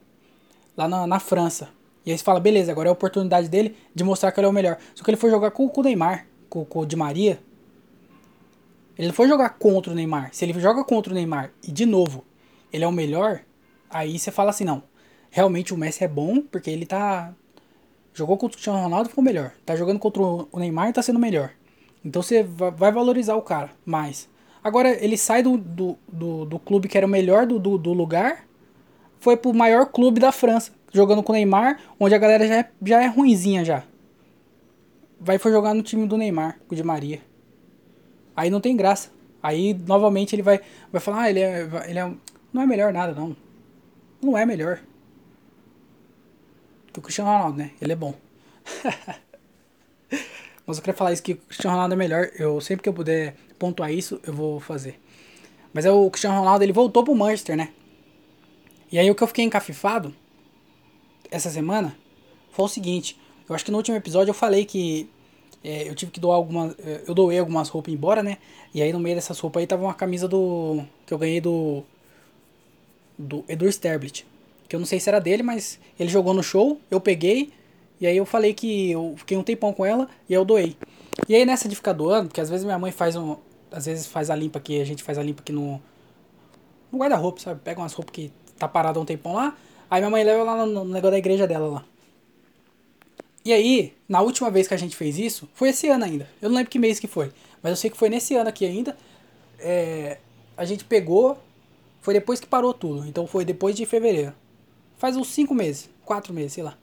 lá 0.77 0.87
na, 0.87 1.07
na 1.07 1.19
França. 1.19 1.69
E 2.05 2.11
aí 2.11 2.17
você 2.17 2.23
fala, 2.23 2.39
beleza, 2.39 2.71
agora 2.71 2.87
é 2.87 2.91
a 2.91 2.93
oportunidade 2.93 3.49
dele 3.49 3.75
de 3.93 4.03
mostrar 4.03 4.31
que 4.31 4.39
ele 4.39 4.45
é 4.45 4.49
o 4.49 4.53
melhor. 4.53 4.77
Só 4.93 5.03
que 5.03 5.09
ele 5.09 5.17
foi 5.17 5.31
jogar 5.31 5.51
com, 5.51 5.67
com 5.67 5.81
o 5.81 5.83
Neymar, 5.83 6.27
com, 6.47 6.63
com 6.63 6.79
o 6.79 6.85
Di 6.85 6.95
Maria. 6.95 7.39
Ele 8.97 9.07
não 9.07 9.13
foi 9.13 9.27
jogar 9.27 9.49
contra 9.49 9.91
o 9.91 9.95
Neymar. 9.95 10.29
Se 10.31 10.45
ele 10.45 10.57
joga 10.59 10.83
contra 10.83 11.11
o 11.11 11.15
Neymar 11.15 11.51
e 11.67 11.71
de 11.71 11.85
novo 11.85 12.23
ele 12.71 12.83
é 12.83 12.87
o 12.87 12.91
melhor, 12.91 13.41
aí 13.89 14.19
você 14.19 14.31
fala 14.31 14.51
assim, 14.51 14.63
não, 14.63 14.83
realmente 15.31 15.73
o 15.73 15.77
Messi 15.77 16.03
é 16.03 16.07
bom, 16.07 16.41
porque 16.41 16.69
ele 16.69 16.85
tá. 16.85 17.33
Jogou 18.13 18.37
contra 18.37 18.53
o 18.53 18.55
Cristiano 18.55 18.79
Ronaldo 18.79 19.09
ficou 19.09 19.23
melhor. 19.23 19.51
Tá 19.65 19.75
jogando 19.75 19.99
contra 19.99 20.21
o 20.21 20.47
Neymar 20.55 20.89
e 20.89 20.93
tá 20.93 21.01
sendo 21.01 21.19
melhor. 21.19 21.51
Então 22.03 22.21
você 22.21 22.43
vai 22.43 22.91
valorizar 22.91 23.35
o 23.35 23.41
cara 23.41 23.71
mais. 23.85 24.29
Agora 24.65 24.89
ele 24.89 25.15
sai 25.15 25.43
do, 25.43 25.59
do, 25.59 25.95
do, 26.11 26.43
do 26.43 26.57
clube 26.57 26.87
que 26.87 26.97
era 26.97 27.05
o 27.05 27.09
melhor 27.09 27.45
do, 27.45 27.59
do, 27.59 27.77
do, 27.77 27.93
lugar, 27.93 28.47
foi 29.19 29.37
pro 29.37 29.53
maior 29.53 29.85
clube 29.85 30.19
da 30.19 30.31
França, 30.31 30.71
jogando 30.91 31.21
com 31.21 31.31
o 31.31 31.35
Neymar, 31.35 31.79
onde 31.99 32.15
a 32.15 32.17
galera 32.17 32.47
já 32.47 32.55
é, 32.55 32.71
já 32.83 33.03
é 33.03 33.05
ruinzinha 33.05 33.63
já. 33.63 33.83
Vai 35.19 35.37
foi 35.37 35.51
jogar 35.51 35.75
no 35.75 35.83
time 35.83 36.07
do 36.07 36.17
Neymar, 36.17 36.57
com 36.67 36.73
o 36.73 36.75
Di 36.75 36.81
Maria. 36.81 37.21
Aí 38.35 38.49
não 38.49 38.59
tem 38.59 38.75
graça. 38.75 39.11
Aí 39.43 39.75
novamente 39.85 40.33
ele 40.33 40.41
vai, 40.41 40.59
vai 40.91 40.99
falar, 40.99 41.21
ah, 41.21 41.29
ele 41.29 41.41
é, 41.41 41.69
ele 41.87 41.99
é. 41.99 42.11
Não 42.51 42.63
é 42.63 42.65
melhor 42.65 42.91
nada, 42.91 43.13
não. 43.13 43.37
Não 44.19 44.35
é 44.35 44.47
melhor 44.47 44.79
que 46.91 46.97
o 46.97 47.03
Cristiano 47.03 47.29
Ronaldo, 47.29 47.59
né? 47.59 47.69
Ele 47.79 47.91
é 47.91 47.95
bom. 47.95 48.15
Mas 50.65 50.77
eu 50.77 50.83
queria 50.83 50.97
falar 50.97 51.13
isso 51.13 51.21
que 51.21 51.33
o 51.33 51.37
Cristiano 51.37 51.75
Ronaldo 51.75 51.93
é 51.93 51.97
melhor. 51.97 52.31
Eu 52.33 52.59
sempre 52.59 52.81
que 52.81 52.89
eu 52.89 52.93
puder 52.93 53.35
pontuar 53.57 53.91
isso, 53.91 54.19
eu 54.23 54.33
vou 54.33 54.59
fazer. 54.59 54.99
Mas 55.73 55.85
é 55.85 55.91
o 55.91 56.09
Cristiano 56.09 56.39
Ronaldo, 56.39 56.63
ele 56.63 56.73
voltou 56.73 57.03
pro 57.03 57.15
Manchester, 57.15 57.57
né? 57.57 57.69
E 58.91 58.99
aí 58.99 59.09
o 59.09 59.15
que 59.15 59.23
eu 59.23 59.27
fiquei 59.27 59.43
encafifado 59.43 60.13
essa 61.29 61.49
semana 61.49 61.95
foi 62.51 62.65
o 62.65 62.69
seguinte. 62.69 63.17
Eu 63.47 63.55
acho 63.55 63.65
que 63.65 63.71
no 63.71 63.77
último 63.77 63.97
episódio 63.97 64.29
eu 64.29 64.35
falei 64.35 64.65
que 64.65 65.09
é, 65.63 65.89
eu 65.89 65.95
tive 65.95 66.11
que 66.11 66.19
doar 66.19 66.37
algumas. 66.37 66.75
É, 66.79 67.03
eu 67.07 67.13
doei 67.13 67.39
algumas 67.39 67.69
roupas 67.69 67.93
embora, 67.93 68.23
né? 68.23 68.37
E 68.73 68.81
aí 68.81 68.93
no 68.93 68.99
meio 68.99 69.15
dessas 69.15 69.39
roupas 69.39 69.61
aí 69.61 69.67
tava 69.67 69.83
uma 69.83 69.93
camisa 69.93 70.27
do. 70.27 70.83
que 71.05 71.13
eu 71.13 71.17
ganhei 71.17 71.41
do. 71.41 71.83
do 73.17 73.43
Edu 73.47 73.67
Sterblit 73.67 74.25
que 74.67 74.75
eu 74.75 74.79
não 74.79 74.85
sei 74.85 74.99
se 74.99 75.09
era 75.09 75.19
dele, 75.19 75.43
mas 75.43 75.79
ele 75.99 76.09
jogou 76.09 76.33
no 76.33 76.43
show, 76.43 76.79
eu 76.89 76.99
peguei, 76.99 77.51
e 77.99 78.07
aí 78.07 78.17
eu 78.17 78.25
falei 78.25 78.53
que 78.53 78.91
eu 78.91 79.13
fiquei 79.17 79.37
um 79.37 79.43
tempão 79.43 79.71
com 79.71 79.85
ela 79.85 80.09
e 80.27 80.33
eu 80.33 80.43
doei. 80.43 80.75
E 81.27 81.35
aí 81.35 81.45
nessa 81.45 81.67
de 81.67 81.75
ficar 81.75 81.93
doando, 81.93 82.27
porque 82.27 82.41
às 82.41 82.49
vezes 82.49 82.65
minha 82.65 82.77
mãe 82.77 82.91
faz 82.91 83.15
um. 83.15 83.37
Às 83.71 83.85
vezes 83.85 84.05
faz 84.05 84.29
a 84.29 84.35
limpa 84.35 84.59
aqui, 84.59 84.79
a 84.79 84.85
gente 84.85 85.03
faz 85.03 85.17
a 85.17 85.23
limpa 85.23 85.41
aqui 85.41 85.51
no. 85.51 85.81
No 86.91 86.99
guarda-roupa, 86.99 87.39
sabe? 87.39 87.61
Pega 87.63 87.81
umas 87.81 87.93
roupas 87.93 88.13
que 88.13 88.31
tá 88.57 88.67
parada 88.67 88.99
um 88.99 89.05
tempão 89.05 89.33
lá. 89.33 89.55
Aí 89.89 90.01
minha 90.01 90.09
mãe 90.09 90.23
leva 90.23 90.43
lá 90.43 90.65
no, 90.65 90.85
negócio 90.85 91.11
da 91.11 91.17
igreja 91.17 91.47
dela 91.47 91.67
lá. 91.67 91.85
E 93.43 93.53
aí, 93.53 93.93
na 94.09 94.21
última 94.21 94.49
vez 94.49 94.67
que 94.67 94.73
a 94.73 94.77
gente 94.77 94.95
fez 94.95 95.19
isso, 95.19 95.47
foi 95.53 95.69
esse 95.69 95.87
ano 95.87 96.03
ainda. 96.03 96.29
Eu 96.41 96.49
não 96.49 96.57
lembro 96.57 96.71
que 96.71 96.79
mês 96.79 96.99
que 96.99 97.07
foi. 97.07 97.31
Mas 97.61 97.71
eu 97.71 97.75
sei 97.75 97.89
que 97.89 97.97
foi 97.97 98.09
nesse 98.09 98.35
ano 98.35 98.49
aqui 98.49 98.65
ainda. 98.65 98.97
É, 99.59 100.17
a 100.57 100.65
gente 100.65 100.83
pegou. 100.83 101.37
Foi 102.01 102.13
depois 102.13 102.39
que 102.39 102.47
parou 102.47 102.73
tudo. 102.73 103.07
Então 103.07 103.27
foi 103.27 103.45
depois 103.45 103.75
de 103.75 103.85
fevereiro. 103.85 104.33
Faz 104.97 105.15
uns 105.15 105.27
5 105.29 105.53
meses, 105.53 105.89
4 106.05 106.33
meses, 106.33 106.53
sei 106.53 106.63
lá. 106.63 106.77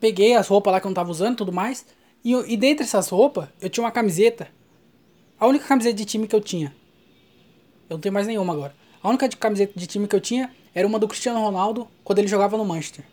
Peguei 0.00 0.34
as 0.34 0.48
roupas 0.48 0.72
lá 0.72 0.80
que 0.80 0.86
eu 0.86 0.90
não 0.90 0.94
tava 0.94 1.10
usando 1.10 1.36
tudo 1.36 1.52
mais. 1.52 1.84
E, 2.24 2.32
e 2.32 2.56
dentre 2.56 2.84
essas 2.84 3.08
roupas, 3.08 3.48
eu 3.60 3.68
tinha 3.70 3.84
uma 3.84 3.90
camiseta. 3.90 4.48
A 5.38 5.46
única 5.46 5.66
camiseta 5.66 5.94
de 5.94 6.04
time 6.04 6.26
que 6.26 6.34
eu 6.34 6.40
tinha. 6.40 6.74
Eu 7.88 7.94
não 7.94 8.00
tenho 8.00 8.12
mais 8.12 8.26
nenhuma 8.26 8.52
agora. 8.52 8.74
A 9.02 9.08
única 9.08 9.28
de 9.28 9.36
camiseta 9.36 9.72
de 9.74 9.86
time 9.86 10.06
que 10.06 10.14
eu 10.14 10.20
tinha 10.20 10.54
era 10.74 10.86
uma 10.86 10.98
do 10.98 11.08
Cristiano 11.08 11.40
Ronaldo 11.40 11.88
quando 12.04 12.18
ele 12.18 12.28
jogava 12.28 12.56
no 12.56 12.64
Manchester. 12.64 13.04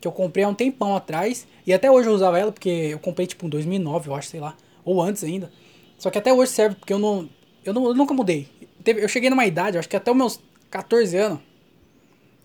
Que 0.00 0.06
eu 0.06 0.12
comprei 0.12 0.44
há 0.44 0.48
um 0.48 0.54
tempão 0.54 0.94
atrás. 0.94 1.46
E 1.66 1.72
até 1.72 1.90
hoje 1.90 2.08
eu 2.08 2.14
usava 2.14 2.38
ela 2.38 2.52
porque 2.52 2.68
eu 2.68 2.98
comprei 2.98 3.26
tipo 3.26 3.44
em 3.44 3.48
2009, 3.48 4.08
eu 4.08 4.14
acho, 4.14 4.28
sei 4.28 4.40
lá. 4.40 4.56
Ou 4.84 5.02
antes 5.02 5.24
ainda. 5.24 5.52
Só 5.98 6.10
que 6.10 6.18
até 6.18 6.32
hoje 6.32 6.52
serve 6.52 6.76
porque 6.76 6.92
eu 6.92 6.98
não. 6.98 7.28
Eu, 7.64 7.74
não, 7.74 7.86
eu 7.86 7.94
nunca 7.94 8.14
mudei. 8.14 8.48
Eu 8.86 9.08
cheguei 9.08 9.28
numa 9.28 9.44
idade, 9.44 9.76
acho 9.76 9.88
que 9.88 9.96
até 9.96 10.10
os 10.10 10.16
meus 10.16 10.40
14 10.70 11.16
anos. 11.16 11.40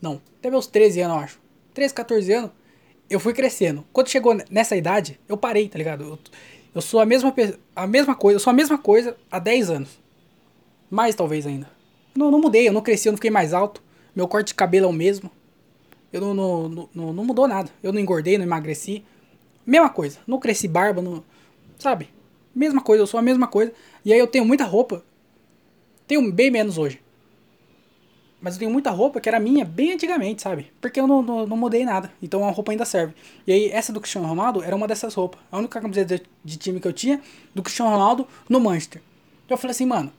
Não, 0.02 0.20
até 0.40 0.50
meus 0.50 0.68
13 0.68 1.02
anos, 1.02 1.18
eu 1.18 1.24
acho. 1.24 1.40
13, 1.74 1.94
14 1.94 2.34
anos, 2.34 2.52
eu 3.10 3.20
fui 3.20 3.34
crescendo. 3.34 3.86
Quando 3.92 4.10
chegou 4.10 4.36
nessa 4.50 4.76
idade, 4.76 5.20
eu 5.28 5.38
parei, 5.38 5.68
tá 5.70 5.78
ligado? 5.78 6.04
Eu, 6.04 6.20
eu 6.76 6.82
sou 6.82 7.00
a 7.00 7.06
mesma, 7.06 7.34
a 7.76 7.88
mesma 7.88 8.16
coisa, 8.16 8.36
eu 8.36 8.40
sou 8.40 8.52
a 8.52 8.54
mesma 8.54 8.78
coisa 8.78 9.16
há 9.32 9.40
10 9.40 9.70
anos. 9.70 10.00
Mais 10.90 11.16
talvez 11.16 11.46
ainda. 11.46 11.70
Não, 12.16 12.30
não 12.30 12.40
mudei, 12.40 12.68
eu 12.68 12.74
não 12.74 12.82
cresci, 12.82 13.08
eu 13.08 13.12
não 13.12 13.18
fiquei 13.18 13.32
mais 13.32 13.54
alto. 13.54 13.82
Meu 14.16 14.28
corte 14.28 14.48
de 14.48 14.54
cabelo 14.54 14.86
é 14.86 14.90
o 14.90 14.94
mesmo. 14.94 15.32
Eu 16.12 16.22
não, 16.22 16.34
não, 16.34 16.90
não, 16.94 17.14
não 17.14 17.26
mudou 17.26 17.48
nada. 17.48 17.72
Eu 17.82 17.92
não 17.92 18.00
engordei, 18.00 18.38
não 18.38 18.46
emagreci. 18.46 19.04
Mesma 19.66 19.90
coisa. 19.90 20.20
Não 20.28 20.40
cresci 20.40 20.68
barba, 20.68 21.02
não. 21.02 21.24
Sabe? 21.80 22.10
Mesma 22.54 22.82
coisa, 22.82 23.02
eu 23.02 23.08
sou 23.08 23.20
a 23.20 23.24
mesma 23.24 23.48
coisa. 23.48 23.74
E 24.06 24.14
aí 24.14 24.20
eu 24.20 24.28
tenho 24.28 24.46
muita 24.46 24.64
roupa. 24.64 25.04
Tenho 26.06 26.32
bem 26.32 26.52
menos 26.52 26.78
hoje. 26.78 27.03
Mas 28.44 28.56
eu 28.56 28.60
tenho 28.60 28.72
muita 28.72 28.92
roupa 28.92 29.22
que 29.22 29.30
era 29.30 29.40
minha 29.40 29.64
bem 29.64 29.94
antigamente, 29.94 30.42
sabe? 30.42 30.70
Porque 30.82 31.00
eu 31.00 31.08
não, 31.08 31.22
não, 31.22 31.48
não, 31.48 31.56
mudei 31.56 31.86
nada. 31.86 32.12
Então 32.22 32.46
a 32.46 32.52
roupa 32.52 32.74
ainda 32.74 32.84
serve. 32.84 33.14
E 33.48 33.54
aí, 33.54 33.70
essa 33.70 33.94
do 33.94 34.02
Cristiano 34.02 34.28
Ronaldo 34.28 34.62
era 34.62 34.76
uma 34.76 34.86
dessas 34.86 35.14
roupas. 35.14 35.40
A 35.50 35.58
única 35.58 35.80
camiseta 35.80 36.18
de, 36.18 36.26
de 36.44 36.58
time 36.58 36.82
que 36.82 36.88
eu 36.88 36.92
tinha 36.92 37.22
do 37.56 37.64
Cristiano 37.64 37.90
Ronaldo 37.90 38.28
no 38.50 38.60
Manchester. 38.60 39.02
Eu 39.48 39.56
falei 39.56 39.72
assim, 39.72 39.86
mano. 39.86 40.12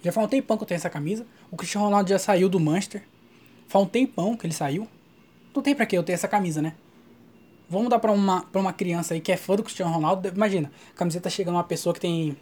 Já 0.00 0.12
faz 0.12 0.24
um 0.24 0.30
tempão 0.30 0.56
que 0.56 0.62
eu 0.62 0.66
tenho 0.68 0.76
essa 0.76 0.88
camisa. 0.88 1.26
O 1.50 1.56
Cristiano 1.56 1.86
Ronaldo 1.86 2.08
já 2.08 2.20
saiu 2.20 2.48
do 2.48 2.60
Manchester. 2.60 3.02
Faz 3.66 3.84
um 3.84 3.88
tempão 3.88 4.36
que 4.36 4.46
ele 4.46 4.54
saiu. 4.54 4.86
Não 5.52 5.60
tem 5.60 5.74
pra 5.74 5.86
que 5.86 5.98
eu 5.98 6.04
ter 6.04 6.12
essa 6.12 6.28
camisa, 6.28 6.62
né? 6.62 6.74
Vamos 7.68 7.88
dar 7.90 7.98
pra 7.98 8.12
uma, 8.12 8.44
pra 8.44 8.60
uma 8.60 8.72
criança 8.72 9.12
aí 9.12 9.20
que 9.20 9.32
é 9.32 9.36
fã 9.36 9.56
do 9.56 9.64
Cristiano 9.64 9.92
Ronaldo. 9.92 10.28
Imagina, 10.28 10.70
a 10.94 10.96
camiseta 10.96 11.28
chega 11.28 11.50
numa 11.50 11.64
pessoa 11.64 11.92
que 11.92 11.98
tem. 11.98 12.36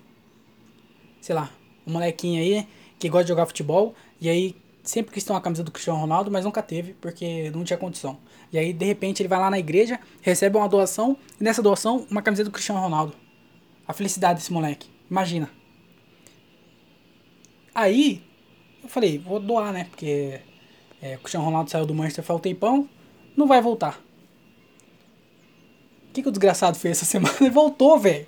Sei 1.18 1.34
lá, 1.34 1.48
um 1.86 1.92
molequinho 1.92 2.42
aí 2.42 2.68
que 2.98 3.08
gosta 3.08 3.24
de 3.24 3.28
jogar 3.30 3.46
futebol. 3.46 3.94
E 4.20 4.28
aí 4.28 4.61
sempre 4.82 5.12
quis 5.12 5.22
ter 5.22 5.32
uma 5.32 5.40
camisa 5.40 5.62
do 5.62 5.70
Cristiano 5.70 5.98
Ronaldo, 5.98 6.30
mas 6.30 6.44
nunca 6.44 6.62
teve, 6.62 6.94
porque 6.94 7.50
não 7.50 7.64
tinha 7.64 7.78
condição. 7.78 8.18
E 8.52 8.58
aí, 8.58 8.72
de 8.72 8.84
repente, 8.84 9.22
ele 9.22 9.28
vai 9.28 9.38
lá 9.38 9.50
na 9.50 9.58
igreja, 9.58 9.98
recebe 10.20 10.56
uma 10.56 10.68
doação, 10.68 11.16
e 11.40 11.44
nessa 11.44 11.62
doação, 11.62 12.06
uma 12.10 12.22
camisa 12.22 12.44
do 12.44 12.50
Cristiano 12.50 12.80
Ronaldo. 12.80 13.14
A 13.86 13.92
felicidade 13.92 14.40
desse 14.40 14.52
moleque. 14.52 14.88
Imagina. 15.10 15.48
Aí, 17.74 18.22
eu 18.82 18.88
falei, 18.88 19.18
vou 19.18 19.38
doar, 19.38 19.72
né? 19.72 19.84
Porque 19.84 20.40
é, 21.00 21.16
o 21.16 21.18
Cristiano 21.18 21.46
Ronaldo 21.46 21.70
saiu 21.70 21.86
do 21.86 21.94
Manchester 21.94 22.24
faz 22.24 22.38
um 22.38 22.42
tempão, 22.42 22.88
não 23.36 23.46
vai 23.46 23.60
voltar. 23.60 24.00
O 26.08 26.12
que, 26.12 26.22
que 26.22 26.28
o 26.28 26.32
desgraçado 26.32 26.78
fez 26.78 26.98
essa 26.98 27.06
semana? 27.10 27.34
Ele 27.40 27.50
voltou, 27.50 27.98
velho. 27.98 28.26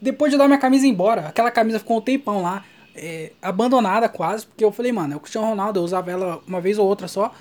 Depois 0.00 0.30
de 0.30 0.38
dar 0.38 0.46
minha 0.46 0.58
camisa 0.58 0.86
embora. 0.86 1.28
Aquela 1.28 1.50
camisa 1.50 1.78
ficou 1.78 1.96
um 1.98 2.00
tempão 2.00 2.42
lá 2.42 2.64
é, 2.94 3.32
abandonada 3.42 4.08
quase, 4.08 4.46
porque 4.46 4.64
eu 4.64 4.72
falei, 4.72 4.92
mano, 4.92 5.14
é 5.14 5.16
o 5.16 5.20
Cristiano 5.20 5.48
Ronaldo, 5.48 5.80
eu 5.80 5.84
usava 5.84 6.10
ela 6.10 6.42
uma 6.46 6.60
vez 6.60 6.78
ou 6.78 6.86
outra 6.86 7.08
só. 7.08 7.32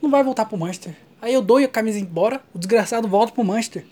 Não 0.00 0.10
vai 0.10 0.22
voltar 0.24 0.46
pro 0.46 0.58
Manchester. 0.58 0.96
Aí 1.20 1.32
eu 1.32 1.42
dou 1.42 1.58
a 1.58 1.68
camisa 1.68 1.98
embora, 1.98 2.42
o 2.52 2.58
desgraçado 2.58 3.06
volta 3.06 3.32
pro 3.32 3.44
Manchester. 3.44 3.84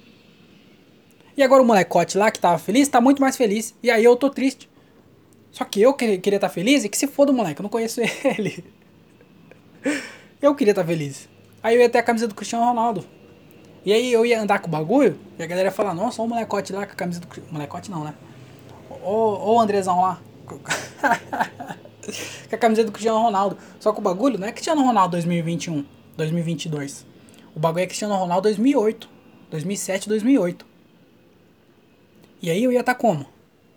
E 1.37 1.43
agora 1.43 1.63
o 1.63 1.67
molecote 1.67 2.19
lá 2.19 2.31
que 2.31 2.41
tava 2.41 2.59
feliz, 2.59 2.89
tá 2.89 3.01
muito 3.01 3.21
mais 3.21 3.37
feliz. 3.37 3.75
E 3.83 3.91
aí 3.91 4.05
eu 4.05 4.17
tô 4.17 4.29
triste. 4.29 4.69
Só 5.53 5.65
que 5.65 5.81
eu 5.81 5.95
queria 5.95 6.17
estar 6.17 6.41
tá 6.41 6.49
feliz 6.49 6.85
e 6.85 6.89
que 6.89 6.99
se 6.99 7.07
foda 7.07 7.33
o 7.33 7.35
moleque, 7.35 7.61
eu 7.61 7.63
não 7.63 7.71
conheço 7.71 8.01
ele. 8.25 8.65
eu 10.43 10.55
queria 10.55 10.73
estar 10.73 10.83
tá 10.83 10.89
feliz. 10.89 11.29
Aí 11.63 11.77
eu 11.77 11.81
ia 11.81 11.89
ter 11.89 11.99
a 11.99 12.03
camisa 12.03 12.27
do 12.27 12.35
Cristiano 12.35 12.65
Ronaldo. 12.65 13.05
E 13.85 13.93
aí 13.93 14.13
eu 14.13 14.27
ia 14.27 14.41
andar 14.41 14.59
com 14.59 14.69
o 14.69 14.71
bagulho, 14.71 15.19
e 15.39 15.43
a 15.43 15.47
galera 15.47 15.69
ia 15.69 15.73
falar, 15.73 15.95
nossa, 15.95 16.21
olha 16.21 16.27
o 16.27 16.35
molecote 16.35 16.73
lá 16.73 16.85
com 16.85 16.93
a 16.93 16.97
camisa 16.97 17.21
do 17.21 17.27
Molecote 17.51 17.91
não, 17.91 18.05
né? 18.05 18.15
Ô, 19.03 19.55
ô 19.55 19.61
Andrezão 19.61 20.01
lá, 20.03 20.21
com 22.49 22.55
a 22.55 22.59
camiseta 22.59 22.87
do 22.87 22.93
Cristiano 22.93 23.19
Ronaldo. 23.19 23.57
Só 23.79 23.93
que 23.93 23.99
o 23.99 24.03
bagulho 24.03 24.39
não 24.39 24.49
é 24.49 24.53
Cristiano 24.53 24.83
Ronaldo 24.83 25.13
2021, 25.13 25.85
2022. 26.17 27.07
O 27.55 27.61
bagulho 27.61 27.83
é 27.83 27.87
Cristiano 27.87 28.15
Ronaldo 28.15 28.43
2008, 28.43 29.09
2007, 29.51 30.09
2008. 30.09 30.67
E 32.43 32.51
aí 32.51 32.65
eu 32.65 32.73
ia 32.73 32.81
estar 32.81 32.95
tá 32.95 33.01
como? 33.01 33.21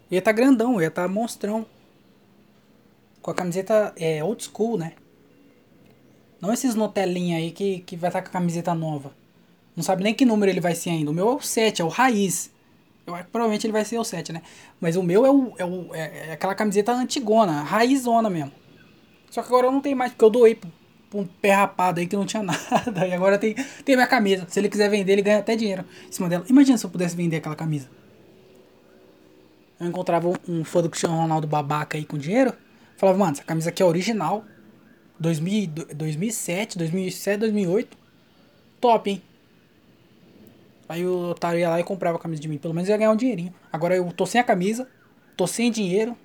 Eu 0.10 0.16
ia 0.16 0.20
estar 0.20 0.32
tá 0.32 0.38
grandão, 0.38 0.76
eu 0.76 0.82
ia 0.82 0.88
estar 0.88 1.04
tá 1.04 1.08
monstrão. 1.08 1.66
Com 3.22 3.32
a 3.32 3.34
camiseta 3.34 3.94
é, 3.96 4.24
old 4.24 4.44
school, 4.44 4.78
né? 4.78 4.94
Não 6.40 6.52
esses 6.52 6.76
Nutelinha 6.76 7.38
aí 7.38 7.52
que, 7.52 7.80
que 7.80 7.96
vai 7.96 8.10
estar 8.10 8.22
tá 8.22 8.30
com 8.30 8.38
a 8.38 8.40
camiseta 8.40 8.74
nova. 8.74 9.14
Não 9.76 9.84
sabe 9.84 10.04
nem 10.04 10.14
que 10.14 10.26
número 10.26 10.52
ele 10.52 10.62
vai 10.62 10.76
ser 10.76 10.92
ainda. 10.92 11.10
O 11.10 11.14
meu 11.14 11.30
é 11.30 11.34
o 11.34 11.42
7, 11.42 11.82
é 11.82 11.86
o 11.86 11.88
raiz. 11.88 12.52
Eu 13.06 13.16
acho 13.16 13.26
que 13.26 13.32
provavelmente 13.32 13.66
ele 13.66 13.74
vai 13.74 13.84
ser 13.84 13.98
o 13.98 14.04
7, 14.04 14.32
né? 14.32 14.42
Mas 14.80 14.96
o 14.96 15.04
meu 15.04 15.26
é, 15.26 15.32
o, 15.32 15.54
é, 15.58 15.66
o, 15.66 15.94
é, 15.94 16.30
é 16.30 16.32
aquela 16.34 16.56
camiseta 16.56 16.92
antigona, 16.94 17.62
raizona 17.62 18.30
mesmo. 18.30 18.52
Só 19.30 19.42
que 19.42 19.48
agora 19.48 19.68
eu 19.68 19.72
não 19.72 19.82
tenho 19.82 19.98
mais, 19.98 20.12
porque 20.12 20.24
eu 20.24 20.30
doei 20.30 20.56
pra, 20.56 20.70
um 21.14 21.26
pé 21.26 21.52
rapado 21.52 22.00
aí 22.00 22.08
que 22.08 22.16
não 22.16 22.26
tinha 22.26 22.42
nada. 22.44 23.06
E 23.06 23.14
agora 23.14 23.38
tem, 23.38 23.56
tem 23.84 23.96
minha 23.96 24.08
camisa. 24.08 24.46
Se 24.48 24.60
ele 24.60 24.70
quiser 24.70 24.90
vender, 24.90 25.14
ele 25.14 25.22
ganha 25.22 25.40
até 25.40 25.56
dinheiro 25.56 25.84
em 26.08 26.12
cima 26.12 26.30
dela. 26.30 26.46
Imagina 26.50 26.78
se 26.78 26.86
eu 26.86 26.90
pudesse 26.90 27.16
vender 27.16 27.38
aquela 27.38 27.56
camisa. 27.56 27.90
Eu 29.80 29.88
encontrava 29.88 30.32
um 30.48 30.64
fã 30.64 30.82
do 30.82 30.90
Cristiano 30.90 31.16
Ronaldo 31.16 31.46
babaca 31.46 31.98
aí 31.98 32.06
com 32.06 32.18
dinheiro. 32.18 32.54
Falava, 32.96 33.18
mano, 33.18 33.34
essa 33.34 33.44
camisa 33.44 33.70
aqui 33.70 33.84
é 33.84 33.86
original. 33.86 34.46
2000, 35.20 35.70
2007, 35.94 36.78
2007, 36.78 37.40
2008. 37.40 37.98
Top, 38.80 39.10
hein? 39.10 39.22
Aí 40.94 41.08
o 41.08 41.32
otário 41.32 41.60
ia 41.60 41.70
lá 41.72 41.80
e 41.80 41.84
comprava 41.84 42.18
a 42.18 42.22
camisa 42.22 42.40
de 42.40 42.48
mim. 42.48 42.60
Pelo 42.60 42.72
menos 42.72 42.88
ia 42.88 42.96
ganhar 42.96 43.10
um 43.10 43.16
dinheirinho. 43.16 43.52
Agora 43.72 43.96
eu 43.96 44.12
tô 44.12 44.28
sem 44.28 44.40
a 44.40 44.44
camisa, 44.44 44.88
tô 45.36 45.48
sem 45.48 45.72
dinheiro. 45.72 46.16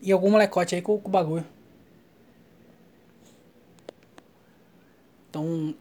E 0.00 0.10
algum 0.10 0.30
molecote 0.30 0.74
aí 0.74 0.80
com, 0.80 0.94
o 0.94 1.08
bagulho. 1.10 1.44
Então, 5.28 5.74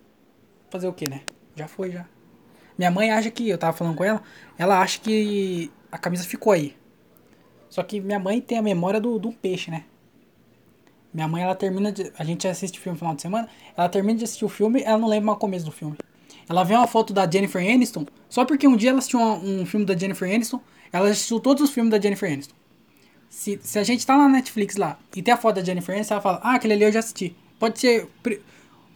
fazer 0.69 0.89
o 0.89 0.93
que, 0.93 1.07
né? 1.07 1.21
Já 1.55 1.65
foi, 1.65 1.89
já. 1.89 2.05
Minha 2.77 2.91
mãe 2.91 3.11
acha 3.11 3.31
que, 3.31 3.47
eu 3.47 3.57
tava 3.57 3.71
falando 3.71 3.95
com 3.95 4.03
ela, 4.03 4.21
ela 4.57 4.81
acha 4.81 4.99
que 4.99 5.71
a 5.89 5.97
camisa 5.97 6.25
ficou 6.25 6.51
aí. 6.51 6.75
Só 7.69 7.81
que 7.81 8.01
minha 8.01 8.19
mãe 8.19 8.41
tem 8.41 8.57
a 8.57 8.61
memória 8.61 8.99
do, 8.99 9.17
do 9.17 9.31
peixe, 9.31 9.71
né? 9.71 9.85
Minha 11.13 11.29
mãe, 11.29 11.43
ela 11.43 11.55
termina 11.55 11.93
de. 11.93 12.11
A 12.17 12.25
gente 12.25 12.45
assiste 12.45 12.77
filme 12.77 12.95
no 12.95 12.99
final 12.99 13.15
de 13.15 13.21
semana, 13.21 13.47
ela 13.77 13.87
termina 13.87 14.17
de 14.17 14.25
assistir 14.25 14.43
o 14.43 14.49
filme, 14.49 14.83
ela 14.83 14.97
não 14.97 15.07
lembra 15.07 15.31
o 15.31 15.37
começo 15.37 15.63
do 15.63 15.71
filme. 15.71 15.95
Ela 16.47 16.63
vê 16.63 16.75
uma 16.75 16.87
foto 16.87 17.13
da 17.13 17.29
Jennifer 17.29 17.61
Aniston, 17.61 18.05
só 18.29 18.45
porque 18.45 18.67
um 18.67 18.75
dia 18.75 18.89
ela 18.89 18.99
assistiu 18.99 19.19
um, 19.19 19.65
filme 19.65 19.85
da 19.85 19.95
Jennifer 19.95 20.31
Aniston, 20.31 20.59
ela 20.91 21.09
assistiu 21.09 21.39
todos 21.39 21.63
os 21.63 21.71
filmes 21.71 21.91
da 21.91 21.99
Jennifer 21.99 22.31
Aniston. 22.31 22.55
Se, 23.29 23.59
se 23.63 23.79
a 23.79 23.83
gente 23.83 24.05
tá 24.05 24.15
na 24.17 24.29
Netflix 24.29 24.75
lá 24.75 24.99
e 25.15 25.21
tem 25.21 25.33
a 25.33 25.37
foto 25.37 25.55
da 25.55 25.63
Jennifer 25.63 25.95
Aniston, 25.95 26.15
ela 26.15 26.21
fala, 26.21 26.39
ah, 26.43 26.55
aquele 26.55 26.73
ali 26.73 26.83
eu 26.83 26.91
já 26.91 26.99
assisti. 26.99 27.35
Pode 27.57 27.79
ser. 27.79 28.03
O 28.03 28.09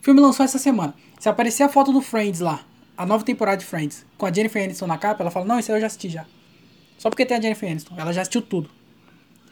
filme 0.01 0.19
lançou 0.19 0.43
essa 0.43 0.59
semana. 0.59 0.93
Se 1.19 1.27
aparecer 1.27 1.63
a 1.63 1.69
foto 1.69 1.91
do 1.91 2.01
Friends 2.01 2.39
lá, 2.39 2.63
a 2.95 3.05
nova 3.05 3.23
temporada 3.23 3.57
de 3.57 3.65
Friends, 3.65 4.05
com 4.17 4.25
a 4.25 4.31
Jennifer 4.31 4.63
Aniston 4.63 4.87
na 4.87 4.97
capa, 4.97 5.23
ela 5.23 5.31
fala, 5.31 5.45
não, 5.45 5.59
isso 5.59 5.71
aí 5.71 5.77
eu 5.77 5.81
já 5.81 5.87
assisti 5.87 6.09
já. 6.09 6.25
Só 6.97 7.09
porque 7.09 7.25
tem 7.25 7.37
a 7.37 7.41
Jennifer 7.41 7.69
Aniston. 7.69 7.95
Ela 7.97 8.11
já 8.11 8.21
assistiu 8.21 8.41
tudo. 8.41 8.69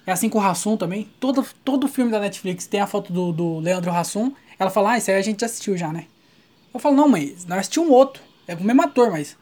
É 0.05 0.11
assim 0.11 0.29
com 0.29 0.39
o 0.39 0.41
Hassum 0.41 0.77
também. 0.77 1.09
Todo, 1.19 1.45
todo 1.63 1.87
filme 1.87 2.11
da 2.11 2.19
Netflix 2.19 2.67
tem 2.67 2.79
a 2.79 2.87
foto 2.87 3.11
do, 3.11 3.31
do 3.31 3.59
Leandro 3.59 3.91
Hassum. 3.91 4.31
Ela 4.59 4.69
fala, 4.69 4.91
ah, 4.91 4.97
isso 4.97 5.09
aí 5.09 5.17
a 5.17 5.21
gente 5.21 5.39
já 5.39 5.47
assistiu 5.47 5.75
já, 5.75 5.91
né? 5.91 6.05
Eu 6.75 6.79
falo, 6.79 6.93
não, 6.93 7.07
mãe, 7.07 7.33
nós 7.47 7.59
assistimos 7.59 7.87
um 7.87 7.93
outro. 7.93 8.21
É 8.45 8.53
o 8.53 8.61
mesmo 8.61 8.81
ator, 8.81 9.09
mas. 9.09 9.37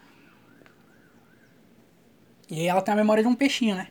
E 2.48 2.60
aí 2.60 2.68
ela 2.68 2.80
tem 2.80 2.94
a 2.94 2.98
memória 2.98 3.24
de 3.24 3.28
um 3.28 3.34
peixinho, 3.34 3.76
né? 3.76 3.88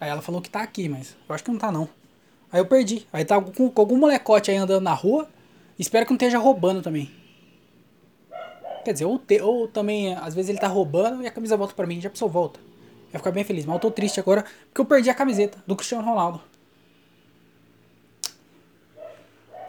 Aí 0.00 0.10
ela 0.10 0.20
falou 0.20 0.42
que 0.42 0.50
tá 0.50 0.60
aqui, 0.60 0.88
mas 0.88 1.16
eu 1.28 1.32
acho 1.32 1.44
que 1.44 1.50
não 1.52 1.60
tá 1.60 1.70
não. 1.70 1.88
Aí 2.50 2.58
eu 2.58 2.66
perdi. 2.66 3.06
Aí 3.12 3.24
tá 3.24 3.40
com, 3.40 3.70
com 3.70 3.80
algum 3.80 3.96
molecote 3.96 4.50
aí 4.50 4.56
andando 4.56 4.82
na 4.82 4.92
rua. 4.92 5.30
Espero 5.78 6.04
que 6.04 6.10
não 6.10 6.16
esteja 6.16 6.38
roubando 6.38 6.82
também. 6.82 7.08
Quer 8.84 8.94
dizer, 8.94 9.04
ou, 9.04 9.20
te, 9.20 9.40
ou 9.40 9.68
também, 9.68 10.12
às 10.16 10.34
vezes 10.34 10.48
ele 10.48 10.58
tá 10.58 10.66
roubando 10.66 11.22
e 11.22 11.26
a 11.28 11.30
camisa 11.30 11.56
volta 11.56 11.72
pra 11.72 11.86
mim. 11.86 12.00
Já 12.00 12.08
a 12.08 12.10
pessoa 12.10 12.28
volta. 12.28 12.58
Vai 13.12 13.20
ficar 13.20 13.30
bem 13.30 13.44
feliz. 13.44 13.64
Mas 13.64 13.74
eu 13.74 13.80
tô 13.80 13.92
triste 13.92 14.18
agora 14.18 14.44
porque 14.64 14.80
eu 14.80 14.86
perdi 14.86 15.08
a 15.08 15.14
camiseta 15.14 15.62
do 15.68 15.76
Cristiano 15.76 16.04
Ronaldo. 16.04 16.40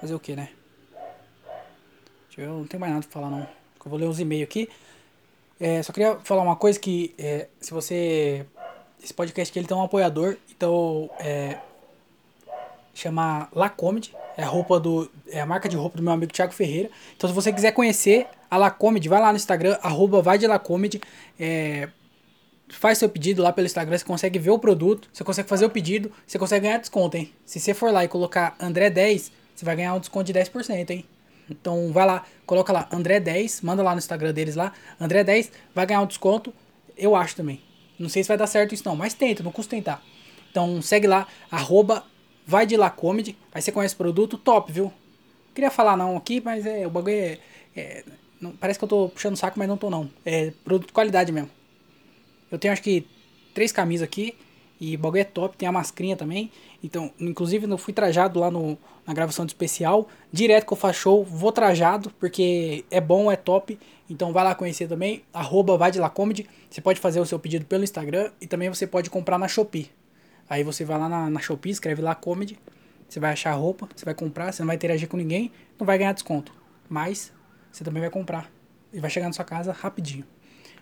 Fazer 0.01 0.15
o 0.15 0.19
que, 0.19 0.35
né? 0.35 0.49
Eu 2.37 2.59
não 2.59 2.65
tenho 2.65 2.81
mais 2.81 2.93
nada 2.93 3.05
pra 3.05 3.11
falar, 3.11 3.29
não. 3.29 3.41
Eu 3.41 3.89
vou 3.89 3.99
ler 3.99 4.07
uns 4.07 4.19
e-mails 4.19 4.43
aqui. 4.43 4.69
É, 5.59 5.81
só 5.83 5.93
queria 5.93 6.15
falar 6.23 6.41
uma 6.41 6.55
coisa 6.55 6.79
que 6.79 7.13
é, 7.17 7.47
se 7.59 7.71
você. 7.71 8.45
Esse 9.03 9.13
podcast 9.13 9.51
aqui 9.51 9.59
ele 9.59 9.67
tem 9.67 9.75
um 9.75 9.83
apoiador, 9.83 10.37
então 10.55 11.09
é. 11.19 11.57
Chama 12.95 13.49
La 13.53 13.69
Comedy, 13.69 14.13
é 14.37 14.43
a 14.43 14.47
roupa 14.47 14.79
do. 14.79 15.09
É 15.27 15.41
a 15.41 15.45
marca 15.45 15.67
de 15.67 15.75
roupa 15.75 15.97
do 15.97 16.03
meu 16.03 16.13
amigo 16.13 16.31
Thiago 16.31 16.53
Ferreira. 16.53 16.89
Então 17.15 17.27
se 17.27 17.35
você 17.35 17.51
quiser 17.51 17.71
conhecer 17.71 18.27
a 18.49 18.57
La 18.57 18.69
Comedy, 18.69 19.09
vai 19.09 19.19
lá 19.19 19.31
no 19.31 19.35
Instagram, 19.35 19.77
arroba 19.81 20.21
vai 20.21 20.37
de. 20.37 20.47
É, 21.39 21.89
faz 22.69 22.97
seu 22.97 23.09
pedido 23.09 23.41
lá 23.41 23.51
pelo 23.51 23.65
Instagram, 23.65 23.97
você 23.97 24.05
consegue 24.05 24.39
ver 24.39 24.51
o 24.51 24.59
produto, 24.59 25.09
você 25.11 25.23
consegue 25.23 25.49
fazer 25.49 25.65
o 25.65 25.69
pedido, 25.69 26.11
você 26.25 26.39
consegue 26.39 26.65
ganhar 26.65 26.77
desconto, 26.77 27.17
hein? 27.17 27.33
Se 27.45 27.59
você 27.59 27.73
for 27.73 27.91
lá 27.91 28.03
e 28.03 28.07
colocar 28.07 28.55
André10, 28.59 29.31
você 29.55 29.65
vai 29.65 29.75
ganhar 29.75 29.93
um 29.95 29.99
desconto 29.99 30.31
de 30.31 30.33
10%, 30.33 30.89
hein? 30.89 31.05
Então 31.49 31.91
vai 31.91 32.05
lá, 32.05 32.25
coloca 32.45 32.71
lá 32.71 32.87
André10, 32.89 33.63
manda 33.63 33.83
lá 33.83 33.91
no 33.91 33.99
Instagram 33.99 34.33
deles 34.33 34.55
lá, 34.55 34.73
André10, 34.99 35.51
vai 35.73 35.85
ganhar 35.85 36.01
um 36.01 36.07
desconto, 36.07 36.53
eu 36.97 37.15
acho 37.15 37.35
também. 37.35 37.61
Não 37.99 38.09
sei 38.09 38.23
se 38.23 38.27
vai 38.27 38.37
dar 38.37 38.47
certo 38.47 38.73
isso 38.73 38.83
não, 38.85 38.95
mas 38.95 39.13
tenta, 39.13 39.43
não 39.43 39.51
custa 39.51 39.75
tentar. 39.75 40.01
Então 40.49 40.81
segue 40.81 41.07
lá, 41.07 41.27
arroba 41.51 42.05
vai 42.45 42.65
de 42.65 42.75
lá 42.75 42.89
comedy, 42.89 43.37
aí 43.53 43.61
você 43.61 43.71
conhece 43.71 43.93
o 43.93 43.97
produto, 43.97 44.37
top, 44.37 44.71
viu? 44.71 44.91
Queria 45.53 45.69
falar 45.69 45.95
não 45.95 46.17
aqui, 46.17 46.41
mas 46.43 46.65
é, 46.65 46.85
o 46.85 46.89
bagulho 46.89 47.15
é, 47.15 47.39
é 47.75 48.03
não, 48.41 48.51
parece 48.51 48.77
que 48.77 48.83
eu 48.83 48.89
tô 48.89 49.09
puxando 49.09 49.35
o 49.35 49.37
saco, 49.37 49.57
mas 49.57 49.67
não 49.67 49.77
tô 49.77 49.89
não. 49.89 50.09
É 50.25 50.51
produto 50.65 50.87
de 50.87 50.93
qualidade 50.93 51.31
mesmo. 51.31 51.49
Eu 52.51 52.59
tenho 52.59 52.73
acho 52.73 52.81
que 52.81 53.07
três 53.53 53.71
camisas 53.71 54.05
aqui, 54.05 54.35
e 54.85 54.95
o 54.97 54.99
bagulho 54.99 55.21
é 55.21 55.23
top, 55.23 55.55
tem 55.55 55.65
a 55.65 55.71
mascrinha 55.71 56.17
também. 56.17 56.51
Então, 56.83 57.09
inclusive, 57.17 57.65
eu 57.71 57.77
fui 57.77 57.93
trajado 57.93 58.37
lá 58.37 58.51
no, 58.51 58.77
na 59.07 59.13
gravação 59.13 59.45
de 59.45 59.51
especial. 59.51 60.09
Direto 60.29 60.67
que 60.67 60.73
eu 60.73 60.77
faço 60.77 60.99
show, 60.99 61.23
vou 61.23 61.53
trajado, 61.53 62.11
porque 62.19 62.83
é 62.91 62.99
bom, 62.99 63.31
é 63.31 63.37
top. 63.37 63.79
Então 64.09 64.33
vai 64.33 64.43
lá 64.43 64.53
conhecer 64.53 64.89
também, 64.89 65.23
arroba 65.31 65.77
vai 65.77 65.89
de 65.89 65.99
lá 65.99 66.09
comedy. 66.09 66.49
Você 66.69 66.81
pode 66.81 66.99
fazer 66.99 67.21
o 67.21 67.25
seu 67.25 67.39
pedido 67.39 67.63
pelo 67.63 67.85
Instagram 67.85 68.29
e 68.41 68.45
também 68.45 68.67
você 68.67 68.85
pode 68.85 69.09
comprar 69.09 69.37
na 69.37 69.47
Shopee. 69.47 69.89
Aí 70.49 70.65
você 70.65 70.83
vai 70.83 70.99
lá 70.99 71.07
na, 71.07 71.29
na 71.29 71.39
Shopee, 71.39 71.71
escreve 71.71 72.01
lá 72.01 72.13
comedy. 72.13 72.59
Você 73.07 73.21
vai 73.21 73.31
achar 73.31 73.51
a 73.51 73.55
roupa, 73.55 73.87
você 73.95 74.03
vai 74.03 74.13
comprar, 74.13 74.51
você 74.51 74.63
não 74.63 74.67
vai 74.67 74.75
interagir 74.75 75.07
com 75.07 75.15
ninguém, 75.15 75.49
não 75.79 75.87
vai 75.87 75.97
ganhar 75.97 76.11
desconto. 76.11 76.53
Mas 76.89 77.31
você 77.71 77.85
também 77.85 78.01
vai 78.01 78.09
comprar. 78.09 78.51
E 78.91 78.99
vai 78.99 79.09
chegar 79.09 79.27
na 79.27 79.33
sua 79.33 79.45
casa 79.45 79.71
rapidinho. 79.71 80.25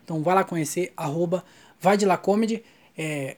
Então 0.04 0.24
vai 0.24 0.34
lá 0.34 0.44
conhecer, 0.44 0.92
arroba 0.98 1.44
vai 1.80 1.98
de 1.98 2.06
lá 2.08 2.18
comedy. 2.18 2.64
É, 2.98 3.38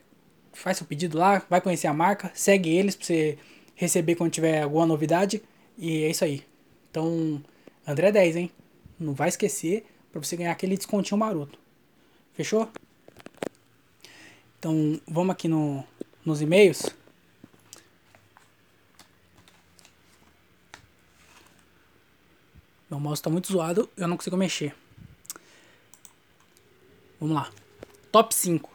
faz 0.54 0.78
seu 0.78 0.86
pedido 0.88 1.18
lá, 1.18 1.46
vai 1.50 1.60
conhecer 1.62 1.88
a 1.88 1.94
marca, 1.94 2.32
segue 2.34 2.70
eles 2.70 2.96
pra 2.96 3.06
você 3.06 3.38
receber 3.76 4.16
quando 4.16 4.32
tiver 4.32 4.62
alguma 4.62 4.86
novidade. 4.86 5.42
E 5.78 6.04
é 6.04 6.10
isso 6.10 6.24
aí. 6.24 6.44
Então, 6.90 7.44
André 7.88 8.12
10, 8.12 8.36
hein? 8.36 8.52
Não 9.00 9.14
vai 9.14 9.30
esquecer 9.30 9.86
para 10.12 10.22
você 10.22 10.36
ganhar 10.36 10.52
aquele 10.52 10.78
descontinho 10.78 11.18
maroto. 11.18 11.58
Fechou? 12.34 12.70
Então, 14.60 15.00
vamos 15.08 15.34
aqui 15.34 15.48
no, 15.48 15.84
nos 16.24 16.42
e-mails. 16.42 16.86
Meu 22.90 23.00
mouse 23.00 23.20
está 23.20 23.30
muito 23.30 23.52
zoado, 23.52 23.90
eu 23.98 24.08
não 24.08 24.16
consigo 24.16 24.38
mexer. 24.38 24.76
Vamos 27.20 27.36
lá. 27.36 27.52
Top 28.12 28.34
5. 28.34 28.73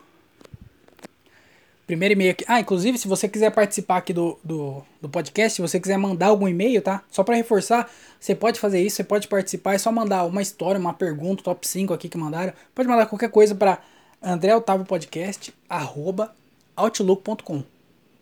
Primeiro 1.88 2.12
e-mail 2.12 2.32
aqui. 2.32 2.44
Ah, 2.46 2.60
inclusive, 2.60 2.98
se 2.98 3.08
você 3.08 3.26
quiser 3.26 3.50
participar 3.50 3.96
aqui 3.96 4.12
do, 4.12 4.38
do, 4.44 4.84
do 5.00 5.08
podcast, 5.08 5.56
se 5.56 5.62
você 5.62 5.80
quiser 5.80 5.96
mandar 5.96 6.26
algum 6.26 6.46
e-mail, 6.46 6.82
tá? 6.82 7.02
Só 7.10 7.24
para 7.24 7.34
reforçar, 7.34 7.90
você 8.20 8.34
pode 8.34 8.60
fazer 8.60 8.82
isso, 8.82 8.96
você 8.96 9.04
pode 9.04 9.26
participar, 9.26 9.72
é 9.72 9.78
só 9.78 9.90
mandar 9.90 10.26
uma 10.26 10.42
história, 10.42 10.78
uma 10.78 10.92
pergunta, 10.92 11.42
top 11.42 11.66
5 11.66 11.94
aqui 11.94 12.10
que 12.10 12.18
mandaram. 12.18 12.52
Pode 12.74 12.86
mandar 12.86 13.06
qualquer 13.06 13.30
coisa 13.30 13.54
para 13.54 13.78
André 14.22 14.54
Otávio 14.54 14.84
Podcast, 14.84 15.54
arroba 15.66 16.36
outlook.com. 16.76 17.64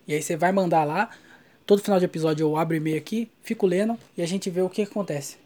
E 0.07 0.15
aí 0.15 0.23
você 0.23 0.37
vai 0.37 0.53
mandar 0.53 0.85
lá. 0.85 1.11
Todo 1.67 1.83
final 1.83 1.99
de 1.99 2.05
episódio 2.05 2.45
eu 2.45 2.57
abro 2.57 2.77
e-mail 2.77 2.97
aqui, 2.97 3.29
fico 3.43 3.67
lendo 3.67 3.99
e 4.17 4.23
a 4.23 4.27
gente 4.29 4.49
vê 4.49 4.63
o 4.63 4.69
que, 4.69 4.87
que 4.87 4.93
acontece. 4.93 5.39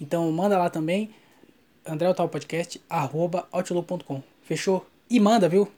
Então 0.00 0.32
manda 0.32 0.56
lá 0.56 0.70
também, 0.70 1.10
André 1.86 2.08
Otávio 2.08 2.32
Podcast, 2.32 2.80
arroba 2.88 3.46
outlook.com. 3.52 4.22
Fechou? 4.44 4.86
E 5.10 5.20
manda, 5.20 5.46
viu? 5.46 5.70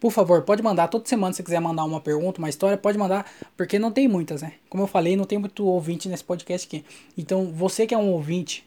Por 0.00 0.12
favor, 0.12 0.42
pode 0.42 0.62
mandar. 0.62 0.88
Toda 0.88 1.08
semana, 1.08 1.32
se 1.32 1.42
quiser 1.42 1.60
mandar 1.60 1.84
uma 1.84 2.00
pergunta, 2.00 2.38
uma 2.38 2.48
história, 2.48 2.76
pode 2.76 2.96
mandar, 2.96 3.30
porque 3.56 3.78
não 3.78 3.90
tem 3.90 4.06
muitas, 4.06 4.42
né? 4.42 4.54
Como 4.68 4.82
eu 4.82 4.86
falei, 4.86 5.16
não 5.16 5.24
tem 5.24 5.38
muito 5.38 5.66
ouvinte 5.66 6.08
nesse 6.08 6.22
podcast 6.22 6.66
aqui. 6.66 6.84
Então, 7.16 7.52
você 7.52 7.86
que 7.86 7.94
é 7.94 7.98
um 7.98 8.12
ouvinte 8.12 8.66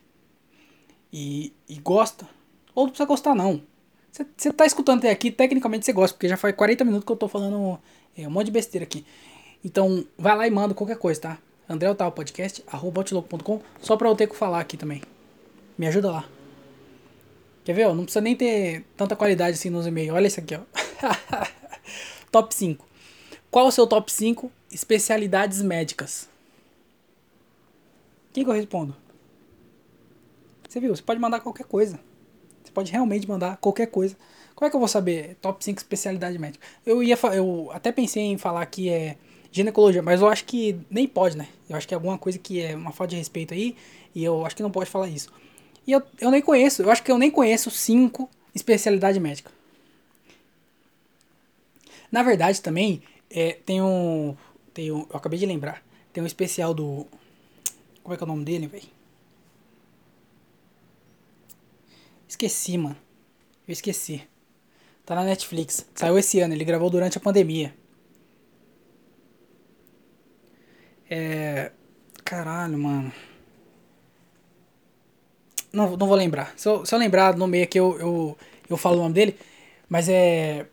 e, 1.11 1.53
e 1.69 1.75
gosta, 1.79 2.27
ou 2.75 2.83
não 2.83 2.89
precisa 2.89 3.07
gostar, 3.07 3.33
não. 3.33 3.61
Você 4.11 4.51
tá 4.51 4.65
escutando 4.65 4.99
até 4.99 5.09
aqui, 5.09 5.31
tecnicamente 5.31 5.85
você 5.85 5.93
gosta, 5.93 6.15
porque 6.15 6.27
já 6.27 6.35
faz 6.35 6.53
40 6.53 6.83
minutos 6.83 7.05
que 7.05 7.11
eu 7.11 7.15
tô 7.15 7.29
falando 7.29 7.79
é, 8.17 8.27
um 8.27 8.31
monte 8.31 8.47
de 8.47 8.51
besteira 8.51 8.83
aqui. 8.83 9.05
Então, 9.63 10.05
vai 10.17 10.35
lá 10.35 10.45
e 10.45 10.51
manda 10.51 10.73
qualquer 10.73 10.97
coisa, 10.97 11.21
tá? 11.21 11.37
André 11.69 11.89
Otávio 11.89 12.13
Podcast, 12.13 12.61
arroba 12.67 13.05
só 13.81 13.95
pra 13.95 14.09
eu 14.09 14.15
ter 14.15 14.27
que 14.27 14.35
falar 14.35 14.59
aqui 14.59 14.75
também. 14.75 15.01
Me 15.77 15.87
ajuda 15.87 16.11
lá. 16.11 16.40
Quer 17.63 17.73
ver? 17.73 17.87
Ó, 17.87 17.93
não 17.93 18.03
precisa 18.03 18.21
nem 18.21 18.35
ter 18.35 18.83
tanta 18.97 19.15
qualidade 19.15 19.55
assim 19.55 19.69
nos 19.69 19.85
e-mails. 19.85 20.15
Olha 20.15 20.27
isso 20.27 20.39
aqui, 20.39 20.55
ó. 20.55 20.61
top 22.31 22.53
5. 22.53 22.85
Qual 23.49 23.67
o 23.67 23.71
seu 23.71 23.85
top 23.85 24.11
5 24.11 24.51
especialidades 24.71 25.61
médicas? 25.61 26.27
Quem 28.33 28.43
que 28.43 28.49
eu 28.49 28.53
respondo? 28.53 28.95
Você 30.67 30.79
viu? 30.79 30.95
Você 30.95 31.01
pode 31.01 31.19
mandar 31.19 31.41
qualquer 31.41 31.65
coisa. 31.65 31.99
Você 32.63 32.71
pode 32.71 32.91
realmente 32.91 33.27
mandar 33.27 33.57
qualquer 33.57 33.87
coisa. 33.87 34.15
Como 34.55 34.67
é 34.67 34.69
que 34.69 34.75
eu 34.75 34.79
vou 34.79 34.87
saber 34.87 35.35
top 35.41 35.63
5 35.63 35.79
especialidade 35.79 36.37
médica? 36.39 36.65
Eu 36.85 37.03
ia 37.03 37.17
eu 37.33 37.69
até 37.73 37.91
pensei 37.91 38.23
em 38.23 38.37
falar 38.37 38.65
que 38.67 38.89
é 38.89 39.17
ginecologia, 39.51 40.01
mas 40.01 40.21
eu 40.21 40.27
acho 40.27 40.45
que 40.45 40.79
nem 40.89 41.07
pode, 41.07 41.37
né? 41.37 41.47
Eu 41.69 41.75
acho 41.75 41.87
que 41.87 41.93
é 41.93 41.95
alguma 41.95 42.17
coisa 42.17 42.39
que 42.39 42.61
é 42.61 42.75
uma 42.75 42.91
falta 42.91 43.11
de 43.11 43.17
respeito 43.17 43.53
aí, 43.53 43.75
e 44.15 44.23
eu 44.23 44.45
acho 44.45 44.55
que 44.55 44.63
não 44.63 44.71
pode 44.71 44.89
falar 44.89 45.09
isso. 45.09 45.29
E 45.85 45.91
eu, 45.91 46.01
eu 46.19 46.31
nem 46.31 46.41
conheço, 46.41 46.81
eu 46.81 46.91
acho 46.91 47.03
que 47.03 47.11
eu 47.11 47.17
nem 47.17 47.31
conheço 47.31 47.71
cinco 47.71 48.29
especialidades 48.53 49.21
médicas. 49.21 49.53
Na 52.11 52.23
verdade, 52.23 52.61
também, 52.61 53.01
é, 53.29 53.53
tem 53.53 53.81
um. 53.81 54.35
Tem 54.73 54.91
um. 54.91 55.07
Eu 55.09 55.15
acabei 55.15 55.39
de 55.39 55.45
lembrar. 55.45 55.81
Tem 56.11 56.21
um 56.21 56.27
especial 56.27 56.73
do. 56.73 57.07
Como 58.03 58.13
é 58.13 58.17
que 58.17 58.23
é 58.23 58.25
o 58.25 58.27
nome 58.27 58.43
dele, 58.43 58.67
velho? 58.67 58.83
Esqueci, 62.27 62.77
mano. 62.77 62.97
Eu 63.67 63.71
esqueci. 63.71 64.27
Tá 65.05 65.15
na 65.15 65.23
Netflix. 65.23 65.85
Saiu 65.95 66.17
esse 66.17 66.39
ano, 66.39 66.53
ele 66.53 66.65
gravou 66.65 66.89
durante 66.89 67.17
a 67.17 67.21
pandemia. 67.21 67.73
É. 71.09 71.71
Caralho, 72.23 72.77
mano. 72.77 73.11
Não, 75.71 75.95
não 75.95 76.07
vou 76.07 76.15
lembrar. 76.15 76.53
Se 76.57 76.67
eu, 76.67 76.85
se 76.85 76.93
eu 76.93 76.99
lembrar 76.99 77.35
no 77.35 77.47
meio 77.47 77.63
aqui, 77.63 77.79
eu, 77.79 77.97
eu, 77.99 78.37
eu 78.69 78.77
falo 78.77 78.97
o 78.97 79.01
nome 79.03 79.13
dele. 79.13 79.35
Mas 79.87 80.09
é. 80.09 80.65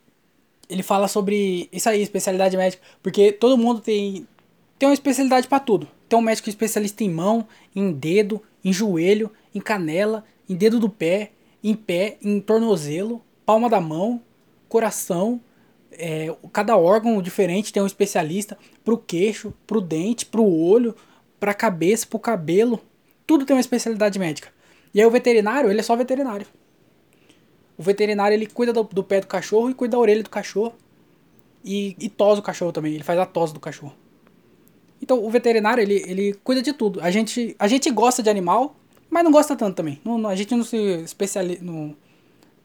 Ele 0.68 0.82
fala 0.82 1.08
sobre 1.08 1.68
isso 1.72 1.88
aí, 1.88 2.02
especialidade 2.02 2.56
médica. 2.56 2.82
Porque 3.02 3.32
todo 3.32 3.56
mundo 3.56 3.80
tem, 3.80 4.26
tem 4.78 4.88
uma 4.88 4.94
especialidade 4.94 5.48
para 5.48 5.60
tudo. 5.60 5.88
Tem 6.08 6.18
um 6.18 6.22
médico 6.22 6.48
especialista 6.48 7.02
em 7.02 7.10
mão, 7.10 7.46
em 7.74 7.90
dedo, 7.92 8.42
em 8.64 8.72
joelho, 8.72 9.30
em 9.54 9.60
canela, 9.60 10.24
em 10.48 10.54
dedo 10.54 10.78
do 10.78 10.90
pé, 10.90 11.30
em 11.62 11.74
pé, 11.74 12.18
em 12.22 12.40
tornozelo, 12.40 13.22
palma 13.46 13.68
da 13.68 13.80
mão, 13.80 14.20
coração. 14.68 15.40
É, 15.92 16.34
cada 16.52 16.76
órgão 16.76 17.20
diferente 17.22 17.72
tem 17.72 17.82
um 17.82 17.86
especialista 17.86 18.58
pro 18.84 18.98
queixo, 18.98 19.54
pro 19.66 19.80
dente, 19.80 20.26
pro 20.26 20.44
olho, 20.44 20.94
pra 21.40 21.54
cabeça, 21.54 22.06
pro 22.06 22.18
cabelo. 22.18 22.80
Tudo 23.26 23.44
tem 23.44 23.56
uma 23.56 23.60
especialidade 23.60 24.18
médica. 24.18 24.52
E 24.92 25.00
aí 25.00 25.06
o 25.06 25.10
veterinário, 25.10 25.70
ele 25.70 25.80
é 25.80 25.82
só 25.82 25.94
veterinário. 25.96 26.46
O 27.76 27.82
veterinário, 27.82 28.34
ele 28.34 28.46
cuida 28.46 28.72
do, 28.72 28.82
do 28.82 29.04
pé 29.04 29.20
do 29.20 29.26
cachorro 29.26 29.70
e 29.70 29.74
cuida 29.74 29.92
da 29.92 29.98
orelha 29.98 30.22
do 30.22 30.30
cachorro. 30.30 30.74
E, 31.64 31.96
e 31.98 32.08
tosa 32.08 32.40
o 32.40 32.42
cachorro 32.42 32.72
também, 32.72 32.94
ele 32.94 33.04
faz 33.04 33.18
a 33.18 33.26
tosse 33.26 33.52
do 33.52 33.60
cachorro. 33.60 33.94
Então, 35.00 35.24
o 35.24 35.30
veterinário, 35.30 35.82
ele, 35.82 36.02
ele 36.06 36.34
cuida 36.44 36.60
de 36.60 36.72
tudo. 36.72 37.00
A 37.00 37.10
gente, 37.10 37.54
a 37.58 37.68
gente 37.68 37.90
gosta 37.90 38.22
de 38.22 38.30
animal, 38.30 38.76
mas 39.08 39.24
não 39.24 39.30
gosta 39.30 39.54
tanto 39.54 39.76
também. 39.76 40.00
Não, 40.04 40.26
a 40.26 40.34
gente 40.34 40.54
não 40.54 40.64
se 40.64 40.76
especiali, 40.76 41.58
não 41.60 41.96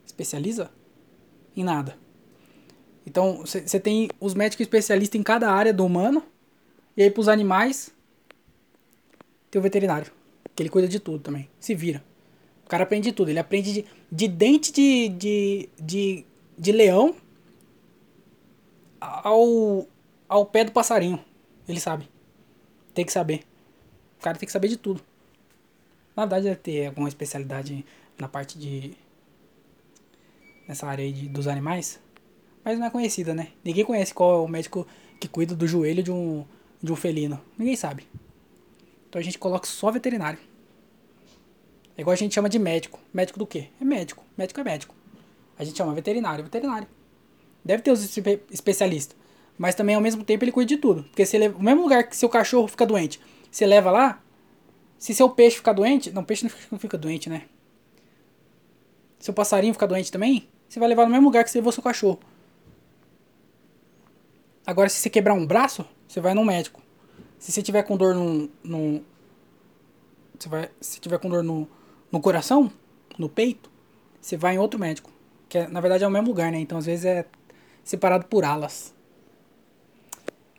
especializa 0.04 0.70
em 1.56 1.62
nada. 1.62 1.96
Então, 3.06 3.42
você 3.44 3.78
tem 3.78 4.08
os 4.18 4.34
médicos 4.34 4.64
especialistas 4.64 5.20
em 5.20 5.22
cada 5.22 5.50
área 5.50 5.72
do 5.72 5.84
humano. 5.84 6.22
E 6.96 7.02
aí, 7.02 7.10
pros 7.10 7.28
animais, 7.28 7.92
tem 9.50 9.60
o 9.60 9.62
veterinário. 9.62 10.10
Que 10.54 10.62
ele 10.62 10.70
cuida 10.70 10.88
de 10.88 10.98
tudo 10.98 11.18
também. 11.18 11.48
Se 11.60 11.74
vira. 11.74 12.02
O 12.64 12.68
cara 12.68 12.84
aprende 12.84 13.10
de 13.10 13.12
tudo. 13.12 13.30
Ele 13.30 13.38
aprende 13.38 13.72
de, 13.72 13.84
de 14.10 14.28
dente 14.28 14.72
de, 14.72 15.08
de, 15.10 15.68
de, 15.80 16.26
de 16.58 16.72
leão 16.72 17.14
ao, 19.00 19.86
ao 20.28 20.46
pé 20.46 20.64
do 20.64 20.72
passarinho. 20.72 21.22
Ele 21.68 21.80
sabe. 21.80 22.08
Tem 22.94 23.04
que 23.04 23.12
saber. 23.12 23.44
O 24.18 24.22
cara 24.22 24.38
tem 24.38 24.46
que 24.46 24.52
saber 24.52 24.68
de 24.68 24.76
tudo. 24.76 25.00
Na 26.16 26.24
verdade, 26.24 26.44
deve 26.44 26.60
ter 26.60 26.86
alguma 26.86 27.08
especialidade 27.08 27.84
na 28.18 28.28
parte 28.28 28.58
de. 28.58 28.96
nessa 30.66 30.86
área 30.86 31.04
aí 31.04 31.12
de, 31.12 31.28
dos 31.28 31.48
animais. 31.48 32.00
Mas 32.64 32.78
não 32.78 32.86
é 32.86 32.90
conhecida, 32.90 33.34
né? 33.34 33.48
Ninguém 33.62 33.84
conhece 33.84 34.14
qual 34.14 34.32
é 34.32 34.38
o 34.38 34.48
médico 34.48 34.86
que 35.20 35.28
cuida 35.28 35.54
do 35.54 35.66
joelho 35.66 36.02
de 36.02 36.10
um, 36.10 36.44
de 36.82 36.92
um 36.92 36.96
felino. 36.96 37.40
Ninguém 37.58 37.76
sabe. 37.76 38.06
Então 39.08 39.20
a 39.20 39.24
gente 39.24 39.38
coloca 39.38 39.66
só 39.66 39.90
veterinário. 39.90 40.38
É 41.96 42.00
igual 42.00 42.12
a 42.12 42.16
gente 42.16 42.34
chama 42.34 42.48
de 42.48 42.58
médico. 42.58 42.98
Médico 43.12 43.38
do 43.38 43.46
quê? 43.46 43.68
É 43.80 43.84
médico. 43.84 44.24
Médico 44.36 44.60
é 44.60 44.64
médico. 44.64 44.94
A 45.58 45.64
gente 45.64 45.76
chama 45.76 45.94
veterinário, 45.94 46.44
veterinário. 46.44 46.88
Deve 47.64 47.82
ter 47.82 47.90
os 47.90 48.02
especialistas. 48.50 49.16
Mas 49.56 49.74
também 49.74 49.94
ao 49.94 50.00
mesmo 50.00 50.24
tempo 50.24 50.44
ele 50.44 50.52
cuida 50.52 50.68
de 50.68 50.76
tudo. 50.76 51.04
Porque 51.04 51.24
se 51.24 51.36
ele, 51.36 51.48
o 51.48 51.62
mesmo 51.62 51.82
lugar 51.82 52.04
que 52.04 52.16
seu 52.16 52.28
cachorro 52.28 52.66
fica 52.66 52.84
doente, 52.84 53.20
você 53.50 53.64
leva 53.64 53.90
lá, 53.90 54.20
se 54.98 55.14
seu 55.14 55.30
peixe 55.30 55.56
ficar 55.56 55.72
doente, 55.72 56.10
não, 56.10 56.24
peixe 56.24 56.48
não 56.70 56.78
fica 56.78 56.98
doente, 56.98 57.30
né? 57.30 57.44
Seu 59.20 59.32
passarinho 59.32 59.72
ficar 59.72 59.86
doente 59.86 60.10
também, 60.10 60.48
você 60.68 60.80
vai 60.80 60.88
levar 60.88 61.04
no 61.04 61.10
mesmo 61.10 61.26
lugar 61.26 61.44
que 61.44 61.50
você 61.50 61.58
levou 61.58 61.72
seu 61.72 61.82
cachorro. 61.82 62.18
Agora, 64.66 64.88
se 64.88 64.98
você 64.98 65.08
quebrar 65.08 65.34
um 65.34 65.46
braço, 65.46 65.86
você 66.08 66.20
vai 66.20 66.34
no 66.34 66.44
médico. 66.44 66.82
Se 67.38 67.52
você 67.52 67.62
tiver 67.62 67.82
com 67.84 67.96
dor 67.96 68.14
no, 68.14 68.50
no 68.62 69.04
você 70.38 70.48
vai, 70.48 70.70
se 70.80 71.00
tiver 71.00 71.18
com 71.18 71.28
dor 71.28 71.42
no, 71.42 71.68
no 72.14 72.20
coração, 72.20 72.70
no 73.18 73.28
peito, 73.28 73.68
você 74.20 74.36
vai 74.36 74.54
em 74.54 74.58
outro 74.58 74.78
médico. 74.78 75.10
Que 75.48 75.58
é, 75.58 75.66
na 75.66 75.80
verdade 75.80 76.04
é 76.04 76.06
o 76.06 76.10
mesmo 76.10 76.28
lugar, 76.28 76.52
né? 76.52 76.60
Então 76.60 76.78
às 76.78 76.86
vezes 76.86 77.04
é 77.04 77.26
separado 77.82 78.26
por 78.26 78.44
alas. 78.44 78.94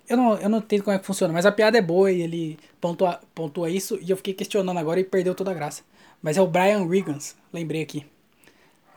Eu 0.07 0.17
não, 0.17 0.37
eu 0.37 0.49
não 0.49 0.57
entendo 0.57 0.83
como 0.83 0.95
é 0.95 0.99
que 0.99 1.05
funciona, 1.05 1.33
mas 1.33 1.45
a 1.45 1.53
piada 1.53 1.77
é 1.77 1.81
boa 1.81 2.11
e 2.11 2.21
ele 2.21 2.59
pontua, 2.81 3.21
pontua 3.33 3.69
isso 3.69 3.97
e 4.01 4.11
eu 4.11 4.17
fiquei 4.17 4.33
questionando 4.33 4.77
agora 4.77 4.99
e 4.99 5.05
perdeu 5.05 5.33
toda 5.33 5.51
a 5.51 5.53
graça. 5.53 5.81
Mas 6.21 6.37
é 6.37 6.41
o 6.41 6.47
Brian 6.47 6.85
Regans, 6.85 7.37
lembrei 7.53 7.81
aqui. 7.81 8.05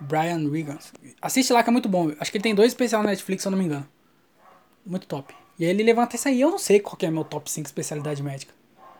Brian 0.00 0.50
Regans. 0.50 0.92
Assiste 1.22 1.52
lá 1.52 1.62
que 1.62 1.70
é 1.70 1.72
muito 1.72 1.88
bom. 1.88 2.12
Acho 2.18 2.30
que 2.30 2.38
ele 2.38 2.42
tem 2.42 2.56
dois 2.56 2.72
especiais 2.72 3.04
na 3.04 3.10
Netflix, 3.10 3.42
se 3.42 3.48
eu 3.48 3.52
não 3.52 3.58
me 3.58 3.66
engano. 3.66 3.88
Muito 4.84 5.06
top. 5.06 5.32
E 5.58 5.64
aí 5.64 5.70
ele 5.70 5.84
levanta 5.84 6.16
isso 6.16 6.26
aí. 6.26 6.40
Eu 6.40 6.50
não 6.50 6.58
sei 6.58 6.80
qual 6.80 6.96
que 6.96 7.06
é 7.06 7.10
meu 7.10 7.24
top 7.24 7.48
5 7.48 7.66
especialidade 7.66 8.20
médica. 8.20 8.52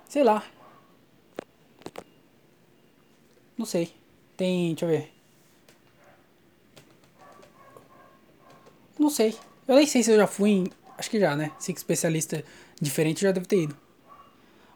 Sei 0.09 0.23
lá. 0.23 0.45
Não 3.59 3.67
sei. 3.67 3.93
Tem. 4.37 4.69
Deixa 4.69 4.85
eu 4.87 4.89
ver. 4.89 5.13
Não 8.99 9.11
sei. 9.11 9.37
Eu 9.67 9.77
nem 9.77 9.87
sei 9.87 10.03
se 10.03 10.11
eu 10.11 10.17
já 10.17 10.27
fui 10.27 10.51
em 10.51 10.67
Acho 10.99 11.09
que 11.09 11.21
já, 11.21 11.37
né? 11.37 11.53
Cinco 11.61 11.79
especialistas 11.79 12.43
diferentes 12.81 13.23
já 13.23 13.31
deve 13.31 13.47
ter 13.47 13.63
ido. 13.63 13.77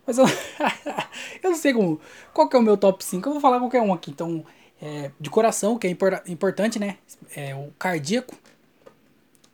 Mas 0.06 0.18
eu, 0.18 0.24
eu 1.42 1.50
não 1.50 1.56
sei 1.56 1.74
como, 1.74 2.00
qual 2.32 2.48
que 2.48 2.54
é 2.54 2.58
o 2.60 2.62
meu 2.62 2.76
top 2.76 3.04
5. 3.04 3.28
Eu 3.28 3.32
vou 3.32 3.40
falar 3.40 3.58
qualquer 3.58 3.82
um 3.82 3.92
aqui. 3.92 4.12
Então, 4.12 4.46
é, 4.80 5.10
de 5.18 5.28
coração, 5.28 5.76
que 5.76 5.88
é 5.88 5.90
impor, 5.90 6.22
importante, 6.28 6.78
né? 6.78 6.98
É, 7.34 7.56
o 7.56 7.72
cardíaco. 7.76 8.36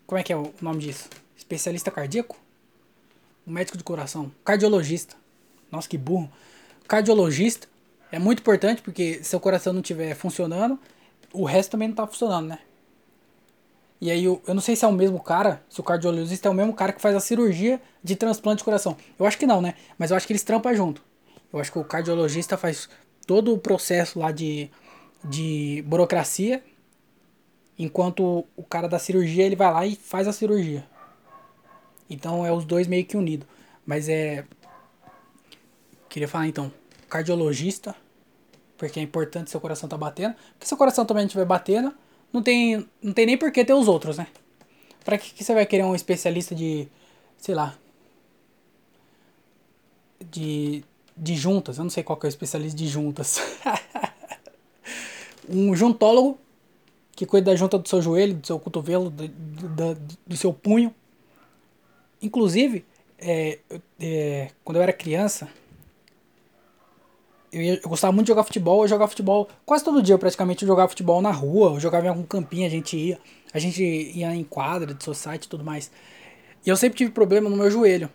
Como 0.07 0.19
é 0.19 0.23
que 0.23 0.31
é 0.31 0.37
o 0.37 0.53
nome 0.61 0.81
disso? 0.81 1.09
Especialista 1.35 1.91
cardíaco? 1.91 2.37
O 3.47 3.51
médico 3.51 3.79
de 3.79 3.85
coração. 3.85 4.31
Cardiologista. 4.45 5.17
Nossa, 5.73 5.89
que 5.89 5.97
burro. 5.97 6.31
Cardiologista 6.87 7.67
é 8.11 8.19
muito 8.19 8.41
importante 8.41 8.83
porque 8.83 9.23
se 9.23 9.35
o 9.37 9.41
coração 9.41 9.73
não 9.73 9.81
estiver 9.81 10.15
funcionando, 10.15 10.79
o 11.33 11.45
resto 11.45 11.73
também 11.73 11.89
não 11.89 11.93
está 11.93 12.07
funcionando, 12.07 12.49
né? 12.49 12.59
E 14.01 14.11
aí 14.11 14.25
eu, 14.25 14.41
eu 14.47 14.55
não 14.55 14.61
sei 14.61 14.77
se 14.77 14.85
é 14.85 14.89
o 14.89 14.93
mesmo 14.93 15.19
cara, 15.21 15.63
se 15.69 15.81
o 15.81 15.83
cardiologista 15.83 16.49
é 16.49 16.51
o 16.51 16.55
mesmo 16.55 16.73
cara 16.73 16.93
que 16.93 17.01
faz 17.01 17.17
a 17.17 17.21
cirurgia 17.21 17.81
de 18.03 18.15
transplante 18.15 18.59
de 18.59 18.65
coração. 18.65 18.97
Eu 19.19 19.27
acho 19.27 19.37
que 19.37 19.47
não, 19.47 19.61
né? 19.61 19.75
Mas 19.99 20.11
eu 20.11 20.17
acho 20.17 20.27
que 20.27 20.33
eles 20.33 20.45
trampam 20.45 20.73
junto. 20.75 21.03
Eu 21.53 21.59
acho 21.59 21.73
que 21.73 21.79
o 21.79 21.85
cardiologista 21.85 22.57
faz 22.57 22.89
todo 23.27 23.53
o 23.53 23.59
processo 23.59 24.19
lá 24.19 24.31
de, 24.31 24.71
de 25.25 25.83
burocracia, 25.87 26.63
enquanto 27.79 28.47
o 28.57 28.63
cara 28.63 28.89
da 28.89 28.99
cirurgia 28.99 29.45
ele 29.45 29.57
vai 29.57 29.73
lá 29.73 29.87
e 29.87 29.97
faz 29.97 30.29
a 30.29 30.33
cirurgia. 30.33 30.87
Então 32.09 32.47
é 32.47 32.53
os 32.53 32.65
dois 32.65 32.87
meio 32.87 33.05
que 33.05 33.17
unidos. 33.17 33.49
Mas 33.85 34.09
é. 34.09 34.45
Queria 36.09 36.29
falar 36.29 36.47
então, 36.47 36.73
cardiologista, 37.09 37.95
porque 38.77 39.01
é 39.01 39.03
importante 39.03 39.51
seu 39.51 39.61
coração 39.61 39.89
tá 39.89 39.97
batendo. 39.97 40.35
Porque 40.53 40.67
se 40.67 40.75
o 40.75 40.77
coração 40.77 41.05
também 41.05 41.25
estiver 41.25 41.45
batendo, 41.45 41.93
não 42.33 42.43
tem, 42.43 42.87
não 43.03 43.13
tem 43.13 43.27
nem 43.27 43.37
por 43.37 43.51
que 43.51 43.65
ter 43.65 43.73
os 43.73 43.89
outros, 43.89 44.19
né? 44.19 44.27
Pra 45.05 45.19
que, 45.19 45.33
que 45.33 45.43
você 45.43 45.55
vai 45.55 45.67
querer 45.67 45.85
um 45.85 45.95
especialista 45.95 46.55
de, 46.55 46.87
sei 47.39 47.55
lá, 47.55 47.75
de, 50.31 50.85
de 51.17 51.35
juntas? 51.35 51.79
Eu 51.79 51.85
não 51.85 51.91
sei 51.91 52.03
qual 52.03 52.19
que 52.19 52.27
é 52.27 52.29
o 52.29 52.31
especialista 52.31 52.77
de 52.77 52.87
juntas. 52.87 53.41
um 55.49 55.75
juntólogo 55.75 56.39
que 57.17 57.27
cuida 57.27 57.51
da 57.51 57.57
junta 57.57 57.79
do 57.79 57.89
seu 57.89 58.01
joelho, 58.01 58.35
do 58.35 58.47
seu 58.47 58.61
cotovelo, 58.61 59.11
do, 59.11 59.27
do, 59.27 59.95
do 60.27 60.37
seu 60.37 60.53
punho. 60.53 60.95
Inclusive, 62.23 62.85
é, 63.19 63.59
é, 63.99 64.51
quando 64.63 64.77
eu 64.77 64.83
era 64.83 64.93
criança, 64.93 65.49
eu, 67.53 67.63
eu, 67.63 67.89
gostava 67.89 68.13
muito 68.13 68.27
de 68.27 68.33
jogar 68.33 68.45
futebol, 68.45 68.83
eu 68.83 68.89
jogava 68.89 69.09
futebol 69.09 69.49
quase 69.65 69.85
todo 69.85 70.03
dia 70.03 70.19
praticamente, 70.19 70.63
eu 70.63 70.69
jogava 70.69 70.89
futebol 70.89 71.21
na 71.23 71.31
rua, 71.31 71.73
eu 71.73 71.81
jogava 71.81 72.07
em 72.07 72.09
algum 72.09 72.23
campinho, 72.23 72.67
a 72.67 72.71
gente 72.71 72.97
ia, 72.97 73.19
a 73.53 73.59
gente 73.59 73.83
ia 73.83 74.35
em 74.35 74.45
quadra 74.45 74.95
de 74.95 75.03
society 75.03 75.47
e 75.47 75.49
tudo 75.49 75.65
mais. 75.65 75.91
E 76.65 76.69
eu 76.69 76.77
sempre 76.77 76.99
tive 76.99 77.11
problema 77.11 77.49
no 77.49 77.57
meu 77.57 77.71
joelho. 77.71 78.11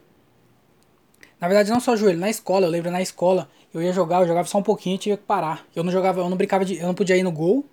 Na 1.40 1.48
verdade 1.48 1.70
não 1.70 1.80
só 1.80 1.96
joelho, 1.96 2.20
na 2.20 2.30
escola, 2.30 2.66
eu 2.66 2.70
lembro 2.70 2.92
na 2.92 3.02
escola, 3.02 3.50
eu 3.74 3.82
ia 3.82 3.92
jogar, 3.92 4.22
eu 4.22 4.28
jogava 4.28 4.48
só 4.48 4.60
um 4.60 4.64
pouquinho 4.64 4.96
e 4.96 5.00
tinha 5.00 5.18
que 5.18 5.24
parar. 5.24 5.66
Eu 5.76 5.84
não 5.84 5.92
jogava, 5.92 6.22
eu 6.22 6.30
não 6.30 6.38
brincava 6.38 6.64
de, 6.64 6.78
eu 6.78 6.88
não 6.88 6.94
podia 6.94 7.18
ir 7.18 7.24
no 7.24 7.32
gol 7.32 7.66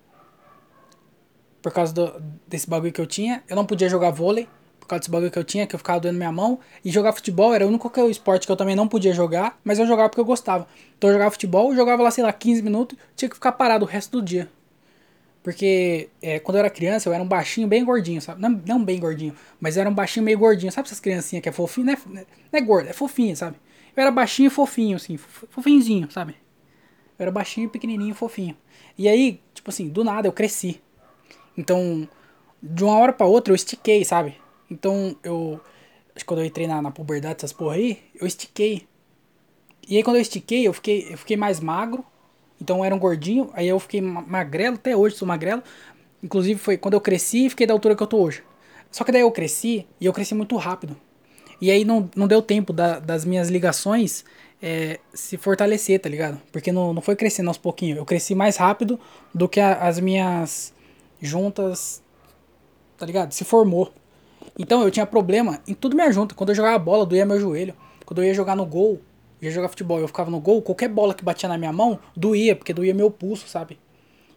por 1.63 1.73
causa 1.73 1.93
do, 1.93 2.23
desse 2.49 2.69
bagulho 2.69 2.93
que 2.93 3.01
eu 3.01 3.07
tinha, 3.07 3.45
eu 3.49 3.55
não 3.55 3.67
podia 3.67 3.89
jogar 3.89 4.11
vôlei 4.11 4.49
causa 4.91 5.01
desse 5.01 5.11
bagulho 5.11 5.31
que 5.31 5.39
eu 5.39 5.45
tinha, 5.45 5.67
que 5.67 5.75
eu 5.75 5.79
ficava 5.79 6.01
doendo 6.01 6.19
minha 6.19 6.33
mão. 6.33 6.59
E 6.85 6.91
jogar 6.91 7.13
futebol 7.13 7.55
era 7.55 7.65
o 7.65 7.69
único 7.69 7.91
esporte 8.09 8.47
que 8.47 8.53
eu 8.53 8.57
também 8.57 8.77
não 8.77 8.87
podia 8.87 9.13
jogar, 9.13 9.59
mas 9.65 9.79
eu 9.79 9.87
jogava 9.87 10.09
porque 10.09 10.21
eu 10.21 10.25
gostava. 10.25 10.67
Então 10.97 11.11
eu 11.11 11.15
jogava 11.15 11.31
futebol, 11.31 11.75
jogava 11.75 12.03
lá, 12.03 12.11
sei 12.11 12.25
lá, 12.25 12.33
15 12.33 12.63
minutos, 12.63 12.99
tinha 13.17 13.29
que 13.29 13.35
ficar 13.35 13.53
parado 13.53 13.85
o 13.85 13.89
resto 13.89 14.13
do 14.13 14.23
dia. 14.23 14.49
Porque 15.43 16.11
é, 16.21 16.39
quando 16.39 16.57
eu 16.57 16.61
era 16.61 16.71
criança, 16.71 17.09
eu 17.09 17.13
era 17.13 17.23
um 17.23 17.27
baixinho 17.27 17.67
bem 17.67 17.85
gordinho, 17.85 18.21
sabe? 18.21 18.41
Não, 18.43 18.51
não 18.67 18.85
bem 18.85 19.01
gordinho, 19.01 19.35
mas 19.59 19.77
era 19.77 19.89
um 19.89 19.95
baixinho 19.95 20.25
meio 20.25 20.39
gordinho. 20.39 20.71
Sabe 20.71 20.87
essas 20.87 21.01
criancinhas 21.01 21.43
que 21.43 21.49
é 21.49 21.53
fofinho? 21.53 21.87
Não 21.87 21.93
é, 21.95 21.99
não 22.15 22.25
é 22.53 22.61
gordo, 22.61 22.89
é 22.89 22.93
fofinho, 22.93 23.35
sabe? 23.35 23.57
Eu 23.97 24.03
era 24.03 24.11
baixinho 24.11 24.49
e 24.49 24.51
fofinho, 24.51 24.97
assim, 24.97 25.17
fofinhozinho, 25.17 26.11
sabe? 26.11 26.35
Eu 27.19 27.25
era 27.25 27.31
baixinho, 27.31 27.69
pequenininho, 27.69 28.15
fofinho. 28.15 28.57
E 28.99 29.09
aí, 29.09 29.41
tipo 29.55 29.71
assim, 29.71 29.89
do 29.89 30.05
nada 30.05 30.29
eu 30.29 30.33
cresci. 30.33 30.81
Então, 31.57 32.09
de 32.63 32.85
uma 32.85 32.97
hora 32.97 33.13
para 33.13 33.27
outra 33.27 33.53
eu 33.53 33.57
estiquei, 33.57 34.05
sabe? 34.05 34.37
Então 34.71 35.17
eu. 35.23 35.61
Acho 36.15 36.25
que 36.25 36.25
quando 36.25 36.41
eu 36.41 36.47
entrei 36.47 36.67
na, 36.67 36.83
na 36.83 36.91
puberdade, 36.91 37.37
essas 37.39 37.53
porra 37.53 37.77
aí, 37.77 37.99
eu 38.21 38.27
estiquei. 38.27 38.87
E 39.89 39.97
aí 39.97 40.03
quando 40.03 40.17
eu 40.17 40.23
estiquei, 40.23 40.67
eu 40.67 40.73
fiquei, 40.73 41.13
eu 41.13 41.19
fiquei 41.19 41.37
mais 41.37 41.61
magro. 41.61 42.05
Então 42.61 42.79
eu 42.79 42.85
era 42.85 42.95
um 42.95 42.99
gordinho, 42.99 43.51
aí 43.55 43.67
eu 43.69 43.79
fiquei 43.81 44.01
magrelo, 44.01 44.77
até 44.77 44.97
hoje 44.97 45.17
sou 45.17 45.27
magrelo. 45.27 45.63
Inclusive 46.23 46.61
foi 46.61 46.77
quando 46.77 46.95
eu 46.95 47.01
cresci 47.01 47.47
e 47.47 47.51
fiquei 47.51 47.67
da 47.67 47.73
altura 47.73 47.97
que 47.97 48.03
eu 48.03 48.07
tô 48.07 48.19
hoje. 48.19 48.43
Só 48.91 49.05
que 49.05 49.13
daí 49.13 49.23
eu 49.23 49.31
cresci 49.31 49.87
e 50.01 50.07
eu 50.07 50.13
cresci 50.13 50.35
muito 50.35 50.57
rápido. 50.57 50.97
E 51.61 51.71
aí 51.71 51.85
não, 51.85 52.11
não 52.17 52.27
deu 52.27 52.43
tempo 52.43 52.73
da, 52.73 52.99
das 52.99 53.25
minhas 53.25 53.49
ligações 53.49 54.25
é, 54.63 54.99
se 55.13 55.37
fortalecer, 55.37 56.01
tá 56.01 56.09
ligado? 56.09 56.41
Porque 56.53 56.73
não, 56.73 56.93
não 56.93 57.03
foi 57.03 57.17
crescendo 57.17 57.49
aos 57.49 57.59
pouquinhos. 57.59 57.99
Eu 57.99 58.05
cresci 58.05 58.35
mais 58.35 58.57
rápido 58.57 58.99
do 59.35 59.49
que 59.49 59.61
a, 59.61 59.75
as 59.87 60.01
minhas 60.01 60.75
juntas, 61.21 62.03
tá 62.97 63.07
ligado? 63.07 63.33
Se 63.33 63.45
formou. 63.45 63.93
Então 64.61 64.83
eu 64.83 64.91
tinha 64.91 65.07
problema 65.07 65.59
em 65.67 65.73
tudo 65.73 65.97
minha 65.97 66.13
junta. 66.13 66.35
Quando 66.35 66.51
eu 66.51 66.55
jogava 66.55 66.79
bola, 66.79 67.07
doía 67.07 67.25
meu 67.25 67.41
joelho. 67.41 67.75
Quando 68.05 68.23
eu 68.23 68.27
ia 68.27 68.35
jogar 68.35 68.55
no 68.55 68.67
gol, 68.67 69.01
ia 69.41 69.51
jogar 69.51 69.69
futebol, 69.71 69.99
eu 69.99 70.07
ficava 70.07 70.31
no 70.31 70.39
gol, 70.39 70.61
qualquer 70.61 70.89
bola 70.89 71.15
que 71.15 71.25
batia 71.25 71.49
na 71.49 71.57
minha 71.57 71.73
mão, 71.73 71.99
doía, 72.15 72.55
porque 72.55 72.75
doía 72.75 72.93
meu 72.93 73.11
pulso, 73.11 73.49
sabe? 73.49 73.79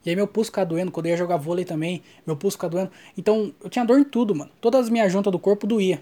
E 0.06 0.10
aí 0.10 0.16
meu 0.16 0.26
pulso 0.26 0.50
ficava 0.50 0.66
doendo, 0.66 0.94
quando 0.94 1.08
eu 1.08 1.10
ia 1.12 1.18
jogar 1.18 1.36
vôlei 1.36 1.66
também, 1.66 2.02
meu 2.26 2.38
pulso 2.38 2.56
ficava 2.56 2.72
doendo. 2.72 2.92
Então, 3.18 3.54
eu 3.62 3.70
tinha 3.70 3.84
dor 3.84 4.00
em 4.00 4.04
tudo, 4.06 4.34
mano. 4.34 4.50
Todas 4.62 4.86
as 4.86 4.90
minhas 4.90 5.12
juntas 5.12 5.30
do 5.30 5.38
corpo 5.38 5.68
doía. 5.68 6.02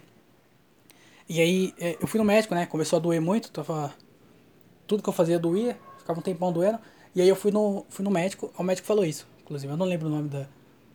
E 1.27 1.41
aí, 1.41 1.73
é, 1.79 1.97
eu 1.99 2.05
fui 2.05 2.19
no 2.19 2.25
médico, 2.25 2.53
né? 2.53 2.67
Começou 2.67 2.97
a 2.97 2.99
doer 2.99 3.21
muito, 3.21 3.51
tava... 3.51 3.91
Tudo 4.85 5.01
que 5.01 5.09
eu 5.09 5.13
fazia 5.13 5.39
doía, 5.39 5.77
ficava 5.97 6.19
um 6.19 6.21
tempão 6.21 6.51
doendo. 6.51 6.77
E 7.15 7.21
aí 7.21 7.27
eu 7.27 7.35
fui 7.35 7.51
no, 7.51 7.85
fui 7.89 8.05
no 8.05 8.11
médico, 8.11 8.51
o 8.55 8.63
médico 8.63 8.87
falou 8.87 9.03
isso. 9.03 9.27
Inclusive, 9.41 9.71
eu 9.71 9.77
não 9.77 9.85
lembro 9.85 10.07
o 10.07 10.11
nome 10.11 10.29
da, 10.29 10.47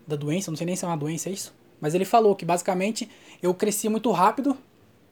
da 0.07 0.14
doença, 0.14 0.51
não 0.51 0.57
sei 0.57 0.66
nem 0.66 0.77
se 0.77 0.85
é 0.85 0.89
uma 0.89 0.97
doença, 0.97 1.29
é 1.29 1.33
isso. 1.33 1.53
Mas 1.81 1.95
ele 1.95 2.05
falou 2.05 2.35
que 2.35 2.45
basicamente 2.45 3.09
eu 3.43 3.53
cresci 3.53 3.89
muito 3.89 4.11
rápido, 4.11 4.57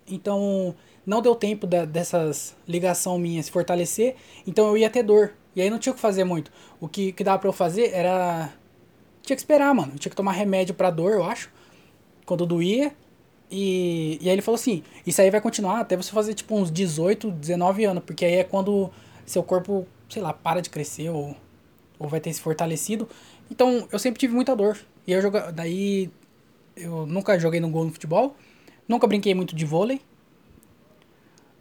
então 0.08 0.74
não 1.06 1.20
deu 1.20 1.34
tempo 1.34 1.66
da, 1.66 1.84
dessas 1.84 2.56
ligação 2.66 3.18
minha 3.18 3.42
se 3.42 3.50
fortalecer, 3.50 4.16
então 4.46 4.66
eu 4.66 4.76
ia 4.76 4.88
ter 4.88 5.02
dor. 5.02 5.34
E 5.54 5.62
aí 5.62 5.70
não 5.70 5.78
tinha 5.78 5.92
o 5.92 5.94
que 5.94 6.00
fazer 6.00 6.24
muito. 6.24 6.50
O 6.80 6.88
que, 6.88 7.12
que 7.12 7.22
dava 7.22 7.38
pra 7.38 7.48
eu 7.48 7.52
fazer 7.52 7.92
era. 7.92 8.52
Tinha 9.22 9.36
que 9.36 9.40
esperar, 9.40 9.72
mano. 9.74 9.92
Tinha 9.96 10.10
que 10.10 10.16
tomar 10.16 10.32
remédio 10.32 10.74
pra 10.74 10.90
dor, 10.90 11.12
eu 11.12 11.24
acho. 11.24 11.50
Quando 12.26 12.44
doía. 12.44 12.92
E, 13.50 14.18
e 14.20 14.28
aí 14.28 14.34
ele 14.34 14.42
falou 14.42 14.56
assim: 14.56 14.82
Isso 15.06 15.20
aí 15.20 15.30
vai 15.30 15.40
continuar 15.40 15.80
até 15.80 15.96
você 15.96 16.10
fazer 16.10 16.34
tipo 16.34 16.56
uns 16.56 16.72
18, 16.72 17.30
19 17.30 17.84
anos. 17.84 18.02
Porque 18.04 18.24
aí 18.24 18.34
é 18.34 18.44
quando 18.44 18.90
seu 19.24 19.42
corpo, 19.42 19.86
sei 20.08 20.20
lá, 20.20 20.32
para 20.32 20.60
de 20.60 20.70
crescer 20.70 21.08
ou, 21.10 21.36
ou 21.98 22.08
vai 22.08 22.20
ter 22.20 22.32
se 22.32 22.40
fortalecido. 22.40 23.08
Então 23.50 23.86
eu 23.92 23.98
sempre 23.98 24.18
tive 24.18 24.34
muita 24.34 24.56
dor. 24.56 24.76
E 25.06 25.12
eu 25.12 25.22
joga, 25.22 25.52
daí 25.52 26.10
eu 26.76 27.06
nunca 27.06 27.38
joguei 27.38 27.60
no 27.60 27.70
gol 27.70 27.84
no 27.84 27.92
futebol. 27.92 28.36
Nunca 28.86 29.06
brinquei 29.06 29.34
muito 29.34 29.54
de 29.54 29.64
vôlei. 29.64 30.00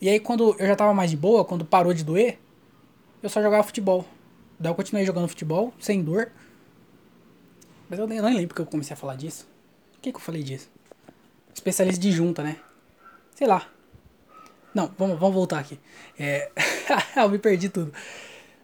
E 0.01 0.09
aí 0.09 0.19
quando 0.19 0.55
eu 0.59 0.67
já 0.67 0.75
tava 0.75 0.93
mais 0.93 1.09
de 1.09 1.17
boa, 1.17 1.45
quando 1.45 1.63
parou 1.63 1.93
de 1.93 2.03
doer, 2.03 2.37
eu 3.21 3.29
só 3.29 3.41
jogava 3.41 3.63
futebol. 3.63 4.05
Daí 4.59 4.71
eu 4.71 4.75
continuei 4.75 5.05
jogando 5.05 5.27
futebol, 5.27 5.73
sem 5.79 6.03
dor. 6.03 6.31
Mas 7.89 7.99
eu 7.99 8.07
nem, 8.07 8.17
eu 8.17 8.23
nem 8.23 8.35
lembro 8.35 8.55
que 8.55 8.61
eu 8.61 8.65
comecei 8.65 8.93
a 8.93 8.97
falar 8.97 9.15
disso. 9.15 9.47
Por 9.93 10.01
que, 10.01 10.11
que 10.11 10.17
eu 10.17 10.21
falei 10.21 10.43
disso? 10.43 10.69
Especialista 11.53 12.01
de 12.01 12.11
junta, 12.11 12.43
né? 12.43 12.57
Sei 13.35 13.47
lá. 13.47 13.67
Não, 14.73 14.91
vamos, 14.97 15.19
vamos 15.19 15.35
voltar 15.35 15.59
aqui. 15.59 15.79
É... 16.17 16.51
eu 17.15 17.29
me 17.29 17.37
perdi 17.37 17.69
tudo. 17.69 17.93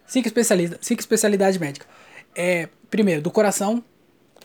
Cinco, 0.06 0.26
especialista, 0.26 0.78
cinco 0.82 1.00
especialidades 1.00 1.58
médicas. 1.58 1.88
É, 2.34 2.68
primeiro, 2.90 3.22
do 3.22 3.30
coração. 3.30 3.82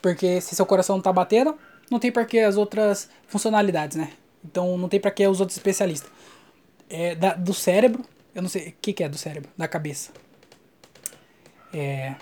Porque 0.01 0.39
se 0.39 0.55
seu 0.55 0.65
coração 0.65 0.97
não 0.97 1.03
tá 1.03 1.11
batendo, 1.11 1.57
não 1.89 1.99
tem 1.99 2.11
pra 2.11 2.25
que 2.25 2.39
as 2.39 2.57
outras 2.57 3.09
funcionalidades, 3.27 3.97
né? 3.97 4.11
Então 4.43 4.77
não 4.77 4.89
tem 4.89 4.99
pra 4.99 5.11
que 5.11 5.27
os 5.27 5.39
outros 5.39 5.57
especialistas. 5.57 6.09
É, 6.89 7.15
da, 7.15 7.33
do 7.33 7.53
cérebro, 7.53 8.05
eu 8.33 8.41
não 8.41 8.49
sei 8.49 8.69
o 8.69 8.73
que, 8.81 8.93
que 8.93 9.03
é 9.03 9.09
do 9.09 9.17
cérebro, 9.17 9.49
da 9.57 9.67
cabeça. 9.67 10.11
É. 11.73 12.15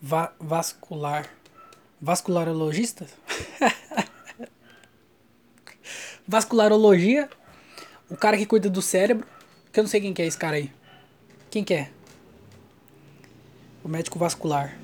Va 0.00 0.32
vascular. 0.38 1.28
Vascularologista? 2.00 3.06
Vascularologia. 6.26 7.28
O 8.10 8.16
cara 8.16 8.36
que 8.36 8.46
cuida 8.46 8.70
do 8.70 8.82
cérebro. 8.82 9.26
Que 9.72 9.80
eu 9.80 9.84
não 9.84 9.88
sei 9.88 10.00
quem 10.00 10.14
que 10.14 10.22
é 10.22 10.26
esse 10.26 10.38
cara 10.38 10.56
aí. 10.56 10.70
Quem 11.50 11.64
que 11.64 11.74
é? 11.74 11.90
O 13.82 13.88
médico 13.88 14.18
vascular. 14.18 14.78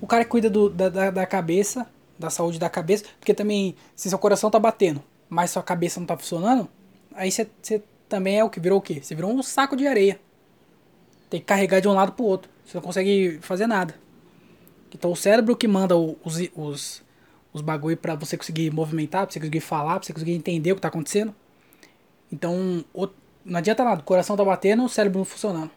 O 0.00 0.06
cara 0.06 0.24
que 0.24 0.30
cuida 0.30 0.48
do, 0.48 0.68
da, 0.70 0.88
da, 0.88 1.10
da 1.10 1.26
cabeça, 1.26 1.86
da 2.18 2.30
saúde 2.30 2.58
da 2.58 2.68
cabeça. 2.68 3.04
Porque 3.18 3.34
também, 3.34 3.74
se 3.94 4.08
seu 4.08 4.18
coração 4.18 4.50
tá 4.50 4.58
batendo, 4.58 5.02
mas 5.28 5.50
sua 5.50 5.62
cabeça 5.62 6.00
não 6.00 6.06
tá 6.06 6.16
funcionando, 6.16 6.68
aí 7.14 7.30
você 7.30 7.48
também 8.08 8.38
é 8.38 8.44
o 8.44 8.50
que? 8.50 8.60
Virou 8.60 8.78
o 8.78 8.82
quê? 8.82 9.00
Você 9.02 9.14
virou 9.14 9.30
um 9.32 9.42
saco 9.42 9.76
de 9.76 9.86
areia. 9.86 10.20
Tem 11.28 11.40
que 11.40 11.46
carregar 11.46 11.80
de 11.80 11.88
um 11.88 11.92
lado 11.92 12.12
pro 12.12 12.24
outro. 12.24 12.50
Você 12.64 12.76
não 12.76 12.82
consegue 12.82 13.38
fazer 13.42 13.66
nada. 13.66 13.94
Então 14.94 15.12
o 15.12 15.16
cérebro 15.16 15.56
que 15.56 15.68
manda 15.68 15.94
os, 15.96 16.38
os, 16.54 17.02
os 17.52 17.60
bagulho 17.60 17.96
para 17.96 18.14
você 18.14 18.36
conseguir 18.36 18.70
movimentar, 18.70 19.26
pra 19.26 19.32
você 19.32 19.38
conseguir 19.38 19.60
falar, 19.60 19.98
pra 19.98 20.06
você 20.06 20.12
conseguir 20.12 20.32
entender 20.32 20.72
o 20.72 20.76
que 20.76 20.80
tá 20.80 20.88
acontecendo. 20.88 21.34
Então, 22.32 22.84
não 23.44 23.58
adianta 23.58 23.84
nada. 23.84 24.00
O 24.00 24.04
coração 24.04 24.36
tá 24.36 24.44
batendo, 24.44 24.84
o 24.84 24.88
cérebro 24.88 25.18
não 25.18 25.24
funcionando. 25.24 25.70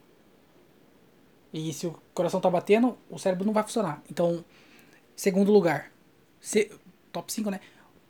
E 1.53 1.73
se 1.73 1.87
o 1.87 1.95
coração 2.13 2.41
tá 2.41 2.49
batendo, 2.49 2.97
o 3.09 3.17
cérebro 3.17 3.45
não 3.45 3.53
vai 3.53 3.63
funcionar. 3.63 4.01
Então, 4.09 4.43
segundo 5.15 5.51
lugar. 5.51 5.91
Se, 6.39 6.71
top 7.11 7.31
5, 7.31 7.49
né? 7.51 7.59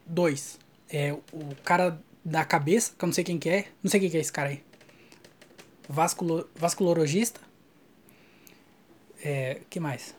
2. 0.06 0.60
É, 0.90 1.14
o 1.14 1.56
cara 1.64 2.02
da 2.24 2.46
cabeça, 2.46 2.94
que 2.98 3.04
eu 3.04 3.08
não 3.08 3.14
sei 3.14 3.24
quem 3.24 3.38
que 3.40 3.50
é. 3.50 3.68
Não 3.84 3.90
sei 3.90 4.00
quem 4.00 4.10
que 4.10 4.18
é 4.18 4.20
esse 4.20 4.32
cara 4.32 4.50
aí. 4.50 4.64
Vasculo, 5.88 6.50
vasculorologista. 6.56 7.40
É, 9.24 9.62
que 9.70 9.80
mais? 9.80 10.16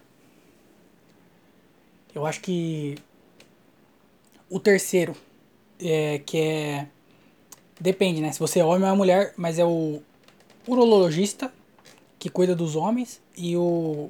Eu 2.15 2.27
acho 2.27 2.41
que 2.41 2.97
o 4.49 4.61
terceiro, 4.61 5.17
é, 5.81 6.19
que 6.19 6.39
é 6.39 6.89
depende, 7.81 8.21
né? 8.21 8.31
Se 8.31 8.39
você 8.39 8.61
é 8.61 8.65
homem 8.65 8.87
ou 8.87 8.95
é 8.95 8.97
mulher, 8.97 9.35
mas 9.37 9.59
é 9.59 9.65
o 9.65 10.01
urologista 10.67 11.53
que 12.23 12.29
cuida 12.29 12.55
dos 12.55 12.77
homens 12.77 13.21
e 13.37 13.57
o 13.57 14.09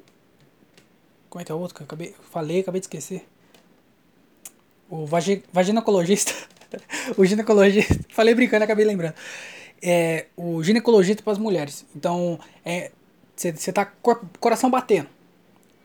como 1.30 1.40
é 1.40 1.44
que 1.46 1.50
é 1.50 1.54
o 1.54 1.58
outro 1.58 1.74
que 1.74 1.80
eu 1.80 1.86
acabei, 1.86 2.14
falei, 2.30 2.60
acabei 2.60 2.78
de 2.78 2.84
esquecer. 2.84 3.26
O 4.90 5.06
vagi, 5.06 5.42
vaginacologista. 5.50 6.30
o 7.16 7.24
ginecologista. 7.24 7.98
Falei 8.12 8.34
brincando, 8.34 8.64
acabei 8.64 8.84
lembrando. 8.84 9.14
É, 9.80 10.26
o 10.36 10.62
ginecologista 10.62 11.22
para 11.22 11.32
as 11.32 11.38
mulheres. 11.38 11.86
Então, 11.96 12.38
você 13.34 13.70
é, 13.70 13.72
tá 13.72 13.86
com 13.86 14.10
o 14.10 14.38
coração 14.38 14.70
batendo. 14.70 15.08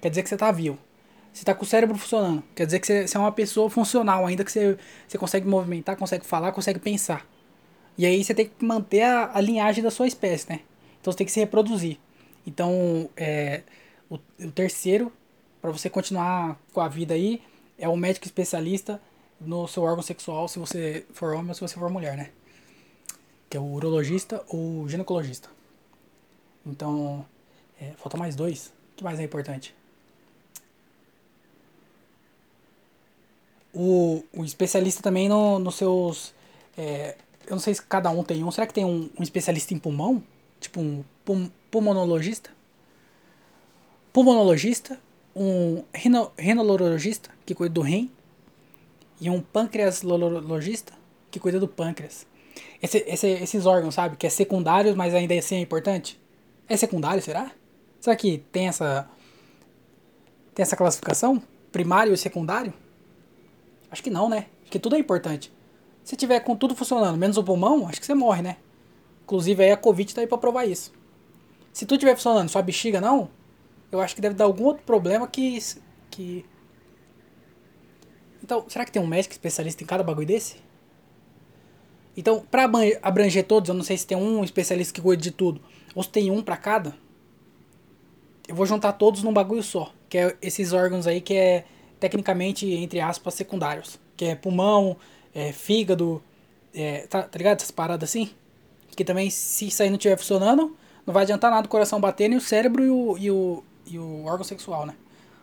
Quer 0.01 0.09
dizer 0.09 0.23
que 0.23 0.28
você 0.28 0.36
tá 0.36 0.51
vivo. 0.51 0.78
Você 1.32 1.45
tá 1.45 1.55
com 1.55 1.63
o 1.63 1.65
cérebro 1.65 1.97
funcionando. 1.97 2.43
Quer 2.53 2.65
dizer 2.65 2.82
que 2.82 3.07
você 3.07 3.15
é 3.15 3.19
uma 3.21 3.32
pessoa 3.32 3.69
funcional, 3.69 4.25
ainda 4.25 4.43
que 4.43 4.51
você 4.51 5.17
consegue 5.17 5.47
movimentar, 5.47 5.95
consegue 5.95 6.25
falar, 6.25 6.51
consegue 6.51 6.80
pensar. 6.80 7.25
E 7.97 8.05
aí 8.05 8.21
você 8.21 8.34
tem 8.34 8.47
que 8.47 8.65
manter 8.65 9.03
a, 9.03 9.32
a 9.34 9.39
linhagem 9.39 9.82
da 9.82 9.89
sua 9.89 10.07
espécie, 10.07 10.49
né? 10.49 10.59
Então 10.99 11.13
você 11.13 11.19
tem 11.19 11.25
que 11.25 11.32
se 11.32 11.39
reproduzir. 11.39 11.97
Então, 12.48 13.10
é, 13.18 13.62
o, 14.10 14.16
o 14.16 14.52
terceiro, 14.52 15.12
para 15.62 15.70
você 15.70 15.89
continuar 15.89 16.58
com 16.72 16.80
a 16.80 16.88
vida 16.88 17.14
aí, 17.14 17.41
é 17.78 17.89
o 17.89 17.98
médico 17.98 18.26
especialista 18.26 19.02
no 19.39 19.68
seu 19.68 19.84
órgão 19.84 20.02
sexual, 20.02 20.48
se 20.48 20.58
você 20.58 21.06
for 21.14 21.34
homem 21.34 21.50
ou 21.50 21.54
se 21.54 21.60
você 21.60 21.76
for 21.76 21.89
mulher, 21.89 22.16
né? 22.16 22.32
Que 23.50 23.58
é 23.58 23.60
o 23.60 23.66
urologista 23.66 24.43
ou 24.48 24.88
ginecologista. 24.88 25.50
Então, 26.66 27.26
é, 27.82 27.91
falta 27.98 28.18
mais 28.18 28.34
dois. 28.34 28.68
O 28.93 28.95
que 28.95 29.04
mais 29.04 29.20
é 29.20 29.24
importante? 29.24 29.76
O, 33.74 34.24
o 34.34 34.45
especialista 34.45 35.04
também 35.04 35.28
no, 35.28 35.60
nos 35.60 35.76
seus. 35.76 36.34
É, 36.78 37.18
eu 37.45 37.52
não 37.52 37.60
sei 37.60 37.74
se 37.74 37.82
cada 37.82 38.10
um 38.10 38.24
tem 38.24 38.41
um. 38.41 38.52
Será 38.52 38.66
que 38.66 38.74
tem 38.74 38.86
um, 38.86 39.10
um 39.20 39.24
especialista 39.24 39.74
em 39.74 39.80
pulmão? 39.80 40.24
Tipo 40.60 40.80
um 40.80 41.04
pulmonologista? 41.78 42.49
Pulmonologista, 44.11 44.99
um 45.36 45.84
rino, 45.93 46.32
rinologista, 46.38 47.30
que 47.45 47.53
cuida 47.53 47.73
do 47.75 47.82
rim, 47.82 48.11
e 49.21 49.30
um 49.30 49.41
pâncreasologista 49.41 50.93
que 51.30 51.39
cuida 51.39 51.59
do 51.59 51.67
pâncreas. 51.67 52.25
Esse, 52.82 53.03
esse, 53.07 53.28
esses 53.28 53.65
órgãos, 53.67 53.93
sabe? 53.93 54.15
Que 54.15 54.25
é 54.25 54.30
secundário, 54.30 54.95
mas 54.97 55.13
ainda 55.13 55.36
assim 55.36 55.57
é 55.57 55.59
importante. 55.59 56.19
É 56.67 56.75
secundário, 56.75 57.21
será? 57.21 57.51
Será 57.99 58.15
que 58.15 58.39
tem 58.51 58.67
essa. 58.67 59.07
Tem 60.55 60.63
essa 60.63 60.75
classificação? 60.75 61.41
Primário 61.71 62.13
e 62.13 62.17
secundário? 62.17 62.73
Acho 63.91 64.01
que 64.01 64.09
não, 64.09 64.28
né? 64.28 64.47
Porque 64.63 64.80
tudo 64.80 64.95
é 64.95 64.99
importante. 64.99 65.53
Se 66.03 66.15
tiver 66.15 66.39
com 66.39 66.55
tudo 66.55 66.75
funcionando, 66.75 67.17
menos 67.17 67.38
o 67.38 67.43
pulmão, 67.43 67.88
acho 67.88 67.99
que 67.99 68.05
você 68.05 68.15
morre, 68.15 68.41
né? 68.41 68.57
Inclusive 69.23 69.63
aí 69.63 69.71
a 69.71 69.78
Covid 69.78 70.15
tá 70.15 70.21
aí 70.21 70.28
pra 70.28 70.38
provar 70.38 70.65
isso. 70.65 70.97
Se 71.78 71.86
tudo 71.86 71.99
estiver 71.99 72.15
funcionando, 72.15 72.49
sua 72.49 72.63
bexiga 72.63 72.99
não, 72.99 73.30
eu 73.91 74.01
acho 74.01 74.15
que 74.15 74.19
deve 74.19 74.34
dar 74.34 74.45
algum 74.45 74.63
outro 74.63 74.82
problema 74.84 75.28
que. 75.28 75.59
que 76.09 76.43
então, 78.43 78.65
será 78.67 78.84
que 78.84 78.91
tem 78.91 78.99
um 78.99 79.05
médico 79.05 79.32
especialista 79.32 79.84
em 79.84 79.86
cada 79.86 80.03
bagulho 80.03 80.25
desse? 80.25 80.55
Então, 82.17 82.43
para 82.49 82.67
abranger 83.03 83.45
todos, 83.45 83.69
eu 83.69 83.75
não 83.75 83.84
sei 83.84 83.95
se 83.95 84.07
tem 84.07 84.17
um 84.17 84.43
especialista 84.43 84.91
que 84.91 84.99
cuida 84.99 85.21
de 85.21 85.30
tudo, 85.30 85.61
ou 85.93 86.01
se 86.01 86.09
tem 86.09 86.32
um 86.32 86.41
para 86.41 86.57
cada, 86.57 86.97
eu 88.47 88.55
vou 88.55 88.65
juntar 88.65 88.93
todos 88.93 89.21
num 89.21 89.32
bagulho 89.32 89.61
só, 89.61 89.93
que 90.09 90.17
é 90.17 90.36
esses 90.41 90.73
órgãos 90.73 91.05
aí 91.05 91.21
que 91.21 91.36
é 91.36 91.63
tecnicamente, 91.99 92.65
entre 92.73 92.99
aspas, 92.99 93.36
secundários, 93.36 93.99
que 94.15 94.25
é 94.25 94.36
pulmão, 94.36 94.97
é, 95.32 95.51
fígado, 95.51 96.23
é, 96.73 97.05
tá, 97.05 97.21
tá 97.21 97.38
ligado? 97.38 97.57
Essas 97.57 97.69
paradas 97.69 98.09
assim. 98.09 98.32
Que 98.95 99.05
também, 99.05 99.30
se 99.30 99.67
isso 99.67 99.84
aí 99.84 99.89
não 99.91 99.97
estiver 99.97 100.17
funcionando, 100.17 100.75
não 101.08 101.14
vai 101.14 101.24
adiantar 101.24 101.49
nada 101.49 101.66
o 101.66 101.70
coração 101.70 102.01
bater, 102.01 102.28
nem 102.28 102.38
o 102.38 102.41
cérebro 102.41 102.84
e 102.84 102.89
o, 102.89 103.18
e 103.18 103.32
o, 103.32 103.64
e 103.86 103.97
o 103.97 104.26
órgão 104.26 104.43
sexual, 104.43 104.86
né? 104.86 104.93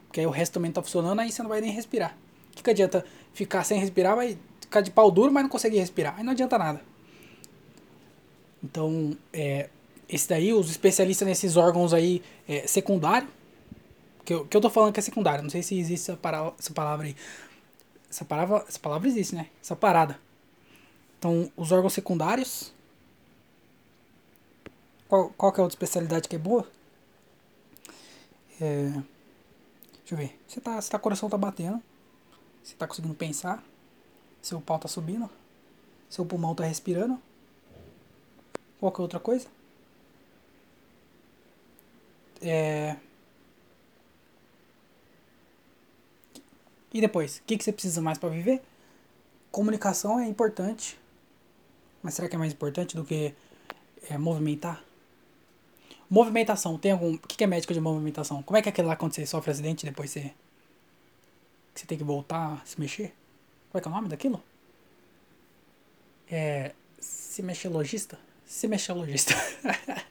Porque 0.06 0.20
aí 0.20 0.26
o 0.26 0.30
resto 0.30 0.52
também 0.52 0.68
não 0.68 0.74
tá 0.74 0.82
funcionando, 0.82 1.18
aí 1.18 1.32
você 1.32 1.42
não 1.42 1.48
vai 1.48 1.62
nem 1.62 1.72
respirar. 1.72 2.14
O 2.52 2.56
que, 2.56 2.62
que 2.62 2.70
adianta 2.70 3.02
ficar 3.32 3.64
sem 3.64 3.80
respirar, 3.80 4.14
vai 4.14 4.38
ficar 4.60 4.82
de 4.82 4.90
pau 4.90 5.10
duro, 5.10 5.32
mas 5.32 5.42
não 5.42 5.48
conseguir 5.48 5.78
respirar. 5.78 6.16
Aí 6.18 6.22
não 6.22 6.32
adianta 6.32 6.58
nada. 6.58 6.82
Então, 8.62 9.16
é, 9.32 9.70
esse 10.06 10.28
daí, 10.28 10.52
os 10.52 10.70
especialistas 10.70 11.26
nesses 11.26 11.56
órgãos 11.56 11.94
aí 11.94 12.22
é, 12.46 12.66
secundário, 12.66 13.26
que 14.22 14.34
eu, 14.34 14.46
que 14.46 14.54
eu 14.54 14.60
tô 14.60 14.68
falando 14.68 14.92
que 14.92 15.00
é 15.00 15.02
secundário, 15.02 15.42
não 15.42 15.50
sei 15.50 15.62
se 15.62 15.78
existe 15.78 16.10
essa, 16.10 16.16
para, 16.18 16.52
essa 16.58 16.74
palavra 16.74 17.06
aí. 17.06 17.16
Essa 18.10 18.24
palavra, 18.24 18.64
essa 18.68 18.78
palavra 18.78 19.08
existe, 19.08 19.34
né? 19.34 19.46
Essa 19.62 19.74
parada. 19.74 20.20
Então, 21.18 21.50
os 21.56 21.72
órgãos 21.72 21.94
secundários. 21.94 22.73
Qual, 25.14 25.30
qual 25.36 25.52
que 25.52 25.60
é 25.60 25.62
a 25.62 25.64
outra 25.64 25.76
especialidade 25.76 26.28
que 26.28 26.34
é 26.34 26.38
boa? 26.40 26.66
É, 28.60 28.90
deixa 29.98 30.10
eu 30.10 30.18
ver. 30.18 30.36
Você 30.48 30.60
tá, 30.60 30.82
tá, 30.82 30.98
coração 30.98 31.30
tá 31.30 31.38
batendo. 31.38 31.80
Você 32.64 32.74
tá 32.74 32.84
conseguindo 32.84 33.14
pensar. 33.14 33.62
Seu 34.42 34.60
pau 34.60 34.76
tá 34.76 34.88
subindo. 34.88 35.30
Seu 36.10 36.26
pulmão 36.26 36.52
tá 36.52 36.64
respirando. 36.64 37.16
Qualquer 38.80 39.02
outra 39.02 39.20
coisa? 39.20 39.46
É... 42.42 42.96
E 46.92 47.00
depois, 47.00 47.36
o 47.36 47.42
que, 47.42 47.56
que 47.56 47.62
você 47.62 47.72
precisa 47.72 48.02
mais 48.02 48.18
para 48.18 48.30
viver? 48.30 48.60
Comunicação 49.52 50.18
é 50.18 50.26
importante. 50.26 50.98
Mas 52.02 52.14
será 52.14 52.28
que 52.28 52.34
é 52.34 52.38
mais 52.38 52.52
importante 52.52 52.96
do 52.96 53.04
que 53.04 53.32
é, 54.10 54.18
movimentar? 54.18 54.82
Movimentação, 56.14 56.78
tem 56.78 56.92
algum. 56.92 57.14
O 57.14 57.18
que, 57.18 57.42
é 57.42 57.46
médico 57.46 57.74
de 57.74 57.80
movimentação? 57.80 58.40
Como 58.40 58.56
é 58.56 58.62
que 58.62 58.68
é 58.68 58.70
aquele 58.70 58.86
lá 58.86 58.94
quando 58.94 59.12
você 59.12 59.26
sofre 59.26 59.50
acidente 59.50 59.84
e 59.84 59.90
depois 59.90 60.12
você. 60.12 60.30
Que 61.74 61.80
você 61.80 61.86
tem 61.86 61.98
que 61.98 62.04
voltar 62.04 62.62
a 62.62 62.64
se 62.64 62.78
mexer? 62.78 63.12
Qual 63.68 63.80
é 63.80 63.82
que 63.82 63.88
é 63.88 63.90
o 63.90 63.94
nome 63.94 64.08
daquilo? 64.08 64.40
É. 66.30 66.70
Se 67.00 67.42
mexer 67.42 67.68
logista? 67.68 68.16
Se 68.46 68.68
mexer 68.68 68.92
logista. 68.92 69.34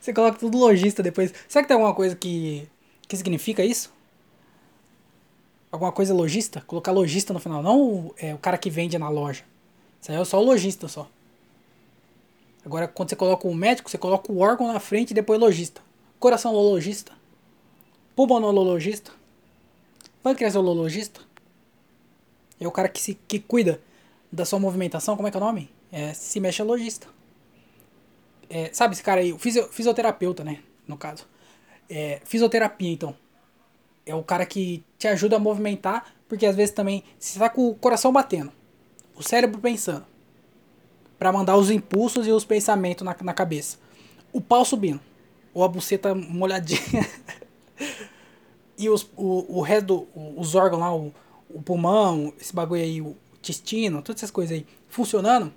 você 0.00 0.12
coloca 0.12 0.36
tudo 0.36 0.58
logista 0.58 1.00
depois. 1.00 1.32
Será 1.46 1.62
que 1.62 1.68
tem 1.68 1.76
alguma 1.76 1.94
coisa 1.94 2.16
que. 2.16 2.68
que 3.06 3.16
significa 3.16 3.64
isso? 3.64 3.94
Alguma 5.70 5.92
coisa 5.92 6.12
logista? 6.12 6.60
Colocar 6.62 6.90
logista 6.90 7.32
no 7.32 7.38
final, 7.38 7.62
não 7.62 8.12
é, 8.18 8.34
o 8.34 8.38
cara 8.38 8.58
que 8.58 8.68
vende 8.68 8.98
na 8.98 9.08
loja. 9.08 9.44
Isso 10.00 10.10
aí 10.10 10.18
é 10.18 10.24
só 10.24 10.40
o 10.40 10.44
logista 10.44 10.88
só. 10.88 11.08
Agora, 12.64 12.86
quando 12.86 13.10
você 13.10 13.16
coloca 13.16 13.48
o 13.48 13.54
médico, 13.54 13.90
você 13.90 13.98
coloca 13.98 14.30
o 14.30 14.38
órgão 14.38 14.72
na 14.72 14.78
frente 14.78 15.10
e 15.10 15.14
depois 15.14 15.40
logista. 15.40 15.82
Coração-logista. 16.18 17.12
Pulmonologista. 18.14 19.10
Pâncreasologista. 20.22 21.20
É 22.60 22.66
o 22.66 22.70
cara 22.70 22.88
que, 22.88 23.00
se, 23.00 23.14
que 23.26 23.40
cuida 23.40 23.80
da 24.30 24.44
sua 24.44 24.60
movimentação, 24.60 25.16
como 25.16 25.26
é 25.26 25.30
que 25.30 25.36
é 25.36 25.40
o 25.40 25.44
nome? 25.44 25.70
É, 25.90 26.14
se 26.14 26.38
mexe 26.38 26.62
logista. 26.62 27.08
É, 28.48 28.70
sabe 28.72 28.94
esse 28.94 29.02
cara 29.02 29.20
aí, 29.20 29.32
o 29.32 29.38
fisio, 29.38 29.68
fisioterapeuta, 29.68 30.44
né? 30.44 30.60
No 30.86 30.96
caso. 30.96 31.26
É, 31.90 32.20
fisioterapia, 32.24 32.92
então. 32.92 33.16
É 34.06 34.14
o 34.14 34.22
cara 34.22 34.46
que 34.46 34.84
te 34.98 35.08
ajuda 35.08 35.36
a 35.36 35.38
movimentar, 35.38 36.14
porque 36.28 36.46
às 36.46 36.54
vezes 36.54 36.74
também, 36.74 37.02
você 37.18 37.38
tá 37.38 37.48
com 37.48 37.68
o 37.68 37.74
coração 37.74 38.12
batendo, 38.12 38.52
o 39.14 39.22
cérebro 39.22 39.60
pensando, 39.60 40.04
para 41.22 41.30
mandar 41.30 41.56
os 41.56 41.70
impulsos 41.70 42.26
e 42.26 42.32
os 42.32 42.44
pensamentos 42.44 43.04
na, 43.04 43.16
na 43.22 43.32
cabeça. 43.32 43.78
O 44.32 44.40
pau 44.40 44.64
subindo, 44.64 45.00
ou 45.54 45.62
a 45.62 45.68
buceta 45.68 46.16
molhadinha. 46.16 47.08
e 48.76 48.90
os, 48.90 49.08
o, 49.16 49.58
o 49.58 49.60
resto, 49.60 49.86
do, 49.86 50.08
os 50.36 50.56
órgãos 50.56 50.80
lá, 50.80 50.92
o, 50.92 51.14
o 51.48 51.62
pulmão, 51.62 52.34
esse 52.40 52.52
bagulho 52.52 52.82
aí, 52.82 53.00
o 53.00 53.16
intestino, 53.38 54.02
todas 54.02 54.18
essas 54.18 54.32
coisas 54.32 54.58
aí 54.58 54.66
funcionando, 54.88 55.54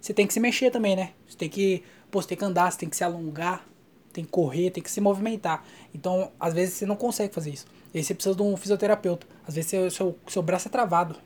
você 0.00 0.14
tem 0.14 0.28
que 0.28 0.32
se 0.32 0.38
mexer 0.38 0.70
também, 0.70 0.94
né? 0.94 1.10
Você 1.28 1.36
tem 1.36 1.48
que, 1.48 1.82
pô, 2.08 2.22
tem 2.22 2.38
que 2.38 2.44
andar, 2.44 2.70
você 2.70 2.78
tem 2.78 2.88
que 2.88 2.96
se 2.96 3.02
alongar, 3.02 3.66
tem 4.12 4.24
que 4.24 4.30
correr, 4.30 4.70
tem 4.70 4.80
que 4.80 4.92
se 4.92 5.00
movimentar. 5.00 5.64
Então, 5.92 6.30
às 6.38 6.54
vezes 6.54 6.74
você 6.74 6.86
não 6.86 6.94
consegue 6.94 7.34
fazer 7.34 7.50
isso. 7.50 7.66
E 7.92 7.98
aí 7.98 8.04
você 8.04 8.14
precisa 8.14 8.36
de 8.36 8.42
um 8.42 8.56
fisioterapeuta. 8.56 9.26
Às 9.44 9.56
vezes 9.56 9.70
seu, 9.70 9.90
seu, 9.90 10.16
seu 10.28 10.40
braço 10.40 10.68
é 10.68 10.70
travado. 10.70 11.16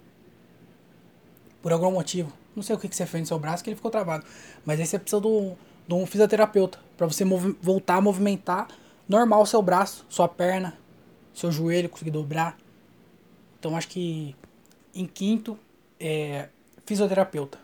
Por 1.60 1.70
algum 1.70 1.92
motivo. 1.92 2.32
Não 2.54 2.62
sei 2.62 2.76
o 2.76 2.78
que, 2.78 2.88
que 2.88 2.96
você 2.96 3.06
fez 3.06 3.22
no 3.22 3.26
seu 3.26 3.38
braço 3.38 3.62
que 3.62 3.70
ele 3.70 3.76
ficou 3.76 3.90
travado. 3.90 4.24
Mas 4.64 4.78
aí 4.78 4.86
você 4.86 4.98
precisa 4.98 5.26
um, 5.26 5.56
de 5.86 5.94
um 5.94 6.06
fisioterapeuta. 6.06 6.78
para 6.96 7.06
você 7.06 7.24
voltar 7.24 7.96
a 7.96 8.00
movimentar 8.00 8.68
normal 9.08 9.42
o 9.42 9.46
seu 9.46 9.60
braço, 9.62 10.06
sua 10.08 10.28
perna, 10.28 10.78
seu 11.34 11.50
joelho, 11.50 11.88
conseguir 11.88 12.10
dobrar. 12.10 12.56
Então 13.58 13.76
acho 13.76 13.88
que 13.88 14.36
em 14.94 15.06
quinto 15.06 15.58
é 15.98 16.48
fisioterapeuta. 16.84 17.58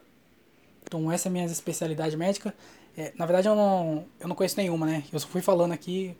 Então 0.83 1.11
essa 1.11 1.29
é 1.29 1.31
a 1.31 1.33
minha 1.33 1.45
especialidade 1.45 2.17
médica. 2.17 2.55
É, 2.97 3.13
na 3.17 3.27
verdade 3.27 3.49
eu 3.49 3.55
não, 3.55 4.07
eu 4.19 4.29
não 4.29 4.35
conheço 4.35 4.57
nenhuma, 4.57 4.87
né? 4.87 5.05
Eu 5.13 5.21
só 5.21 5.29
fui 5.29 5.41
falando 5.41 5.73
aqui, 5.73 6.17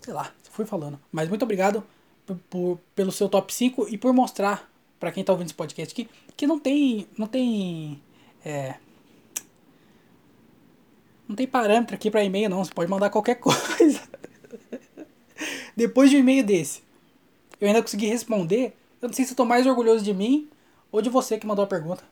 sei 0.00 0.12
lá, 0.12 0.32
fui 0.50 0.66
falando. 0.66 1.00
Mas 1.10 1.28
muito 1.28 1.42
obrigado 1.42 1.84
por, 2.26 2.36
por 2.50 2.80
pelo 2.94 3.12
seu 3.12 3.28
top 3.28 3.52
5 3.52 3.88
e 3.88 3.96
por 3.96 4.12
mostrar 4.12 4.71
para 5.02 5.10
quem 5.10 5.24
tá 5.24 5.32
ouvindo 5.32 5.46
esse 5.46 5.54
podcast 5.54 5.92
aqui, 5.92 6.08
que 6.36 6.46
não 6.46 6.60
tem. 6.60 7.08
Não 7.18 7.26
tem. 7.26 8.00
É, 8.44 8.76
não 11.28 11.34
tem 11.34 11.44
parâmetro 11.44 11.96
aqui 11.96 12.08
para 12.08 12.22
e-mail, 12.22 12.48
não. 12.48 12.64
Você 12.64 12.72
pode 12.72 12.88
mandar 12.88 13.10
qualquer 13.10 13.34
coisa. 13.42 14.00
Depois 15.76 16.08
de 16.08 16.14
um 16.14 16.20
e-mail 16.20 16.44
desse, 16.44 16.84
eu 17.60 17.66
ainda 17.66 17.82
consegui 17.82 18.06
responder. 18.06 18.76
Eu 19.00 19.08
não 19.08 19.12
sei 19.12 19.24
se 19.24 19.32
eu 19.32 19.36
tô 19.36 19.44
mais 19.44 19.66
orgulhoso 19.66 20.04
de 20.04 20.14
mim 20.14 20.48
ou 20.92 21.02
de 21.02 21.10
você 21.10 21.36
que 21.36 21.48
mandou 21.48 21.64
a 21.64 21.68
pergunta. 21.68 22.04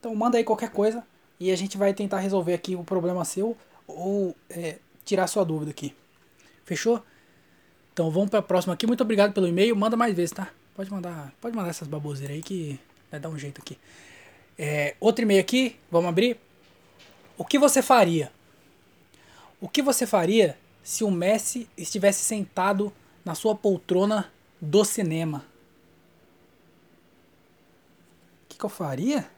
Então 0.00 0.14
manda 0.14 0.38
aí 0.38 0.44
qualquer 0.44 0.70
coisa 0.70 1.06
e 1.38 1.50
a 1.50 1.56
gente 1.56 1.76
vai 1.76 1.92
tentar 1.92 2.20
resolver 2.20 2.54
aqui 2.54 2.74
o 2.74 2.82
problema 2.82 3.22
seu 3.22 3.54
ou 3.86 4.34
é, 4.48 4.78
tirar 5.04 5.26
sua 5.26 5.44
dúvida 5.44 5.72
aqui. 5.72 5.94
Fechou? 6.64 7.04
Então 7.92 8.10
vamos 8.10 8.30
para 8.30 8.38
a 8.38 8.42
próxima 8.42 8.72
aqui. 8.72 8.86
Muito 8.86 9.02
obrigado 9.02 9.34
pelo 9.34 9.46
e-mail. 9.46 9.76
Manda 9.76 9.94
mais 9.94 10.14
vezes, 10.14 10.32
tá? 10.32 10.50
Pode 10.74 10.90
mandar, 10.90 11.32
pode 11.40 11.54
mandar 11.54 11.70
essas 11.70 11.86
baboseiras 11.86 12.36
aí 12.36 12.42
que 12.42 12.80
vai 13.08 13.20
dar 13.20 13.28
um 13.28 13.38
jeito 13.38 13.60
aqui. 13.60 13.78
É, 14.58 14.96
outro 14.98 15.24
e-mail 15.24 15.40
aqui, 15.40 15.76
vamos 15.88 16.08
abrir. 16.08 16.36
O 17.38 17.44
que 17.44 17.58
você 17.58 17.80
faria? 17.80 18.32
O 19.60 19.68
que 19.68 19.80
você 19.80 20.04
faria 20.04 20.58
se 20.82 21.04
o 21.04 21.10
Messi 21.10 21.68
estivesse 21.76 22.24
sentado 22.24 22.92
na 23.24 23.36
sua 23.36 23.54
poltrona 23.54 24.32
do 24.60 24.84
cinema? 24.84 25.44
O 28.44 28.48
que, 28.48 28.58
que 28.58 28.64
eu 28.64 28.68
faria? 28.68 29.28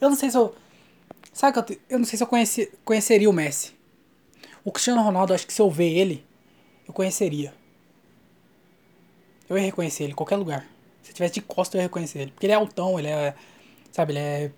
Eu 0.00 0.08
não 0.08 0.16
sei 0.16 0.30
se 0.30 0.38
eu. 0.38 0.54
Sabe 1.32 1.62
que 1.62 1.74
eu, 1.74 1.80
eu 1.90 1.98
não 1.98 2.06
sei 2.06 2.16
se 2.16 2.22
eu 2.22 2.26
conheci, 2.26 2.72
conheceria 2.84 3.28
o 3.28 3.32
Messi. 3.32 3.74
O 4.64 4.72
Cristiano 4.72 5.02
Ronaldo, 5.02 5.34
acho 5.34 5.46
que 5.46 5.52
se 5.52 5.60
eu 5.60 5.70
ver 5.70 5.90
ele, 5.90 6.26
eu 6.88 6.94
conheceria. 6.94 7.52
Eu 9.48 9.56
ia 9.56 9.64
reconhecer 9.64 10.04
ele 10.04 10.12
em 10.12 10.16
qualquer 10.16 10.36
lugar. 10.36 10.66
Se 11.02 11.12
tivesse 11.12 11.34
de 11.34 11.42
costa, 11.42 11.76
eu 11.76 11.80
ia 11.80 11.82
reconhecer 11.84 12.20
ele. 12.20 12.30
Porque 12.32 12.46
ele 12.46 12.52
é 12.52 12.56
altão, 12.56 12.98
ele 12.98 13.08
é. 13.08 13.34
Sabe, 13.92 14.12
ele 14.12 14.18
é. 14.18 14.52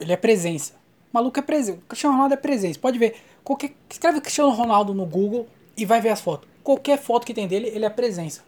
Ele 0.00 0.12
é 0.12 0.16
presença. 0.16 0.74
O 1.12 1.14
maluco 1.14 1.38
é 1.38 1.42
presença. 1.42 1.78
O 1.78 1.82
Cristiano 1.82 2.14
Ronaldo 2.14 2.34
é 2.34 2.36
presença. 2.36 2.78
Pode 2.78 2.98
ver. 2.98 3.16
Qualquer, 3.42 3.72
escreve 3.88 4.20
Cristiano 4.20 4.50
Ronaldo 4.50 4.92
no 4.92 5.06
Google 5.06 5.48
e 5.76 5.84
vai 5.86 6.00
ver 6.00 6.10
as 6.10 6.20
fotos. 6.20 6.48
Qualquer 6.62 6.98
foto 6.98 7.26
que 7.26 7.32
tem 7.32 7.48
dele, 7.48 7.68
ele 7.68 7.84
é 7.84 7.90
presença. 7.90 8.42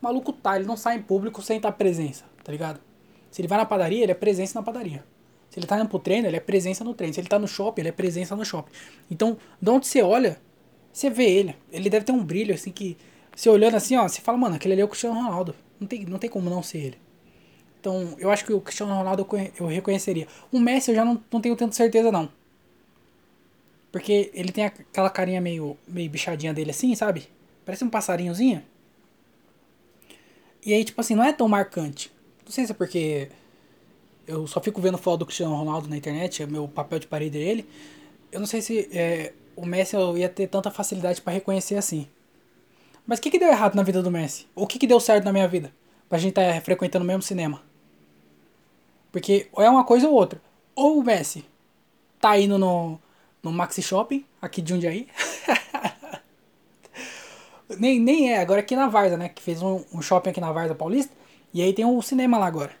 O 0.00 0.06
maluco 0.06 0.32
tá, 0.32 0.56
ele 0.56 0.64
não 0.64 0.76
sai 0.76 0.96
em 0.96 1.02
público 1.02 1.42
sem 1.42 1.58
estar 1.58 1.72
presença, 1.72 2.24
tá 2.42 2.50
ligado? 2.50 2.80
Se 3.30 3.42
ele 3.42 3.48
vai 3.48 3.58
na 3.58 3.66
padaria, 3.66 4.02
ele 4.02 4.12
é 4.12 4.14
presença 4.14 4.58
na 4.58 4.64
padaria. 4.64 5.04
Se 5.50 5.58
ele 5.58 5.66
tá 5.66 5.78
indo 5.78 5.88
pro 5.88 5.98
treino, 5.98 6.26
ele 6.26 6.36
é 6.36 6.40
presença 6.40 6.82
no 6.82 6.94
treino. 6.94 7.12
Se 7.12 7.20
ele 7.20 7.28
tá 7.28 7.38
no 7.38 7.48
shopping, 7.48 7.82
ele 7.82 7.88
é 7.88 7.92
presença 7.92 8.34
no 8.34 8.44
shopping. 8.44 8.72
Então, 9.10 9.36
de 9.60 9.70
onde 9.70 9.86
você 9.86 10.02
olha, 10.02 10.40
você 10.92 11.10
vê 11.10 11.24
ele, 11.24 11.56
ele 11.70 11.88
deve 11.90 12.04
ter 12.04 12.12
um 12.12 12.24
brilho 12.24 12.54
assim 12.54 12.70
que. 12.70 12.96
Você 13.34 13.48
olhando 13.48 13.76
assim, 13.76 13.96
ó, 13.96 14.08
você 14.08 14.20
fala, 14.20 14.36
mano, 14.36 14.56
aquele 14.56 14.74
ali 14.74 14.82
é 14.82 14.84
o 14.84 14.88
Cristiano 14.88 15.14
Ronaldo. 15.14 15.54
Não 15.78 15.86
tem, 15.86 16.04
não 16.04 16.18
tem 16.18 16.28
como 16.28 16.50
não 16.50 16.62
ser 16.62 16.78
ele. 16.78 16.98
Então, 17.80 18.16
eu 18.18 18.30
acho 18.30 18.44
que 18.44 18.52
o 18.52 18.60
Cristiano 18.60 18.92
Ronaldo 18.92 19.24
eu, 19.58 19.66
reconheceria. 19.66 20.26
O 20.50 20.58
Messi 20.58 20.90
eu 20.90 20.96
já 20.96 21.04
não, 21.04 21.22
não 21.30 21.40
tenho 21.40 21.54
tanta 21.54 21.72
certeza, 21.72 22.10
não. 22.10 22.28
Porque 23.92 24.30
ele 24.34 24.50
tem 24.50 24.64
aquela 24.64 25.08
carinha 25.08 25.40
meio, 25.40 25.76
meio 25.86 26.10
bichadinha 26.10 26.52
dele 26.52 26.70
assim, 26.70 26.94
sabe? 26.96 27.28
Parece 27.64 27.84
um 27.84 27.88
passarinhozinho. 27.88 28.62
E 30.66 30.74
aí, 30.74 30.84
tipo 30.84 31.00
assim, 31.00 31.14
não 31.14 31.24
é 31.24 31.32
tão 31.32 31.48
marcante. 31.48 32.10
Não 32.44 32.50
sei 32.50 32.66
se 32.66 32.72
é 32.72 32.74
porque 32.74 33.28
eu 34.26 34.46
só 34.46 34.60
fico 34.60 34.80
vendo 34.80 34.98
foto 34.98 35.20
do 35.20 35.26
Cristiano 35.26 35.54
Ronaldo 35.54 35.88
na 35.88 35.96
internet, 35.96 36.42
é 36.42 36.46
meu 36.46 36.68
papel 36.68 36.98
de 36.98 37.06
parede 37.06 37.38
é 37.38 37.40
ele. 37.40 37.66
Eu 38.30 38.40
não 38.40 38.46
sei 38.46 38.60
se 38.60 38.88
é, 38.92 39.32
o 39.58 39.66
Messi 39.66 39.96
ia 40.16 40.28
ter 40.28 40.46
tanta 40.46 40.70
facilidade 40.70 41.20
para 41.20 41.32
reconhecer 41.32 41.76
assim. 41.76 42.08
Mas 43.06 43.18
o 43.18 43.22
que, 43.22 43.30
que 43.30 43.38
deu 43.38 43.48
errado 43.48 43.74
na 43.74 43.82
vida 43.82 44.02
do 44.02 44.10
Messi? 44.10 44.46
O 44.54 44.66
que, 44.66 44.78
que 44.78 44.86
deu 44.86 45.00
certo 45.00 45.24
na 45.24 45.32
minha 45.32 45.48
vida? 45.48 45.72
Pra 46.08 46.18
gente 46.18 46.30
estar 46.30 46.54
tá 46.54 46.60
frequentando 46.60 47.04
o 47.04 47.08
mesmo 47.08 47.22
cinema? 47.22 47.62
Porque 49.10 49.48
ou 49.52 49.62
é 49.62 49.68
uma 49.68 49.84
coisa 49.84 50.08
ou 50.08 50.14
outra. 50.14 50.40
Ou 50.74 50.98
o 50.98 51.02
Messi 51.02 51.44
tá 52.20 52.38
indo 52.38 52.58
no, 52.58 53.00
no 53.42 53.52
Maxi 53.52 53.82
Shopping, 53.82 54.24
aqui 54.40 54.62
de 54.62 54.70
Jundiaí. 54.70 55.08
nem, 57.78 57.98
nem 57.98 58.32
é, 58.32 58.40
agora 58.40 58.60
aqui 58.60 58.76
na 58.76 58.88
Varza, 58.88 59.16
né? 59.16 59.28
Que 59.28 59.42
fez 59.42 59.62
um, 59.62 59.84
um 59.92 60.00
shopping 60.00 60.30
aqui 60.30 60.40
na 60.40 60.52
Varza 60.52 60.74
Paulista. 60.74 61.12
E 61.52 61.62
aí 61.62 61.72
tem 61.72 61.84
um 61.84 62.00
cinema 62.02 62.38
lá 62.38 62.46
agora. 62.46 62.72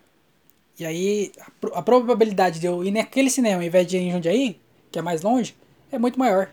E 0.78 0.86
aí 0.86 1.32
a, 1.40 1.78
a, 1.78 1.82
probabilidade 1.82 2.60
de 2.60 2.66
eu 2.66 2.84
ir 2.84 2.92
naquele 2.92 3.30
cinema 3.30 3.56
ao 3.56 3.62
invés 3.62 3.86
de 3.86 3.96
ir 3.96 4.00
em 4.00 4.12
Jundiaí, 4.12 4.60
que 4.92 4.98
é 4.98 5.02
mais 5.02 5.22
longe, 5.22 5.56
é 5.90 5.98
muito 5.98 6.18
maior. 6.18 6.50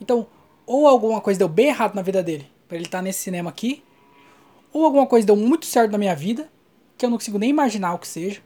Então, 0.00 0.26
ou 0.66 0.86
alguma 0.86 1.20
coisa 1.20 1.38
deu 1.38 1.48
bem 1.48 1.66
errado 1.66 1.94
na 1.94 2.02
vida 2.02 2.22
dele, 2.22 2.50
para 2.66 2.76
ele 2.76 2.86
estar 2.86 2.98
tá 2.98 3.02
nesse 3.02 3.20
cinema 3.20 3.50
aqui, 3.50 3.84
ou 4.72 4.84
alguma 4.84 5.06
coisa 5.06 5.26
deu 5.26 5.36
muito 5.36 5.66
certo 5.66 5.92
na 5.92 5.98
minha 5.98 6.14
vida, 6.14 6.50
que 6.96 7.04
eu 7.04 7.10
não 7.10 7.18
consigo 7.18 7.38
nem 7.38 7.50
imaginar 7.50 7.94
o 7.94 7.98
que 7.98 8.08
seja. 8.08 8.40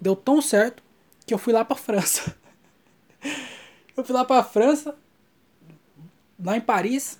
Deu 0.00 0.16
tão 0.16 0.42
certo 0.42 0.82
que 1.26 1.32
eu 1.32 1.38
fui 1.38 1.52
lá 1.52 1.64
para 1.64 1.76
França. 1.76 2.36
eu 3.96 4.04
fui 4.04 4.14
lá 4.14 4.24
para 4.24 4.42
França, 4.42 4.96
lá 6.42 6.56
em 6.56 6.60
Paris, 6.60 7.18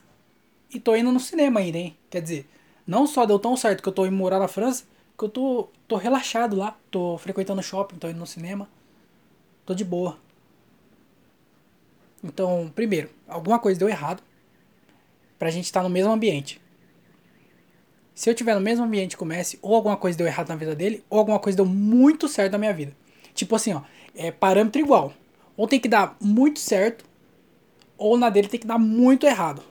e 0.70 0.80
tô 0.80 0.94
indo 0.94 1.12
no 1.12 1.20
cinema 1.20 1.60
ainda, 1.60 1.78
hein? 1.78 1.96
Quer 2.10 2.20
dizer, 2.20 2.48
não 2.86 3.06
só 3.06 3.24
deu 3.24 3.38
tão 3.38 3.56
certo 3.56 3.82
que 3.82 3.88
eu 3.88 3.92
tô 3.92 4.06
indo 4.06 4.16
morar 4.16 4.38
na 4.38 4.48
França, 4.48 4.84
que 5.16 5.24
eu 5.24 5.28
tô, 5.28 5.68
tô 5.88 5.96
relaxado 5.96 6.56
lá, 6.56 6.76
tô 6.90 7.16
frequentando 7.18 7.62
shopping, 7.62 7.96
tô 7.96 8.08
indo 8.08 8.18
no 8.18 8.26
cinema, 8.26 8.68
tô 9.64 9.74
de 9.74 9.84
boa. 9.84 10.18
Então, 12.26 12.70
primeiro, 12.74 13.08
alguma 13.28 13.58
coisa 13.58 13.78
deu 13.78 13.88
errado 13.88 14.22
pra 15.38 15.50
gente 15.50 15.64
estar 15.64 15.80
tá 15.80 15.84
no 15.84 15.90
mesmo 15.90 16.12
ambiente. 16.12 16.60
Se 18.14 18.28
eu 18.28 18.32
estiver 18.32 18.54
no 18.54 18.60
mesmo 18.60 18.84
ambiente 18.84 19.16
com 19.16 19.24
o 19.24 19.28
Messi, 19.28 19.58
ou 19.60 19.74
alguma 19.74 19.96
coisa 19.96 20.16
deu 20.16 20.26
errado 20.26 20.48
na 20.48 20.56
vida 20.56 20.74
dele, 20.74 21.04
ou 21.08 21.18
alguma 21.18 21.38
coisa 21.38 21.56
deu 21.56 21.66
muito 21.66 22.26
certo 22.28 22.52
na 22.52 22.58
minha 22.58 22.72
vida. 22.72 22.92
Tipo 23.34 23.54
assim, 23.54 23.74
ó, 23.74 23.82
é 24.14 24.30
parâmetro 24.30 24.80
igual. 24.80 25.12
Ou 25.56 25.68
tem 25.68 25.78
que 25.78 25.88
dar 25.88 26.16
muito 26.20 26.58
certo, 26.58 27.04
ou 27.96 28.16
na 28.16 28.30
dele 28.30 28.48
tem 28.48 28.58
que 28.58 28.66
dar 28.66 28.78
muito 28.78 29.26
errado. 29.26 29.62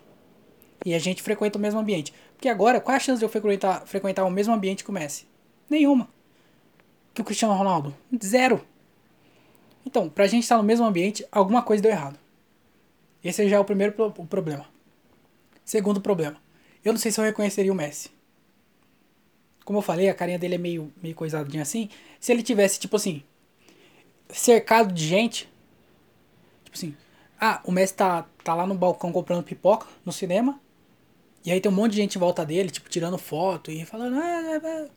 E 0.86 0.94
a 0.94 1.00
gente 1.00 1.24
frequenta 1.24 1.58
o 1.58 1.62
mesmo 1.62 1.80
ambiente. 1.80 2.14
Porque 2.34 2.48
agora, 2.48 2.80
qual 2.80 2.94
é 2.94 2.98
a 2.98 3.00
chance 3.00 3.20
de 3.20 3.26
eu 3.26 3.30
frequentar, 3.30 3.86
frequentar 3.88 4.24
o 4.24 4.32
mesmo 4.32 4.54
ambiente 4.54 4.84
que 4.84 4.90
o 4.90 4.94
Messi? 4.94 5.26
Nenhuma. 5.70 6.08
Que 7.14 7.22
o 7.22 7.26
Cristiano 7.26 7.56
Ronaldo? 7.56 7.96
Zero. 8.24 8.62
Então, 9.86 10.08
pra 10.08 10.28
gente 10.28 10.44
estar 10.44 10.58
no 10.58 10.64
mesmo 10.64 10.86
ambiente, 10.86 11.26
alguma 11.32 11.64
coisa 11.64 11.82
deu 11.82 11.92
errado. 11.92 12.20
Esse 13.26 13.50
já 13.50 13.56
é 13.56 13.60
o 13.60 13.66
primeiro 13.66 13.94
pro 13.94 14.14
o 14.18 14.28
problema. 14.28 14.68
Segundo 15.66 16.00
problema. 16.00 16.38
Eu 16.84 16.94
não 16.94 17.00
sei 17.00 17.12
se 17.12 17.20
eu 17.20 17.26
reconheceria 17.26 17.72
o 17.72 17.76
Messi. 17.76 18.12
Como 19.66 19.80
eu 19.80 19.82
falei, 19.82 20.08
a 20.08 20.14
carinha 20.14 20.38
dele 20.38 20.54
é 20.54 20.60
meio, 20.60 20.94
meio 21.02 21.16
coisadinha 21.16 21.64
assim. 21.64 21.90
Se 22.20 22.32
ele 22.32 22.44
tivesse, 22.44 22.80
tipo 22.80 22.96
assim, 22.96 23.24
cercado 24.30 24.94
de 24.94 25.08
gente. 25.08 25.50
Tipo 26.66 26.78
assim, 26.78 26.96
ah, 27.42 27.62
o 27.66 27.72
Messi 27.72 27.96
tá, 27.96 28.28
tá 28.44 28.54
lá 28.54 28.68
no 28.68 28.76
balcão 28.76 29.12
comprando 29.12 29.44
pipoca 29.44 29.88
no 30.06 30.12
cinema. 30.12 30.60
E 31.44 31.52
aí 31.52 31.60
tem 31.60 31.72
um 31.72 31.76
monte 31.76 31.94
de 31.94 31.98
gente 31.98 32.16
em 32.16 32.20
volta 32.20 32.46
dele, 32.46 32.70
tipo, 32.70 32.88
tirando 32.90 33.18
foto 33.18 33.72
e 33.72 33.84
falando. 33.86 34.18
Ah, 34.18 34.22
ah, 34.22 34.62
ah, 34.64 34.88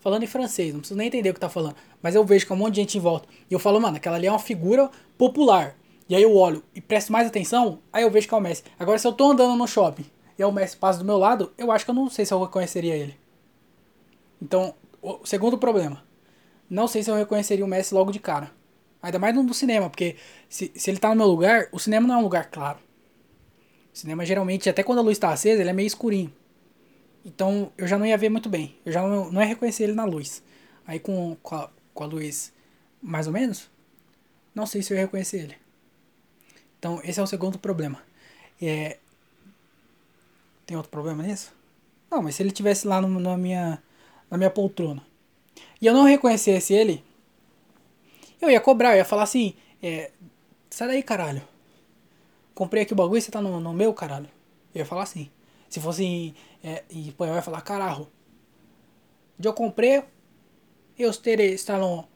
falando 0.00 0.22
em 0.22 0.26
francês, 0.26 0.72
não 0.72 0.80
preciso 0.80 0.96
nem 0.96 1.08
entender 1.08 1.28
o 1.28 1.34
que 1.34 1.40
tá 1.40 1.50
falando. 1.50 1.76
Mas 2.02 2.14
eu 2.14 2.24
vejo 2.24 2.46
que 2.46 2.52
é 2.52 2.54
um 2.54 2.58
monte 2.58 2.76
de 2.76 2.80
gente 2.80 2.96
em 2.96 3.00
volta. 3.00 3.28
E 3.50 3.52
eu 3.52 3.58
falo, 3.58 3.78
mano, 3.78 3.98
aquela 3.98 4.16
ali 4.16 4.26
é 4.26 4.30
uma 4.30 4.38
figura 4.38 4.90
popular. 5.18 5.76
E 6.08 6.14
aí 6.14 6.22
eu 6.22 6.36
olho 6.36 6.62
e 6.74 6.80
presto 6.80 7.12
mais 7.12 7.26
atenção, 7.26 7.78
aí 7.92 8.02
eu 8.02 8.10
vejo 8.10 8.28
que 8.28 8.34
é 8.34 8.36
o 8.36 8.40
Messi. 8.40 8.62
Agora, 8.78 8.98
se 8.98 9.06
eu 9.06 9.12
tô 9.12 9.30
andando 9.30 9.56
no 9.56 9.66
shopping 9.66 10.04
e 10.38 10.42
é 10.42 10.46
o 10.46 10.52
Messi 10.52 10.76
passa 10.76 10.98
do 10.98 11.04
meu 11.04 11.16
lado, 11.16 11.52
eu 11.56 11.70
acho 11.72 11.84
que 11.84 11.90
eu 11.90 11.94
não 11.94 12.10
sei 12.10 12.26
se 12.26 12.34
eu 12.34 12.42
reconheceria 12.42 12.94
ele. 12.96 13.16
Então, 14.40 14.74
o 15.00 15.24
segundo 15.24 15.56
problema. 15.56 16.04
Não 16.68 16.86
sei 16.86 17.02
se 17.02 17.10
eu 17.10 17.14
reconheceria 17.14 17.64
o 17.64 17.68
Messi 17.68 17.94
logo 17.94 18.12
de 18.12 18.18
cara. 18.18 18.50
Ainda 19.02 19.18
mais 19.18 19.34
no 19.34 19.54
cinema, 19.54 19.88
porque 19.88 20.16
se, 20.48 20.72
se 20.74 20.90
ele 20.90 20.98
tá 20.98 21.10
no 21.10 21.16
meu 21.16 21.26
lugar, 21.26 21.68
o 21.72 21.78
cinema 21.78 22.06
não 22.06 22.14
é 22.14 22.18
um 22.18 22.22
lugar 22.22 22.50
claro. 22.50 22.78
O 23.92 23.96
cinema 23.98 24.24
geralmente, 24.24 24.68
até 24.68 24.82
quando 24.82 24.98
a 24.98 25.02
luz 25.02 25.16
está 25.16 25.30
acesa, 25.30 25.60
ele 25.60 25.70
é 25.70 25.74
meio 25.74 25.86
escurinho. 25.86 26.32
Então 27.24 27.72
eu 27.78 27.86
já 27.86 27.98
não 27.98 28.06
ia 28.06 28.18
ver 28.18 28.28
muito 28.28 28.48
bem. 28.48 28.76
Eu 28.84 28.92
já 28.92 29.02
não, 29.02 29.30
não 29.30 29.40
ia 29.40 29.46
reconhecer 29.46 29.84
ele 29.84 29.92
na 29.92 30.04
luz. 30.04 30.42
Aí 30.86 30.98
com, 30.98 31.36
com, 31.42 31.54
a, 31.54 31.70
com 31.92 32.04
a 32.04 32.06
luz 32.06 32.52
mais 33.00 33.26
ou 33.26 33.32
menos, 33.32 33.70
não 34.54 34.66
sei 34.66 34.82
se 34.82 34.92
eu 34.92 34.96
ia 34.96 35.04
reconhecer 35.04 35.38
ele. 35.38 35.63
Então 36.84 37.00
esse 37.02 37.18
é 37.18 37.22
o 37.22 37.26
segundo 37.26 37.58
problema. 37.58 37.98
É... 38.60 38.98
Tem 40.66 40.76
outro 40.76 40.90
problema 40.90 41.22
nisso? 41.22 41.50
Não, 42.10 42.22
mas 42.22 42.34
se 42.34 42.42
ele 42.42 42.50
tivesse 42.50 42.86
lá 42.86 43.00
no, 43.00 43.08
na, 43.18 43.38
minha, 43.38 43.82
na 44.30 44.36
minha 44.36 44.50
poltrona 44.50 45.02
e 45.80 45.86
eu 45.86 45.94
não 45.94 46.04
reconhecesse 46.04 46.74
ele, 46.74 47.02
eu 48.38 48.50
ia 48.50 48.60
cobrar, 48.60 48.92
eu 48.92 48.98
ia 48.98 49.04
falar 49.04 49.22
assim: 49.22 49.54
é, 49.82 50.10
sai 50.68 50.88
daí, 50.88 51.02
caralho 51.02 51.42
comprei 52.54 52.82
aqui 52.82 52.92
o 52.92 52.96
bagulho 52.96 53.18
e 53.18 53.22
você 53.22 53.30
tá 53.30 53.40
no, 53.40 53.58
no 53.58 53.72
meu, 53.72 53.94
caralho. 53.94 54.28
Eu 54.74 54.80
ia 54.80 54.86
falar 54.86 55.04
assim. 55.04 55.30
Se 55.70 55.80
fosse 55.80 56.04
em, 56.04 56.34
é, 56.62 56.84
em 56.90 57.14
eu 57.18 57.34
ia 57.34 57.42
falar 57.42 57.62
caralho. 57.62 58.06
Eu 59.42 59.54
comprei, 59.54 60.04
eu 60.98 61.12
terei, 61.14 61.54
está 61.54 61.78
no 61.78 62.06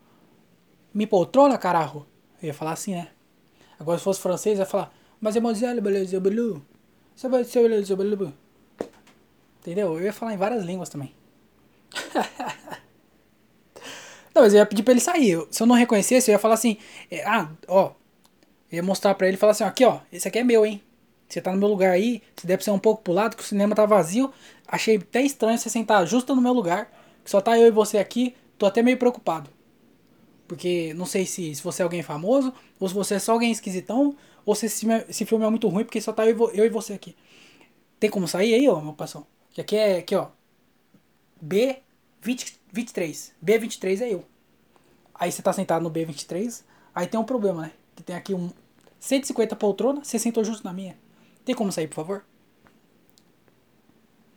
mi 0.92 1.06
poltrona, 1.06 1.56
caralho. 1.56 2.06
Eu 2.42 2.48
ia 2.48 2.54
falar 2.54 2.72
assim, 2.72 2.94
né? 2.94 3.08
Agora 3.78 3.98
se 3.98 4.04
fosse 4.04 4.20
francês, 4.20 4.58
ia 4.58 4.66
falar 4.66 4.92
Mademoiselle, 5.20 5.80
beleza, 5.80 6.20
beleza. 6.20 6.62
Entendeu? 9.60 9.98
Eu 9.98 10.04
ia 10.04 10.12
falar 10.12 10.34
em 10.34 10.36
várias 10.36 10.64
línguas 10.64 10.88
também. 10.88 11.12
não, 14.34 14.42
mas 14.42 14.54
eu 14.54 14.58
ia 14.58 14.66
pedir 14.66 14.82
pra 14.82 14.92
ele 14.92 15.00
sair. 15.00 15.44
Se 15.50 15.62
eu 15.62 15.66
não 15.66 15.74
reconhecesse, 15.74 16.30
eu 16.30 16.32
ia 16.32 16.38
falar 16.38 16.54
assim: 16.54 16.76
é, 17.10 17.24
Ah, 17.26 17.50
ó, 17.66 17.92
eu 18.70 18.76
ia 18.76 18.82
mostrar 18.82 19.14
para 19.14 19.26
ele 19.26 19.36
e 19.36 19.40
falar 19.40 19.52
assim, 19.52 19.64
aqui 19.64 19.84
ó, 19.84 20.00
esse 20.12 20.28
aqui 20.28 20.38
é 20.38 20.44
meu, 20.44 20.64
hein? 20.64 20.82
Você 21.28 21.40
tá 21.40 21.52
no 21.52 21.58
meu 21.58 21.68
lugar 21.68 21.90
aí, 21.90 22.22
você 22.36 22.46
deve 22.46 22.64
ser 22.64 22.70
um 22.70 22.78
pouco 22.78 23.02
pro 23.02 23.12
lado, 23.12 23.36
que 23.36 23.42
o 23.42 23.46
cinema 23.46 23.74
tá 23.74 23.84
vazio. 23.84 24.32
Achei 24.66 24.96
até 24.96 25.22
estranho 25.22 25.58
você 25.58 25.68
sentar 25.68 26.06
justo 26.06 26.34
no 26.34 26.40
meu 26.40 26.52
lugar, 26.52 26.90
que 27.24 27.30
só 27.30 27.40
tá 27.40 27.58
eu 27.58 27.66
e 27.66 27.70
você 27.70 27.98
aqui, 27.98 28.34
tô 28.56 28.64
até 28.66 28.82
meio 28.82 28.96
preocupado. 28.96 29.50
Porque 30.48 30.92
não 30.94 31.06
sei 31.06 31.26
se, 31.26 31.54
se 31.54 31.62
você 31.62 31.82
é 31.82 31.84
alguém 31.84 32.02
famoso, 32.02 32.52
ou 32.80 32.88
se 32.88 32.94
você 32.94 33.14
é 33.14 33.18
só 33.18 33.32
alguém 33.32 33.52
esquisitão, 33.52 34.16
ou 34.44 34.54
se 34.54 34.66
esse, 34.66 34.86
esse 35.08 35.24
filme 35.24 35.44
é 35.44 35.50
muito 35.50 35.68
ruim, 35.68 35.84
porque 35.84 36.00
só 36.00 36.12
tá 36.12 36.26
eu, 36.26 36.50
eu 36.50 36.64
e 36.64 36.68
você 36.70 36.94
aqui. 36.94 37.14
Tem 38.00 38.10
como 38.10 38.26
sair 38.26 38.54
aí, 38.54 38.68
ó, 38.68 38.80
meu 38.80 38.94
passão? 38.94 39.26
Que 39.52 39.60
aqui 39.60 39.76
é, 39.76 39.98
aqui 39.98 40.16
ó, 40.16 40.28
B23. 41.44 43.32
B23 43.44 44.00
é 44.00 44.14
eu. 44.14 44.24
Aí 45.14 45.30
você 45.30 45.42
tá 45.42 45.52
sentado 45.52 45.82
no 45.82 45.90
B23, 45.90 46.62
aí 46.94 47.06
tem 47.06 47.20
um 47.20 47.24
problema, 47.24 47.62
né? 47.62 47.72
que 47.98 48.02
tem 48.04 48.14
aqui 48.14 48.32
um 48.32 48.50
150 49.00 49.56
poltrona, 49.56 50.04
você 50.04 50.18
sentou 50.18 50.44
justo 50.44 50.64
na 50.64 50.72
minha. 50.72 50.96
Tem 51.44 51.54
como 51.54 51.72
sair, 51.72 51.88
por 51.88 51.96
favor? 51.96 52.24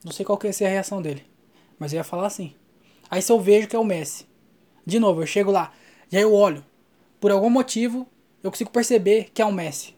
Não 0.04 0.12
sei 0.12 0.26
qual 0.26 0.38
que 0.38 0.48
ia 0.48 0.54
ser 0.54 0.66
a 0.66 0.70
reação 0.70 1.00
dele. 1.00 1.24
Mas 1.78 1.94
eu 1.94 1.98
ia 1.98 2.04
falar 2.04 2.26
assim. 2.26 2.56
Aí 3.10 3.22
se 3.22 3.32
eu 3.32 3.40
vejo 3.40 3.68
que 3.68 3.76
é 3.76 3.80
o 3.80 3.84
Messi. 3.84 4.26
De 4.84 5.00
novo, 5.00 5.22
eu 5.22 5.28
chego 5.28 5.52
lá. 5.52 5.72
E 6.12 6.18
aí 6.18 6.24
eu 6.24 6.34
olho. 6.34 6.66
Por 7.20 7.32
algum 7.32 7.50
motivo, 7.50 8.08
eu 8.44 8.52
consigo 8.52 8.72
perceber 8.72 9.30
que 9.34 9.42
é 9.42 9.46
o 9.46 9.52
Messi. 9.52 9.96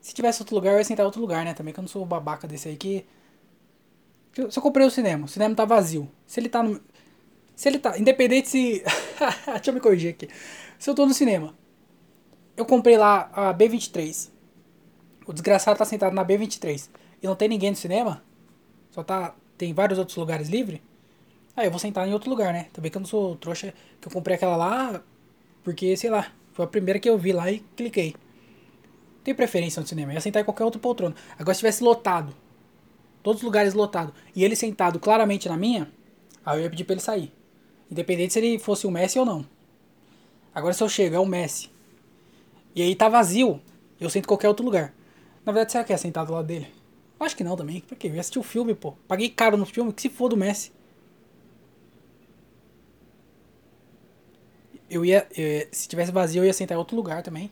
Se 0.00 0.14
tivesse 0.14 0.40
outro 0.40 0.54
lugar, 0.54 0.72
eu 0.72 0.78
ia 0.78 0.84
sentar 0.84 1.04
em 1.04 1.06
outro 1.06 1.20
lugar, 1.20 1.44
né? 1.44 1.52
Também 1.52 1.72
que 1.72 1.78
eu 1.78 1.82
não 1.82 1.88
sou 1.88 2.04
babaca 2.04 2.48
desse 2.48 2.68
aí 2.68 2.76
que. 2.76 3.04
Se 4.32 4.58
eu 4.58 4.62
comprei 4.62 4.86
o 4.86 4.90
cinema, 4.90 5.26
o 5.26 5.28
cinema 5.28 5.54
tá 5.54 5.64
vazio. 5.64 6.10
Se 6.26 6.40
ele 6.40 6.48
tá 6.48 6.62
no. 6.62 6.80
Se 7.54 7.68
ele 7.68 7.78
tá. 7.78 7.98
Independente 7.98 8.48
se. 8.48 8.82
Deixa 9.46 9.70
eu 9.70 9.74
me 9.74 9.80
corrigir 9.80 10.10
aqui. 10.10 10.28
Se 10.78 10.88
eu 10.88 10.94
tô 10.94 11.04
no 11.04 11.12
cinema, 11.12 11.54
eu 12.56 12.64
comprei 12.64 12.96
lá 12.96 13.30
a 13.32 13.54
B23. 13.54 14.30
O 15.26 15.32
desgraçado 15.32 15.78
tá 15.78 15.84
sentado 15.84 16.14
na 16.14 16.24
B23 16.24 16.88
e 17.22 17.26
não 17.26 17.36
tem 17.36 17.48
ninguém 17.48 17.70
no 17.70 17.76
cinema, 17.76 18.24
só 18.90 19.02
tá. 19.02 19.34
Tem 19.58 19.74
vários 19.74 19.98
outros 19.98 20.16
lugares 20.16 20.48
livres. 20.48 20.80
Aí 21.58 21.66
eu 21.66 21.72
vou 21.72 21.80
sentar 21.80 22.06
em 22.06 22.12
outro 22.12 22.30
lugar, 22.30 22.52
né? 22.52 22.68
Também 22.72 22.88
que 22.88 22.96
eu 22.96 23.00
não 23.00 23.06
sou 23.06 23.34
trouxa, 23.34 23.74
que 24.00 24.06
eu 24.06 24.12
comprei 24.12 24.36
aquela 24.36 24.54
lá 24.54 25.02
porque, 25.64 25.96
sei 25.96 26.08
lá, 26.08 26.30
foi 26.52 26.64
a 26.64 26.68
primeira 26.68 27.00
que 27.00 27.10
eu 27.10 27.18
vi 27.18 27.32
lá 27.32 27.50
e 27.50 27.58
cliquei. 27.74 28.14
Tem 29.24 29.34
preferência 29.34 29.82
no 29.82 29.86
cinema, 29.86 30.12
eu 30.12 30.14
ia 30.14 30.20
sentar 30.20 30.40
em 30.40 30.44
qualquer 30.44 30.62
outro 30.62 30.80
poltrona. 30.80 31.16
Agora 31.36 31.52
se 31.52 31.58
tivesse 31.58 31.82
lotado, 31.82 32.32
todos 33.24 33.42
os 33.42 33.44
lugares 33.44 33.74
lotados, 33.74 34.14
e 34.36 34.44
ele 34.44 34.54
sentado 34.54 35.00
claramente 35.00 35.48
na 35.48 35.56
minha, 35.56 35.90
aí 36.46 36.60
eu 36.60 36.62
ia 36.62 36.70
pedir 36.70 36.84
pra 36.84 36.94
ele 36.94 37.02
sair. 37.02 37.32
Independente 37.90 38.34
se 38.34 38.38
ele 38.38 38.56
fosse 38.60 38.86
o 38.86 38.90
Messi 38.92 39.18
ou 39.18 39.26
não. 39.26 39.44
Agora 40.54 40.72
se 40.72 40.80
eu 40.80 40.88
chego, 40.88 41.16
é 41.16 41.18
o 41.18 41.26
Messi. 41.26 41.68
E 42.72 42.82
aí 42.82 42.94
tá 42.94 43.08
vazio, 43.08 43.60
eu 44.00 44.08
sento 44.08 44.26
em 44.26 44.28
qualquer 44.28 44.46
outro 44.46 44.64
lugar. 44.64 44.94
Na 45.44 45.50
verdade, 45.50 45.72
será 45.72 45.82
que 45.82 45.92
é 45.92 45.96
sentado 45.96 46.28
do 46.28 46.34
lado 46.34 46.46
dele? 46.46 46.68
Acho 47.18 47.36
que 47.36 47.42
não 47.42 47.56
também. 47.56 47.80
Por 47.80 47.98
quê? 47.98 48.06
Eu 48.06 48.14
ia 48.14 48.20
assistir 48.20 48.38
o 48.38 48.44
filme, 48.44 48.76
pô. 48.76 48.92
Paguei 49.08 49.28
caro 49.28 49.56
no 49.56 49.66
filme, 49.66 49.92
que 49.92 50.02
se 50.02 50.08
for 50.08 50.28
do 50.28 50.36
Messi. 50.36 50.77
Eu 54.90 55.04
ia. 55.04 55.26
Eu, 55.36 55.68
se 55.70 55.88
tivesse 55.88 56.12
vazio, 56.12 56.42
eu 56.42 56.46
ia 56.46 56.52
sentar 56.52 56.76
em 56.76 56.78
outro 56.78 56.96
lugar 56.96 57.22
também. 57.22 57.50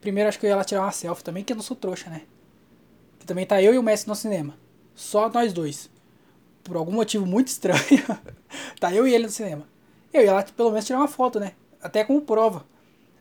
Primeiro, 0.00 0.28
acho 0.28 0.38
que 0.38 0.46
eu 0.46 0.50
ia 0.50 0.56
lá 0.56 0.64
tirar 0.64 0.82
uma 0.82 0.92
selfie 0.92 1.24
também, 1.24 1.42
que 1.42 1.52
eu 1.52 1.56
não 1.56 1.62
sou 1.62 1.76
trouxa, 1.76 2.08
né? 2.08 2.22
Que 3.18 3.26
também 3.26 3.44
tá 3.46 3.60
eu 3.62 3.74
e 3.74 3.78
o 3.78 3.82
Messi 3.82 4.06
no 4.06 4.14
cinema. 4.14 4.56
Só 4.94 5.28
nós 5.28 5.52
dois. 5.52 5.90
Por 6.62 6.76
algum 6.76 6.92
motivo 6.92 7.26
muito 7.26 7.48
estranho. 7.48 8.04
tá 8.80 8.94
eu 8.94 9.06
e 9.06 9.14
ele 9.14 9.24
no 9.24 9.30
cinema. 9.30 9.66
Eu 10.12 10.22
ia 10.22 10.32
lá 10.32 10.42
pelo 10.42 10.70
menos 10.70 10.86
tirar 10.86 10.98
uma 10.98 11.08
foto, 11.08 11.38
né? 11.40 11.52
Até 11.82 12.04
como 12.04 12.22
prova. 12.22 12.64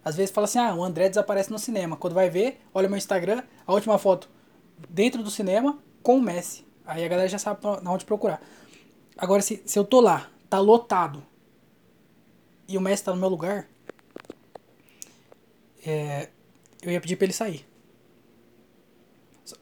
Às 0.04 0.16
vezes 0.16 0.32
fala 0.32 0.46
assim, 0.46 0.60
ah, 0.60 0.76
o 0.76 0.84
André 0.84 1.10
desaparece 1.10 1.52
no 1.52 1.58
cinema. 1.58 1.98
Quando 1.98 2.14
vai 2.14 2.30
ver, 2.30 2.62
olha 2.74 2.88
meu 2.88 2.98
Instagram, 2.98 3.41
a 3.66 3.74
última 3.74 3.98
foto 3.98 4.30
dentro 4.89 5.24
do 5.24 5.32
cinema 5.32 5.78
com 6.04 6.18
o 6.18 6.22
Messi. 6.22 6.64
Aí 6.86 7.04
a 7.04 7.08
galera 7.08 7.28
já 7.28 7.39
sabe 7.39 7.60
na 7.82 7.91
onde 7.91 8.06
procurar. 8.06 8.39
Agora, 9.18 9.41
se, 9.41 9.64
se 9.66 9.80
eu 9.80 9.84
tô 9.84 10.00
lá, 10.00 10.30
tá 10.50 10.60
lotado, 10.60 11.24
e 12.68 12.78
o 12.78 12.82
Messi 12.82 13.03
tá 13.03 13.11
no 13.11 13.18
meu 13.18 13.30
lugar, 13.30 13.68
é, 15.86 16.30
eu 16.82 16.91
ia 16.91 17.01
pedir 17.01 17.16
pra 17.16 17.26
ele 17.26 17.34
sair. 17.34 17.66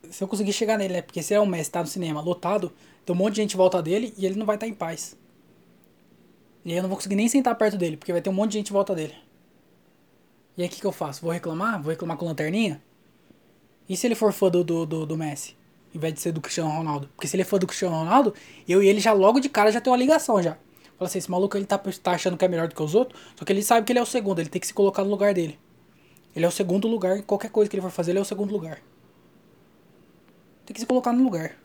Se 0.10 0.24
eu 0.24 0.28
conseguir 0.28 0.54
chegar 0.54 0.78
nele, 0.78 0.93
né? 0.93 1.01
Porque 1.01 1.22
se 1.22 1.34
é 1.34 1.39
o 1.39 1.45
Messi 1.45 1.70
tá 1.70 1.82
no 1.82 1.88
cinema 1.88 2.22
lotado, 2.22 2.72
tem 3.06 3.14
um 3.14 3.20
monte 3.20 3.36
de 3.36 3.41
gente 3.41 3.54
em 3.54 3.58
volta 3.58 3.82
dele 3.82 4.14
e 4.18 4.26
ele 4.26 4.36
não 4.36 4.45
vai 4.45 4.56
estar 4.56 4.66
tá 4.66 4.70
em 4.70 4.74
paz. 4.74 5.18
E 6.64 6.72
aí 6.72 6.78
eu 6.78 6.82
não 6.82 6.89
vou 6.89 6.97
conseguir 6.97 7.16
nem 7.16 7.28
sentar 7.28 7.56
perto 7.56 7.78
dele, 7.78 7.97
porque 7.97 8.14
vai 8.14 8.22
ter 8.22 8.30
um 8.30 8.34
monte 8.34 8.51
de 8.51 8.58
gente 8.60 8.70
em 8.70 8.74
volta 8.74 8.95
dele. 8.95 9.16
E 10.58 10.62
aí 10.62 10.68
o 10.68 10.72
que, 10.72 10.80
que 10.80 10.88
eu 10.88 10.91
faço? 10.91 11.22
Vou 11.22 11.32
reclamar? 11.32 11.82
Vou 11.82 11.89
reclamar 11.89 12.16
com 12.16 12.26
lanterninha? 12.26 12.82
E 13.89 13.97
se 13.97 14.08
ele 14.08 14.16
for 14.16 14.32
fã 14.32 14.49
do, 14.49 14.64
do, 14.64 14.86
do, 14.86 15.06
do 15.06 15.18
Messi? 15.18 15.58
Em 15.93 15.99
vez 15.99 16.14
de 16.14 16.22
ser 16.22 16.32
do 16.32 16.39
Cristiano 16.39 16.70
Ronaldo? 16.70 17.10
Porque 17.16 17.28
se 17.28 17.36
ele 17.36 17.41
é 17.41 17.45
fã 17.45 17.58
do 17.58 17.68
Cristiano 17.68 17.95
Ronaldo, 17.95 18.34
eu 18.68 18.82
e 18.82 18.88
ele 18.88 18.99
já 18.99 19.12
logo 19.12 19.39
de 19.39 19.49
cara 19.49 19.72
já 19.72 19.82
tem 19.82 19.91
uma 19.91 19.97
ligação 19.97 20.41
já. 20.41 20.58
Fala 20.98 21.08
assim, 21.08 21.18
esse 21.18 21.30
maluco 21.30 21.58
ele 21.58 21.66
tá, 21.66 21.78
tá 21.78 22.12
achando 22.12 22.38
que 22.38 22.46
é 22.46 22.48
melhor 22.48 22.68
do 22.68 22.76
que 22.76 22.82
os 22.82 22.96
outros, 22.96 23.20
só 23.36 23.44
que 23.44 23.52
ele 23.52 23.64
sabe 23.64 23.86
que 23.86 23.91
ele 23.91 24.00
é 24.00 24.02
o 24.02 24.06
segundo, 24.06 24.39
ele 24.39 24.50
tem 24.50 24.60
que 24.60 24.68
se 24.68 24.74
colocar 24.74 25.04
no 25.04 25.10
lugar 25.10 25.34
dele. 25.34 25.60
Ele 26.36 26.46
é 26.46 26.48
o 26.48 26.52
segundo 26.52 26.88
lugar, 26.88 27.22
qualquer 27.24 27.50
coisa 27.50 27.70
que 27.70 27.76
ele 27.76 27.82
for 27.82 27.91
fazer, 27.91 28.12
ele 28.12 28.20
é 28.20 28.22
o 28.22 28.26
segundo 28.26 28.52
lugar. 28.52 28.82
Tem 30.66 30.74
que 30.74 30.80
se 30.80 30.86
colocar 30.86 31.12
no 31.12 31.24
lugar. 31.24 31.58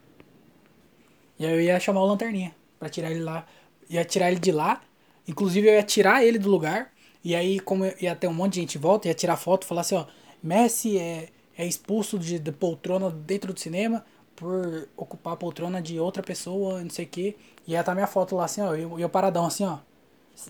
E 1.39 1.47
aí 1.47 1.53
eu 1.53 1.61
ia 1.61 1.79
chamar 1.79 2.03
o 2.03 2.07
Lanterninha 2.07 2.55
para 2.79 2.89
tirar 2.89 3.11
ele 3.11 3.21
lá. 3.21 3.47
Ia 3.89 4.05
tirar 4.05 4.31
ele 4.31 4.41
de 4.41 4.51
lá. 4.51 4.81
Inclusive 5.27 5.69
eu 5.69 5.75
ia 5.75 5.83
tirar 5.83 6.25
ele 6.25 6.39
do 6.39 6.51
lugar. 6.51 6.93
E 7.25 7.35
aí, 7.35 7.61
como 7.61 7.85
ia 8.01 8.17
ter 8.17 8.27
um 8.27 8.35
monte 8.35 8.55
de 8.55 8.61
gente 8.61 8.79
em 8.79 8.81
volta, 8.81 9.09
ia 9.09 9.15
tirar 9.15 9.37
foto 9.37 9.63
e 9.63 9.67
falar 9.67 9.83
assim, 9.83 9.95
ó, 9.95 10.07
Messi 10.43 10.99
é, 10.99 11.29
é 11.57 11.67
expulso 11.67 12.19
de, 12.19 12.39
de 12.39 12.53
poltrona 12.53 13.11
dentro 13.11 13.53
do 13.53 13.61
cinema 13.61 14.05
por 14.39 14.89
ocupar 14.97 15.33
a 15.33 15.37
poltrona 15.37 15.83
de 15.83 15.99
outra 15.99 16.23
pessoa, 16.23 16.81
não 16.81 16.91
sei 16.91 17.05
o 17.05 17.09
que. 17.09 17.37
E 17.67 17.73
estar 17.73 17.83
tá 17.83 17.95
minha 17.95 18.07
foto 18.07 18.37
lá 18.37 18.45
assim, 18.45 18.61
ó, 18.61 18.75
eu, 18.75 18.99
eu 18.99 19.09
paradão 19.09 19.45
assim, 19.45 19.65
ó. 19.65 19.79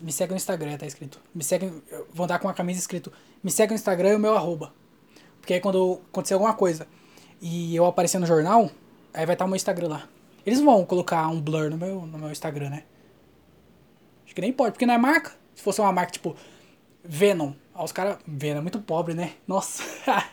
Me 0.02 0.12
segue 0.12 0.32
no 0.32 0.36
Instagram, 0.36 0.76
tá 0.76 0.84
escrito. 0.84 1.18
Me 1.34 1.42
segue, 1.42 1.72
vou 2.12 2.24
andar 2.24 2.38
com 2.38 2.46
uma 2.46 2.52
camisa 2.52 2.78
escrito, 2.78 3.10
me 3.42 3.50
segue 3.50 3.72
no 3.72 3.76
Instagram 3.76 4.10
e 4.10 4.14
o 4.16 4.18
meu 4.18 4.36
arroba. 4.36 4.74
Porque 5.40 5.54
aí 5.54 5.60
quando 5.60 6.02
acontecer 6.10 6.34
alguma 6.34 6.52
coisa 6.52 6.86
e 7.40 7.74
eu 7.74 7.86
aparecer 7.86 8.18
no 8.18 8.26
jornal, 8.26 8.70
aí 9.14 9.24
vai 9.24 9.34
estar 9.34 9.36
tá 9.36 9.44
o 9.46 9.48
meu 9.48 9.56
Instagram 9.56 9.88
lá. 9.88 10.08
Eles 10.44 10.60
vão 10.60 10.84
colocar 10.84 11.26
um 11.28 11.40
blur 11.40 11.70
no 11.70 11.78
meu, 11.78 12.02
no 12.02 12.18
meu 12.18 12.30
Instagram, 12.30 12.68
né? 12.68 12.84
Acho 14.26 14.34
que 14.34 14.40
nem 14.42 14.52
pode, 14.52 14.72
porque 14.72 14.84
não 14.84 14.94
é 14.94 14.98
marca. 14.98 15.32
Se 15.54 15.62
fosse 15.62 15.80
uma 15.80 15.92
marca 15.92 16.12
tipo 16.12 16.36
Venom. 17.02 17.52
Aí 17.74 17.84
os 17.84 17.92
caras. 17.92 18.18
Venom 18.26 18.58
é 18.58 18.62
muito 18.62 18.80
pobre, 18.80 19.14
né? 19.14 19.32
Nossa. 19.46 19.82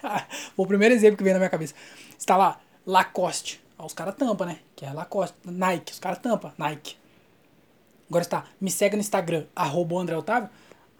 o 0.57 0.67
primeiro 0.67 0.93
exemplo 0.93 1.17
que 1.17 1.23
vem 1.23 1.31
na 1.31 1.39
minha 1.39 1.49
cabeça. 1.49 1.73
Está 2.19 2.35
lá, 2.35 2.59
Lacoste. 2.85 3.61
Aí 3.77 3.85
os 3.85 3.93
caras 3.93 4.15
tampam, 4.15 4.47
né? 4.47 4.59
Que 4.75 4.85
é 4.85 4.91
Lacoste. 4.91 5.35
Nike, 5.43 5.93
os 5.93 5.99
caras 5.99 6.19
tampam, 6.19 6.51
Nike. 6.57 6.95
Agora 8.09 8.23
está, 8.23 8.45
me 8.61 8.69
segue 8.69 8.95
no 8.95 9.01
Instagram, 9.01 9.45
arroba 9.55 9.97
André 9.97 10.15
Otávio. 10.15 10.49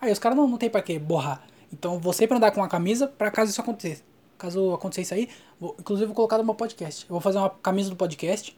Aí 0.01 0.11
os 0.11 0.19
caras 0.19 0.37
não, 0.37 0.47
não 0.47 0.57
tem 0.57 0.69
pra 0.69 0.81
que 0.81 0.97
borrar. 0.97 1.43
Então 1.71 1.99
você 1.99 2.27
pra 2.27 2.37
andar 2.37 2.51
com 2.51 2.61
uma 2.61 2.67
camisa, 2.67 3.07
pra 3.07 3.29
caso 3.29 3.51
isso 3.51 3.61
aconteça. 3.61 4.03
Caso 4.37 4.73
aconteça 4.73 5.01
isso 5.01 5.13
aí, 5.13 5.29
vou, 5.59 5.75
inclusive 5.79 6.07
vou 6.07 6.15
colocar 6.15 6.37
no 6.37 6.43
meu 6.43 6.55
podcast. 6.55 7.05
Eu 7.05 7.11
vou 7.11 7.21
fazer 7.21 7.37
uma 7.37 7.49
camisa 7.49 7.89
do 7.89 7.95
podcast, 7.95 8.57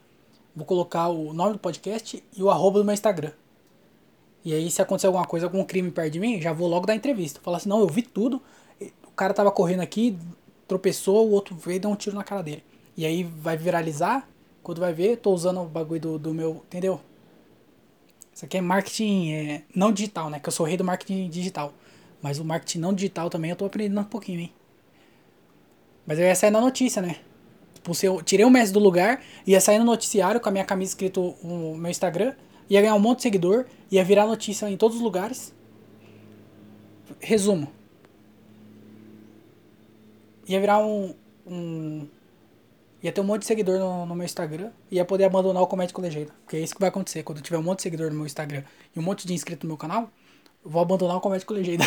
vou 0.55 0.65
colocar 0.65 1.09
o 1.09 1.33
nome 1.33 1.53
do 1.53 1.59
podcast 1.59 2.23
e 2.35 2.41
o 2.41 2.49
arroba 2.49 2.79
do 2.79 2.85
meu 2.85 2.93
Instagram. 2.93 3.31
E 4.45 4.53
aí, 4.53 4.71
se 4.71 4.81
acontecer 4.81 5.07
alguma 5.07 5.25
coisa, 5.25 5.45
algum 5.45 5.63
crime 5.63 5.91
perto 5.91 6.13
de 6.13 6.19
mim, 6.21 6.41
já 6.41 6.53
vou 6.53 6.69
logo 6.69 6.85
dar 6.85 6.95
entrevista. 6.95 7.41
Falar 7.43 7.57
assim, 7.57 7.67
não, 7.67 7.81
eu 7.81 7.87
vi 7.87 8.01
tudo. 8.01 8.41
O 9.05 9.11
cara 9.11 9.33
tava 9.33 9.51
correndo 9.51 9.81
aqui, 9.81 10.17
tropeçou, 10.67 11.27
o 11.27 11.31
outro 11.31 11.53
veio 11.55 11.75
e 11.75 11.79
deu 11.79 11.89
um 11.89 11.95
tiro 11.95 12.15
na 12.15 12.23
cara 12.23 12.41
dele. 12.41 12.63
E 12.97 13.05
aí 13.05 13.23
vai 13.23 13.55
viralizar. 13.55 14.27
Quando 14.61 14.79
vai 14.79 14.91
ver, 14.91 15.17
tô 15.17 15.31
usando 15.31 15.61
o 15.61 15.65
bagulho 15.65 16.01
do, 16.01 16.19
do 16.19 16.33
meu. 16.33 16.63
Entendeu? 16.65 16.99
Isso 18.33 18.43
aqui 18.43 18.57
é 18.57 18.61
marketing 18.61 19.31
é, 19.31 19.61
não 19.73 19.91
digital, 19.91 20.29
né? 20.29 20.39
Que 20.39 20.49
eu 20.49 20.53
sou 20.53 20.65
rei 20.65 20.75
do 20.75 20.83
marketing 20.83 21.29
digital. 21.29 21.73
Mas 22.21 22.39
o 22.39 22.43
marketing 22.43 22.79
não 22.79 22.93
digital 22.93 23.29
também 23.29 23.51
eu 23.51 23.55
tô 23.55 23.65
aprendendo 23.65 24.01
um 24.01 24.03
pouquinho, 24.03 24.41
hein? 24.41 24.53
Mas 26.05 26.19
eu 26.19 26.25
ia 26.25 26.35
sair 26.35 26.51
na 26.51 26.59
notícia, 26.59 27.01
né? 27.01 27.17
Tipo, 27.75 27.93
se 27.93 28.07
eu 28.07 28.21
tirei 28.23 28.45
o 28.45 28.49
mestre 28.49 28.73
do 28.73 28.79
lugar, 28.79 29.21
ia 29.45 29.61
sair 29.61 29.77
no 29.77 29.85
noticiário 29.85 30.41
com 30.41 30.49
a 30.49 30.51
minha 30.51 30.65
camisa 30.65 30.91
escrito 30.91 31.21
o 31.21 31.77
meu 31.77 31.91
Instagram 31.91 32.33
ia 32.69 32.81
ganhar 32.81 32.95
um 32.95 32.99
monte 32.99 33.17
de 33.17 33.23
seguidor, 33.23 33.65
ia 33.89 34.03
virar 34.03 34.25
notícia 34.25 34.69
em 34.69 34.77
todos 34.77 34.97
os 34.97 35.03
lugares. 35.03 35.53
Resumo. 37.19 37.71
Ia 40.47 40.59
virar 40.59 40.79
um. 40.79 41.13
um 41.45 42.07
ia 43.07 43.11
ter 43.11 43.21
um 43.21 43.23
monte 43.23 43.41
de 43.41 43.47
seguidor 43.47 43.79
no, 43.79 44.05
no 44.05 44.15
meu 44.15 44.25
Instagram 44.25 44.69
e 44.91 44.97
ia 44.97 45.05
poder 45.05 45.23
abandonar 45.23 45.63
o 45.63 45.67
Comédia 45.67 45.93
com 45.93 46.01
Legenda. 46.01 46.33
Porque 46.43 46.57
é 46.57 46.59
isso 46.59 46.73
que 46.73 46.79
vai 46.79 46.89
acontecer. 46.89 47.23
Quando 47.23 47.37
eu 47.37 47.43
tiver 47.43 47.57
um 47.57 47.63
monte 47.63 47.77
de 47.77 47.83
seguidor 47.83 48.09
no 48.09 48.15
meu 48.15 48.25
Instagram 48.25 48.63
e 48.95 48.99
um 48.99 49.01
monte 49.01 49.25
de 49.25 49.33
inscrito 49.33 49.65
no 49.65 49.69
meu 49.69 49.77
canal, 49.77 50.09
eu 50.63 50.69
vou 50.69 50.81
abandonar 50.81 51.15
o 51.17 51.21
Comédia 51.21 51.47
com 51.47 51.53
Legenda. 51.53 51.85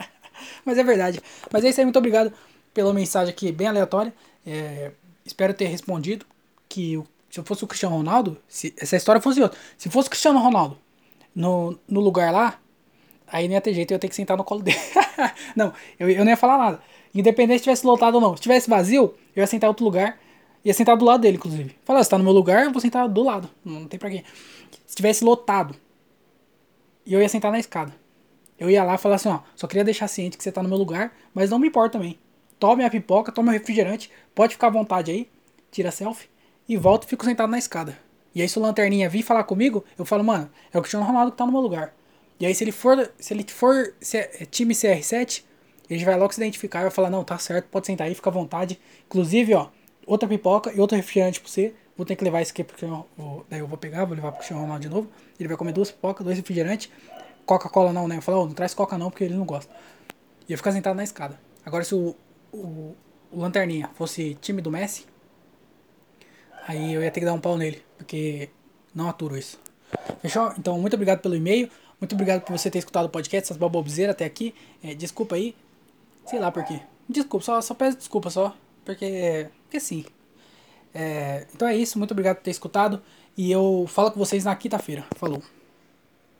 Mas 0.64 0.78
é 0.78 0.84
verdade. 0.84 1.20
Mas 1.50 1.64
é 1.64 1.70
isso 1.70 1.80
aí, 1.80 1.86
muito 1.86 1.98
obrigado 1.98 2.32
pela 2.74 2.92
mensagem 2.92 3.32
aqui 3.32 3.50
bem 3.50 3.66
aleatória. 3.66 4.12
É, 4.46 4.92
espero 5.24 5.54
ter 5.54 5.66
respondido. 5.66 6.26
Que 6.68 7.02
se 7.30 7.40
eu 7.40 7.44
fosse 7.44 7.64
o 7.64 7.66
Cristiano 7.66 7.96
Ronaldo, 7.96 8.36
se 8.46 8.74
essa 8.78 8.96
história 8.96 9.20
fosse 9.20 9.40
outra, 9.42 9.58
se 9.76 9.88
fosse 9.90 10.08
o 10.08 10.10
Cristiano 10.10 10.38
Ronaldo 10.38 10.78
no, 11.34 11.78
no 11.88 12.00
lugar 12.00 12.30
lá, 12.30 12.58
aí 13.26 13.48
não 13.48 13.54
ia 13.54 13.60
ter 13.60 13.74
jeito, 13.74 13.90
eu 13.90 13.96
ia 13.96 13.98
ter 13.98 14.08
que 14.08 14.14
sentar 14.14 14.36
no 14.36 14.44
colo 14.44 14.62
dele. 14.62 14.78
não, 15.56 15.72
eu, 15.98 16.10
eu 16.10 16.24
não 16.24 16.30
ia 16.30 16.36
falar 16.36 16.58
nada. 16.58 16.82
Independente 17.14 17.58
se 17.58 17.64
tivesse 17.64 17.86
lotado 17.86 18.14
ou 18.14 18.20
não. 18.20 18.36
Se 18.36 18.42
tivesse 18.42 18.68
vazio, 18.68 19.14
eu 19.34 19.42
ia 19.42 19.46
sentar 19.46 19.68
em 19.68 19.70
outro 19.70 19.84
lugar. 19.84 20.18
Ia 20.64 20.72
sentar 20.72 20.96
do 20.96 21.04
lado 21.04 21.20
dele, 21.20 21.36
inclusive. 21.36 21.76
Falar, 21.84 22.02
você 22.02 22.10
tá 22.10 22.18
no 22.18 22.24
meu 22.24 22.32
lugar, 22.32 22.64
eu 22.64 22.72
vou 22.72 22.80
sentar 22.80 23.08
do 23.08 23.22
lado. 23.22 23.50
Não, 23.64 23.86
tem 23.86 23.98
pra 23.98 24.10
quê. 24.10 24.24
Se 24.86 24.94
tivesse 24.94 25.24
lotado, 25.24 25.74
eu 27.06 27.20
ia 27.20 27.28
sentar 27.28 27.50
na 27.50 27.58
escada. 27.58 27.94
Eu 28.58 28.70
ia 28.70 28.84
lá 28.84 28.94
e 28.94 28.98
falar 28.98 29.16
assim, 29.16 29.28
ó, 29.28 29.40
só 29.56 29.66
queria 29.66 29.82
deixar 29.82 30.06
ciente 30.06 30.36
que 30.36 30.44
você 30.44 30.52
tá 30.52 30.62
no 30.62 30.68
meu 30.68 30.78
lugar, 30.78 31.12
mas 31.34 31.50
não 31.50 31.58
me 31.58 31.66
importa 31.66 31.98
também. 31.98 32.18
Tome 32.60 32.84
a 32.84 32.90
pipoca, 32.90 33.32
tome 33.32 33.48
o 33.48 33.52
refrigerante, 33.52 34.08
pode 34.34 34.54
ficar 34.54 34.68
à 34.68 34.70
vontade 34.70 35.10
aí, 35.10 35.28
tira 35.70 35.90
selfie 35.90 36.28
e 36.68 36.76
volto 36.76 37.04
e 37.04 37.06
fico 37.08 37.24
sentado 37.24 37.50
na 37.50 37.58
escada. 37.58 37.98
E 38.32 38.40
aí 38.40 38.48
se 38.48 38.58
o 38.58 38.62
Lanterninha 38.62 39.08
vir 39.08 39.22
falar 39.22 39.42
comigo, 39.44 39.84
eu 39.98 40.04
falo, 40.04 40.22
mano, 40.22 40.48
é 40.72 40.78
o 40.78 40.80
Cristiano 40.80 41.04
Ronaldo 41.04 41.32
que 41.32 41.38
tá 41.38 41.44
no 41.44 41.50
meu 41.50 41.60
lugar. 41.60 41.92
E 42.38 42.46
aí 42.46 42.54
se 42.54 42.62
ele 42.62 42.70
for, 42.70 43.10
se 43.18 43.34
ele 43.34 43.44
for 43.48 43.94
se 44.00 44.16
é 44.16 44.46
time 44.48 44.74
CR7, 44.74 45.42
ele 45.90 46.04
vai 46.04 46.16
logo 46.16 46.32
se 46.32 46.40
identificar 46.40 46.80
e 46.80 46.82
vai 46.82 46.90
falar, 46.90 47.10
não, 47.10 47.24
tá 47.24 47.36
certo, 47.38 47.66
pode 47.66 47.86
sentar 47.86 48.06
aí, 48.06 48.14
fica 48.14 48.30
à 48.30 48.32
vontade. 48.32 48.78
Inclusive, 49.06 49.54
ó, 49.54 49.68
outra 50.06 50.28
pipoca 50.28 50.72
e 50.72 50.80
outro 50.80 50.96
refrigerante 50.96 51.40
pra 51.40 51.50
você. 51.50 51.74
Vou 51.96 52.06
ter 52.06 52.16
que 52.16 52.24
levar 52.24 52.40
esse 52.40 52.52
aqui 52.52 52.64
porque 52.64 52.86
daí 53.50 53.60
eu 53.60 53.66
vou 53.66 53.76
pegar, 53.76 54.04
vou 54.04 54.14
levar 54.14 54.32
pro 54.32 54.38
Cristiano 54.38 54.62
Ronaldo 54.62 54.82
de 54.82 54.88
novo. 54.88 55.08
Ele 55.38 55.48
vai 55.48 55.56
comer 55.56 55.72
duas 55.72 55.90
pipocas, 55.90 56.24
dois 56.24 56.36
refrigerantes. 56.36 56.90
Coca-Cola 57.44 57.92
não, 57.92 58.08
né? 58.08 58.16
Eu 58.16 58.22
falo, 58.22 58.42
oh, 58.42 58.46
não 58.46 58.54
traz 58.54 58.72
Coca 58.72 58.96
não, 58.96 59.10
porque 59.10 59.24
ele 59.24 59.34
não 59.34 59.44
gosta. 59.44 59.74
E 60.48 60.52
eu 60.52 60.58
ficar 60.58 60.72
sentado 60.72 60.96
na 60.96 61.04
escada. 61.04 61.38
Agora 61.64 61.84
se 61.84 61.94
o, 61.94 62.16
o, 62.52 62.96
o 63.30 63.40
Lanterninha 63.40 63.90
fosse 63.94 64.36
time 64.40 64.62
do 64.62 64.70
Messi, 64.70 65.04
Aí 66.66 66.94
eu 66.94 67.02
ia 67.02 67.10
ter 67.10 67.20
que 67.20 67.26
dar 67.26 67.32
um 67.32 67.40
pau 67.40 67.56
nele, 67.56 67.82
porque 67.96 68.48
não 68.94 69.08
aturo 69.08 69.36
isso. 69.36 69.58
Fechou? 70.20 70.52
Então, 70.58 70.78
muito 70.78 70.94
obrigado 70.94 71.20
pelo 71.20 71.34
e-mail. 71.34 71.68
Muito 72.00 72.14
obrigado 72.14 72.42
por 72.42 72.56
você 72.56 72.70
ter 72.70 72.78
escutado 72.78 73.06
o 73.06 73.08
podcast, 73.08 73.46
essas 73.46 73.56
babobzeiras 73.56 74.14
até 74.14 74.24
aqui. 74.24 74.54
É, 74.82 74.94
desculpa 74.94 75.34
aí. 75.34 75.54
Sei 76.24 76.38
lá 76.38 76.50
por 76.50 76.64
quê. 76.64 76.80
Desculpa, 77.08 77.44
só, 77.44 77.60
só 77.60 77.74
peço 77.74 77.98
desculpa 77.98 78.30
só. 78.30 78.54
Porque, 78.84 79.48
porque 79.64 79.80
sim. 79.80 80.04
É, 80.94 81.46
então 81.54 81.66
é 81.68 81.76
isso. 81.76 81.98
Muito 81.98 82.12
obrigado 82.12 82.36
por 82.36 82.42
ter 82.42 82.50
escutado. 82.50 83.02
E 83.36 83.50
eu 83.50 83.86
falo 83.88 84.10
com 84.10 84.18
vocês 84.18 84.44
na 84.44 84.54
quinta-feira. 84.54 85.04
Falou. 85.16 85.42